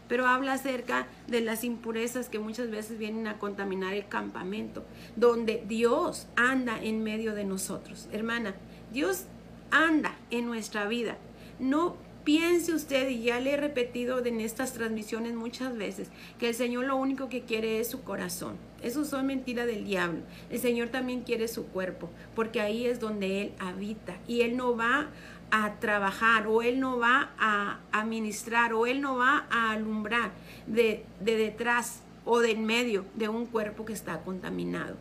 pero 0.09 0.27
habla 0.27 0.53
acerca 0.53 1.07
de 1.27 1.39
las 1.39 1.63
impurezas 1.63 2.27
que 2.27 2.39
muchas 2.39 2.69
veces 2.69 2.97
vienen 2.97 3.27
a 3.27 3.37
contaminar 3.37 3.93
el 3.93 4.09
campamento, 4.09 4.83
donde 5.15 5.63
Dios 5.65 6.27
anda 6.35 6.77
en 6.83 7.03
medio 7.03 7.35
de 7.35 7.45
nosotros. 7.45 8.09
Hermana, 8.11 8.55
Dios 8.91 9.25
anda 9.71 10.17
en 10.31 10.47
nuestra 10.47 10.87
vida. 10.87 11.17
No 11.59 11.95
piense 12.23 12.73
usted, 12.73 13.09
y 13.09 13.23
ya 13.23 13.39
le 13.39 13.53
he 13.53 13.57
repetido 13.57 14.23
en 14.23 14.41
estas 14.41 14.73
transmisiones 14.73 15.33
muchas 15.33 15.75
veces, 15.77 16.09
que 16.37 16.49
el 16.49 16.55
Señor 16.55 16.85
lo 16.85 16.95
único 16.95 17.29
que 17.29 17.41
quiere 17.41 17.79
es 17.79 17.87
su 17.87 18.03
corazón. 18.03 18.57
Eso 18.83 19.03
son 19.03 19.27
mentiras 19.27 19.67
del 19.67 19.85
diablo. 19.85 20.21
El 20.49 20.59
Señor 20.59 20.89
también 20.89 21.21
quiere 21.21 21.47
su 21.47 21.65
cuerpo, 21.67 22.09
porque 22.35 22.61
ahí 22.61 22.85
es 22.85 22.99
donde 22.99 23.41
Él 23.41 23.51
habita. 23.59 24.17
Y 24.27 24.41
Él 24.41 24.57
no 24.57 24.75
va 24.75 25.09
a 25.51 25.75
trabajar 25.79 26.47
o 26.47 26.61
Él 26.61 26.79
no 26.79 26.97
va 26.97 27.31
a 27.39 27.79
administrar 27.91 28.73
o 28.73 28.85
Él 28.85 29.01
no 29.01 29.17
va 29.17 29.45
a 29.49 29.71
alumbrar 29.71 30.31
de, 30.67 31.05
detrás 31.19 32.01
o 32.25 32.39
de 32.39 32.51
en 32.51 32.65
medio 32.65 33.05
de 33.15 33.29
un 33.29 33.45
cuerpo 33.45 33.85
que 33.85 33.93
está 33.93 34.19
contaminado. 34.21 34.95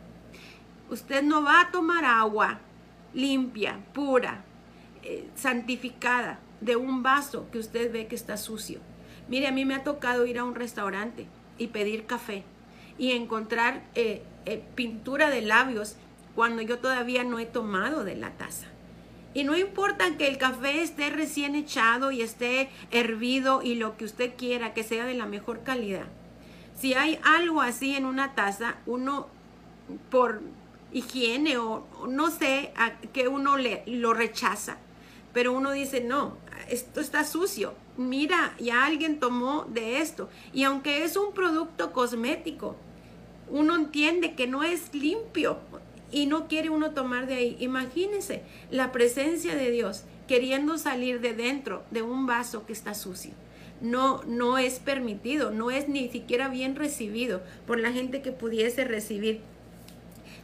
Usted 0.90 1.22
no 1.22 1.42
va 1.42 1.60
a 1.60 1.70
tomar 1.70 2.04
agua 2.04 2.60
limpia, 3.12 3.78
pura, 3.92 4.44
eh, 5.02 5.28
santificada 5.34 6.38
de 6.60 6.76
un 6.76 7.02
vaso 7.02 7.46
que 7.50 7.58
usted 7.58 7.92
ve 7.92 8.06
que 8.06 8.14
está 8.14 8.36
sucio. 8.36 8.80
Mire, 9.28 9.46
a 9.48 9.52
mí 9.52 9.64
me 9.64 9.74
ha 9.74 9.84
tocado 9.84 10.26
ir 10.26 10.38
a 10.38 10.44
un 10.44 10.54
restaurante 10.54 11.26
y 11.58 11.68
pedir 11.68 12.06
café 12.06 12.44
y 12.96 13.12
encontrar 13.12 13.82
eh, 13.94 14.22
eh, 14.46 14.62
pintura 14.74 15.30
de 15.30 15.42
labios 15.42 15.96
cuando 16.34 16.62
yo 16.62 16.78
todavía 16.78 17.24
no 17.24 17.38
he 17.38 17.46
tomado 17.46 18.04
de 18.04 18.16
la 18.16 18.30
taza. 18.30 18.66
Y 19.34 19.44
no 19.44 19.56
importa 19.56 20.16
que 20.16 20.26
el 20.26 20.38
café 20.38 20.82
esté 20.82 21.10
recién 21.10 21.54
echado 21.54 22.10
y 22.10 22.22
esté 22.22 22.70
hervido 22.90 23.62
y 23.62 23.74
lo 23.74 23.96
que 23.96 24.04
usted 24.04 24.34
quiera, 24.36 24.74
que 24.74 24.82
sea 24.82 25.04
de 25.04 25.14
la 25.14 25.26
mejor 25.26 25.62
calidad. 25.62 26.06
Si 26.78 26.94
hay 26.94 27.18
algo 27.22 27.60
así 27.60 27.94
en 27.94 28.04
una 28.04 28.34
taza, 28.34 28.76
uno 28.86 29.28
por 30.10 30.40
higiene 30.92 31.58
o, 31.58 31.86
no 32.08 32.30
sé, 32.30 32.72
que 33.12 33.28
uno 33.28 33.56
le, 33.56 33.82
lo 33.86 34.14
rechaza. 34.14 34.78
Pero 35.32 35.52
uno 35.52 35.72
dice, 35.72 36.00
no, 36.00 36.38
esto 36.68 37.00
está 37.00 37.24
sucio. 37.24 37.74
Mira, 37.96 38.54
ya 38.58 38.86
alguien 38.86 39.20
tomó 39.20 39.64
de 39.68 40.00
esto. 40.00 40.30
Y 40.52 40.64
aunque 40.64 41.04
es 41.04 41.16
un 41.16 41.34
producto 41.34 41.92
cosmético, 41.92 42.76
uno 43.50 43.76
entiende 43.76 44.34
que 44.34 44.46
no 44.46 44.62
es 44.62 44.94
limpio 44.94 45.58
y 46.10 46.26
no 46.26 46.48
quiere 46.48 46.70
uno 46.70 46.92
tomar 46.92 47.26
de 47.26 47.34
ahí. 47.34 47.56
Imagínense 47.60 48.42
la 48.70 48.92
presencia 48.92 49.54
de 49.54 49.70
Dios 49.70 50.04
queriendo 50.26 50.78
salir 50.78 51.20
de 51.20 51.34
dentro 51.34 51.84
de 51.90 52.02
un 52.02 52.26
vaso 52.26 52.66
que 52.66 52.72
está 52.72 52.94
sucio. 52.94 53.32
No, 53.80 54.22
no 54.24 54.58
es 54.58 54.80
permitido, 54.80 55.50
no 55.50 55.70
es 55.70 55.88
ni 55.88 56.08
siquiera 56.08 56.48
bien 56.48 56.74
recibido 56.74 57.42
por 57.66 57.78
la 57.78 57.92
gente 57.92 58.22
que 58.22 58.32
pudiese 58.32 58.84
recibir 58.84 59.40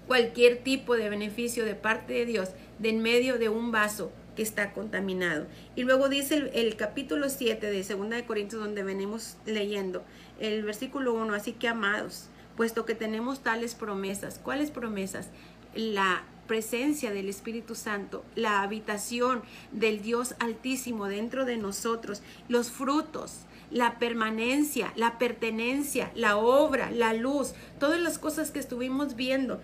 cualquier 0.07 0.59
tipo 0.59 0.97
de 0.97 1.09
beneficio 1.09 1.65
de 1.65 1.75
parte 1.75 2.13
de 2.13 2.27
Dios 2.27 2.51
de 2.79 2.91
en 2.91 3.03
medio 3.03 3.39
de 3.39 3.49
un 3.49 3.73
vaso 3.73 4.13
que 4.37 4.43
está 4.43 4.73
contaminado. 4.73 5.47
Y 5.77 5.85
luego 5.85 6.09
dice 6.09 6.51
el, 6.55 6.77
capítulo 6.77 7.29
7 7.29 7.71
de 7.71 7.83
2 7.83 8.11
de 8.11 8.25
Corintios 8.25 8.63
donde 8.63 8.83
venimos 8.83 9.37
leyendo, 9.47 10.05
el 10.41 10.65
versículo 10.65 11.15
1, 11.15 11.35
así 11.35 11.53
que 11.53 11.69
amados, 11.69 12.29
puesto 12.57 12.85
que 12.85 12.95
tenemos 12.95 13.43
tales 13.43 13.75
promesas. 13.75 14.41
¿Cuáles 14.43 14.71
promesas? 14.71 15.29
La 15.75 16.23
presencia 16.47 17.11
del 17.11 17.29
Espíritu 17.29 17.75
Santo, 17.75 18.25
la 18.35 18.63
habitación 18.63 19.43
del 19.73 20.03
Dios 20.03 20.35
Altísimo 20.39 21.07
dentro 21.07 21.45
de 21.45 21.57
nosotros, 21.57 22.23
los 22.49 22.71
frutos, 22.71 23.47
la 23.71 23.99
permanencia, 23.99 24.93
la 24.97 25.19
pertenencia, 25.19 26.13
la 26.15 26.37
obra, 26.37 26.91
la 26.91 27.13
luz, 27.13 27.55
todas 27.81 28.01
las 28.01 28.19
cosas 28.19 28.51
que 28.51 28.59
estuvimos 28.59 29.17
viendo, 29.17 29.61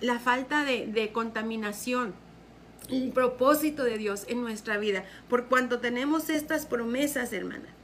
la 0.00 0.18
falta 0.18 0.64
de, 0.64 1.10
contaminación, 1.12 2.14
el 2.90 3.12
propósito 3.12 3.84
de 3.84 3.98
Dios 3.98 4.24
en 4.28 4.42
nuestra 4.42 4.78
vida, 4.78 5.04
por 5.28 5.46
cuanto 5.46 5.78
tenemos 5.80 6.28
estas 6.28 6.66
promesas, 6.66 7.32
hermana. 7.32 7.75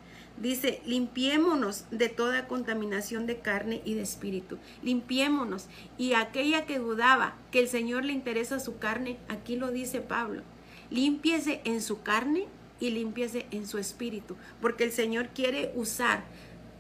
Dice, 0.43 0.83
limpiémonos 0.85 1.85
de 1.93 2.09
toda 2.09 2.49
contaminación 2.49 3.27
de 3.27 3.39
carne 3.39 3.81
y 3.85 3.95
de 3.95 4.03
espíritu. 4.03 4.59
Limpiémonos. 4.83 5.69
Y 5.99 6.15
aquella 6.15 6.67
que 6.67 6.81
dudaba 6.81 7.37
que 7.53 7.61
el 7.61 7.69
Señor 7.69 8.05
le 8.05 8.13
interesa 8.13 8.59
su 8.59 8.79
carne, 8.79 9.19
aquí 9.29 9.55
lo 9.55 9.71
dice 9.71 10.01
Pablo. 10.01 10.43
Límpiese 10.91 11.61
en 11.63 11.81
su 11.81 12.03
carne 12.03 12.47
y 12.81 12.91
límpiese 12.91 13.47
en 13.53 13.69
su 13.69 13.79
espíritu. 13.79 14.35
Porque 14.61 14.83
el 14.83 14.91
Señor 14.91 15.29
quiere 15.29 15.71
usar 15.77 16.25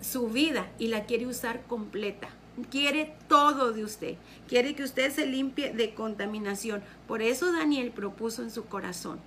su 0.01 0.29
vida 0.29 0.69
y 0.81 0.89
la 0.89 1.05
quiere 1.05 1.29
usar 1.29 1.63
completa. 1.69 2.31
Quiere 2.69 3.15
todo 3.29 3.73
de 3.73 3.85
usted. 3.85 4.17
Quiere 4.49 4.75
que 4.75 4.83
usted 4.83 5.13
se 5.13 5.25
limpie 5.25 5.73
de 5.73 5.95
contaminación. 5.95 6.83
Por 7.07 7.23
eso 7.23 7.53
Daniel 7.53 7.93
propuso 7.93 8.43
en 8.43 8.51
su 8.51 8.65
corazón 8.65 9.21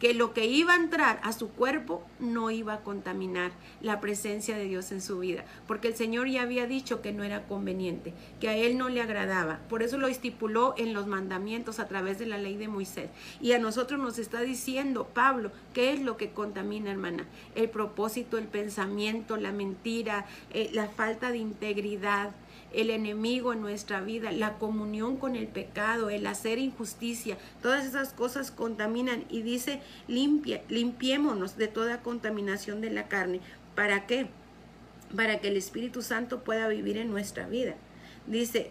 que 0.00 0.14
lo 0.14 0.32
que 0.32 0.46
iba 0.46 0.72
a 0.72 0.76
entrar 0.76 1.20
a 1.22 1.32
su 1.32 1.50
cuerpo 1.50 2.02
no 2.18 2.50
iba 2.50 2.72
a 2.72 2.80
contaminar 2.80 3.52
la 3.82 4.00
presencia 4.00 4.56
de 4.56 4.64
Dios 4.64 4.90
en 4.92 5.02
su 5.02 5.18
vida, 5.18 5.44
porque 5.66 5.88
el 5.88 5.94
Señor 5.94 6.26
ya 6.26 6.42
había 6.42 6.66
dicho 6.66 7.02
que 7.02 7.12
no 7.12 7.22
era 7.22 7.46
conveniente, 7.46 8.14
que 8.40 8.48
a 8.48 8.56
él 8.56 8.78
no 8.78 8.88
le 8.88 9.02
agradaba. 9.02 9.60
Por 9.68 9.82
eso 9.82 9.98
lo 9.98 10.08
estipuló 10.08 10.74
en 10.78 10.94
los 10.94 11.06
mandamientos 11.06 11.78
a 11.78 11.86
través 11.86 12.18
de 12.18 12.26
la 12.26 12.38
ley 12.38 12.56
de 12.56 12.68
Moisés. 12.68 13.10
Y 13.42 13.52
a 13.52 13.58
nosotros 13.58 14.00
nos 14.00 14.18
está 14.18 14.40
diciendo 14.40 15.08
Pablo, 15.12 15.52
¿qué 15.74 15.92
es 15.92 16.00
lo 16.00 16.16
que 16.16 16.30
contamina, 16.30 16.90
hermana? 16.90 17.26
El 17.54 17.68
propósito, 17.68 18.38
el 18.38 18.46
pensamiento, 18.46 19.36
la 19.36 19.52
mentira, 19.52 20.26
eh, 20.52 20.70
la 20.72 20.88
falta 20.88 21.30
de 21.30 21.38
integridad 21.38 22.30
el 22.72 22.90
enemigo 22.90 23.52
en 23.52 23.60
nuestra 23.60 24.00
vida, 24.00 24.32
la 24.32 24.58
comunión 24.58 25.16
con 25.16 25.36
el 25.36 25.48
pecado, 25.48 26.10
el 26.10 26.26
hacer 26.26 26.58
injusticia, 26.58 27.38
todas 27.62 27.84
esas 27.84 28.12
cosas 28.12 28.50
contaminan 28.50 29.24
y 29.28 29.42
dice, 29.42 29.80
limpiémonos 30.08 31.56
de 31.56 31.68
toda 31.68 32.02
contaminación 32.02 32.80
de 32.80 32.90
la 32.90 33.08
carne. 33.08 33.40
¿Para 33.74 34.06
qué? 34.06 34.28
Para 35.14 35.40
que 35.40 35.48
el 35.48 35.56
Espíritu 35.56 36.02
Santo 36.02 36.44
pueda 36.44 36.68
vivir 36.68 36.96
en 36.96 37.10
nuestra 37.10 37.48
vida. 37.48 37.74
Dice, 38.26 38.70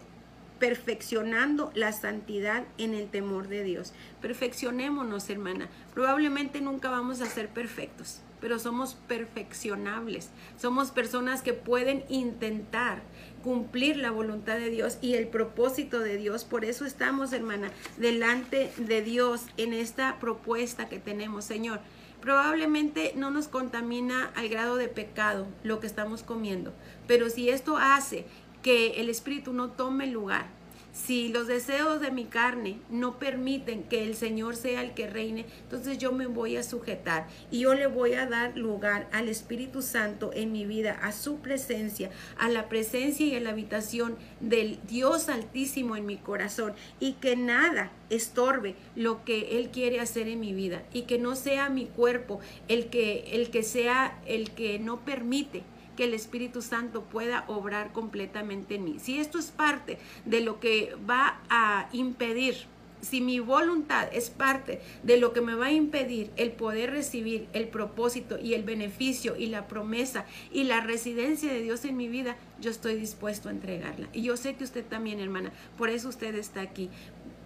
perfeccionando 0.59 1.71
la 1.73 1.91
santidad 1.93 2.65
en 2.77 2.93
el 2.93 3.09
temor 3.09 3.47
de 3.47 3.63
Dios. 3.63 3.93
Perfeccionémonos, 4.21 5.29
hermana. 5.29 5.69
Probablemente 5.93 6.61
nunca 6.61 6.89
vamos 6.89 7.21
a 7.21 7.25
ser 7.25 7.49
perfectos, 7.49 8.21
pero 8.41 8.59
somos 8.59 8.95
perfeccionables. 9.07 10.29
Somos 10.57 10.91
personas 10.91 11.41
que 11.41 11.53
pueden 11.53 12.03
intentar 12.09 13.01
cumplir 13.43 13.97
la 13.97 14.11
voluntad 14.11 14.57
de 14.57 14.69
Dios 14.69 14.97
y 15.01 15.15
el 15.15 15.27
propósito 15.27 15.99
de 15.99 16.17
Dios. 16.17 16.45
Por 16.45 16.65
eso 16.65 16.85
estamos, 16.85 17.33
hermana, 17.33 17.71
delante 17.97 18.71
de 18.77 19.01
Dios 19.01 19.45
en 19.57 19.73
esta 19.73 20.19
propuesta 20.19 20.89
que 20.89 20.99
tenemos, 20.99 21.45
Señor. 21.45 21.79
Probablemente 22.21 23.13
no 23.15 23.31
nos 23.31 23.47
contamina 23.47 24.31
al 24.35 24.49
grado 24.49 24.75
de 24.75 24.89
pecado 24.89 25.47
lo 25.63 25.79
que 25.79 25.87
estamos 25.87 26.21
comiendo, 26.21 26.73
pero 27.07 27.29
si 27.29 27.49
esto 27.49 27.77
hace 27.77 28.25
que 28.61 28.99
el 28.99 29.09
Espíritu 29.09 29.53
no 29.53 29.71
tome 29.71 30.05
lugar, 30.07 30.58
si 31.05 31.29
los 31.29 31.47
deseos 31.47 32.01
de 32.01 32.11
mi 32.11 32.25
carne 32.25 32.79
no 32.89 33.19
permiten 33.19 33.83
que 33.83 34.03
el 34.03 34.15
Señor 34.15 34.55
sea 34.55 34.81
el 34.81 34.93
que 34.93 35.07
reine, 35.07 35.45
entonces 35.63 35.97
yo 35.97 36.11
me 36.11 36.27
voy 36.27 36.57
a 36.57 36.63
sujetar 36.63 37.27
y 37.51 37.61
yo 37.61 37.73
le 37.73 37.87
voy 37.87 38.13
a 38.13 38.25
dar 38.25 38.57
lugar 38.57 39.07
al 39.11 39.29
Espíritu 39.29 39.81
Santo 39.81 40.31
en 40.33 40.51
mi 40.51 40.65
vida, 40.65 40.99
a 41.01 41.11
su 41.11 41.37
presencia, 41.37 42.11
a 42.37 42.49
la 42.49 42.67
presencia 42.69 43.25
y 43.25 43.35
a 43.35 43.39
la 43.39 43.51
habitación 43.51 44.17
del 44.39 44.79
Dios 44.87 45.29
Altísimo 45.29 45.95
en 45.95 46.05
mi 46.05 46.17
corazón 46.17 46.73
y 46.99 47.13
que 47.13 47.35
nada 47.35 47.91
estorbe 48.09 48.75
lo 48.95 49.23
que 49.23 49.57
Él 49.57 49.69
quiere 49.69 49.99
hacer 49.99 50.27
en 50.27 50.39
mi 50.39 50.53
vida 50.53 50.83
y 50.91 51.03
que 51.03 51.17
no 51.17 51.35
sea 51.35 51.69
mi 51.69 51.85
cuerpo 51.85 52.39
el 52.67 52.87
que, 52.89 53.35
el 53.35 53.49
que 53.51 53.63
sea 53.63 54.19
el 54.25 54.51
que 54.51 54.79
no 54.79 55.05
permite 55.05 55.63
que 55.99 56.05
el 56.05 56.13
Espíritu 56.13 56.61
Santo 56.61 57.03
pueda 57.03 57.43
obrar 57.49 57.91
completamente 57.91 58.75
en 58.75 58.85
mí. 58.85 58.99
Si 58.99 59.19
esto 59.19 59.37
es 59.37 59.51
parte 59.51 59.97
de 60.23 60.39
lo 60.39 60.61
que 60.61 60.95
va 61.09 61.41
a 61.49 61.89
impedir 61.91 62.55
si 63.01 63.21
mi 63.21 63.39
voluntad 63.39 64.07
es 64.13 64.29
parte 64.29 64.81
de 65.03 65.17
lo 65.17 65.33
que 65.33 65.41
me 65.41 65.55
va 65.55 65.67
a 65.67 65.71
impedir 65.71 66.31
el 66.35 66.51
poder 66.51 66.91
recibir 66.91 67.47
el 67.53 67.67
propósito 67.67 68.37
y 68.39 68.53
el 68.53 68.63
beneficio 68.63 69.35
y 69.35 69.47
la 69.47 69.67
promesa 69.67 70.25
y 70.51 70.63
la 70.63 70.81
residencia 70.81 71.51
de 71.51 71.61
Dios 71.61 71.85
en 71.85 71.97
mi 71.97 72.07
vida, 72.07 72.35
yo 72.59 72.71
estoy 72.71 72.95
dispuesto 72.95 73.47
a 73.49 73.53
entregarla. 73.53 74.09
Y 74.11 74.23
yo 74.23 74.35
sé 74.37 74.55
que 74.55 74.63
usted 74.63 74.85
también, 74.85 75.19
hermana, 75.19 75.51
por 75.77 75.89
eso 75.89 76.09
usted 76.09 76.35
está 76.35 76.61
aquí. 76.61 76.89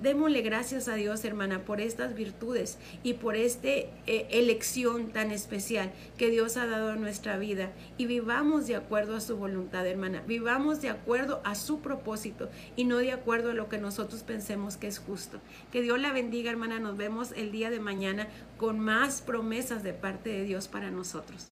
Démosle 0.02 0.42
gracias 0.42 0.88
a 0.88 0.96
Dios, 0.96 1.24
hermana, 1.24 1.64
por 1.64 1.80
estas 1.80 2.14
virtudes 2.14 2.78
y 3.04 3.14
por 3.14 3.36
esta 3.36 3.70
eh, 3.70 3.92
elección 4.32 5.12
tan 5.12 5.32
especial 5.32 5.92
que 6.18 6.30
Dios 6.30 6.58
ha 6.58 6.66
dado 6.66 6.92
a 6.92 6.96
nuestra 6.96 7.38
vida. 7.38 7.72
Y 7.98 8.06
vivamos 8.06 8.68
de 8.68 8.76
acuerdo 8.76 9.16
a 9.16 9.22
su 9.22 9.38
voluntad, 9.38 9.88
hermana. 9.88 10.24
Vivamos 10.28 10.82
de 10.82 10.90
acuerdo 10.90 11.42
a 11.46 11.56
su 11.56 11.80
propósito 11.80 12.50
y 12.76 12.86
no 12.86 12.98
de 12.98 13.12
acuerdo 13.12 13.52
a 13.52 13.54
lo 13.54 13.70
que 13.70 13.78
nosotros 13.78 14.24
pensemos 14.24 14.78
que 14.78 14.88
es 14.88 15.00
justo. 15.00 15.40
Que 15.72 15.82
Dios 15.82 16.00
la 16.00 16.12
bendiga, 16.12 16.52
hermana. 16.52 16.80
Nos 16.80 16.98
vemos 16.98 17.32
el 17.34 17.52
día 17.52 17.70
de 17.70 17.80
mañana 17.80 18.28
con 18.58 18.80
más 18.80 19.22
promesas 19.22 19.84
de 19.84 19.94
parte 19.94 20.30
de 20.30 20.44
Dios 20.44 20.68
para 20.68 20.92
nosotros. 20.92 21.52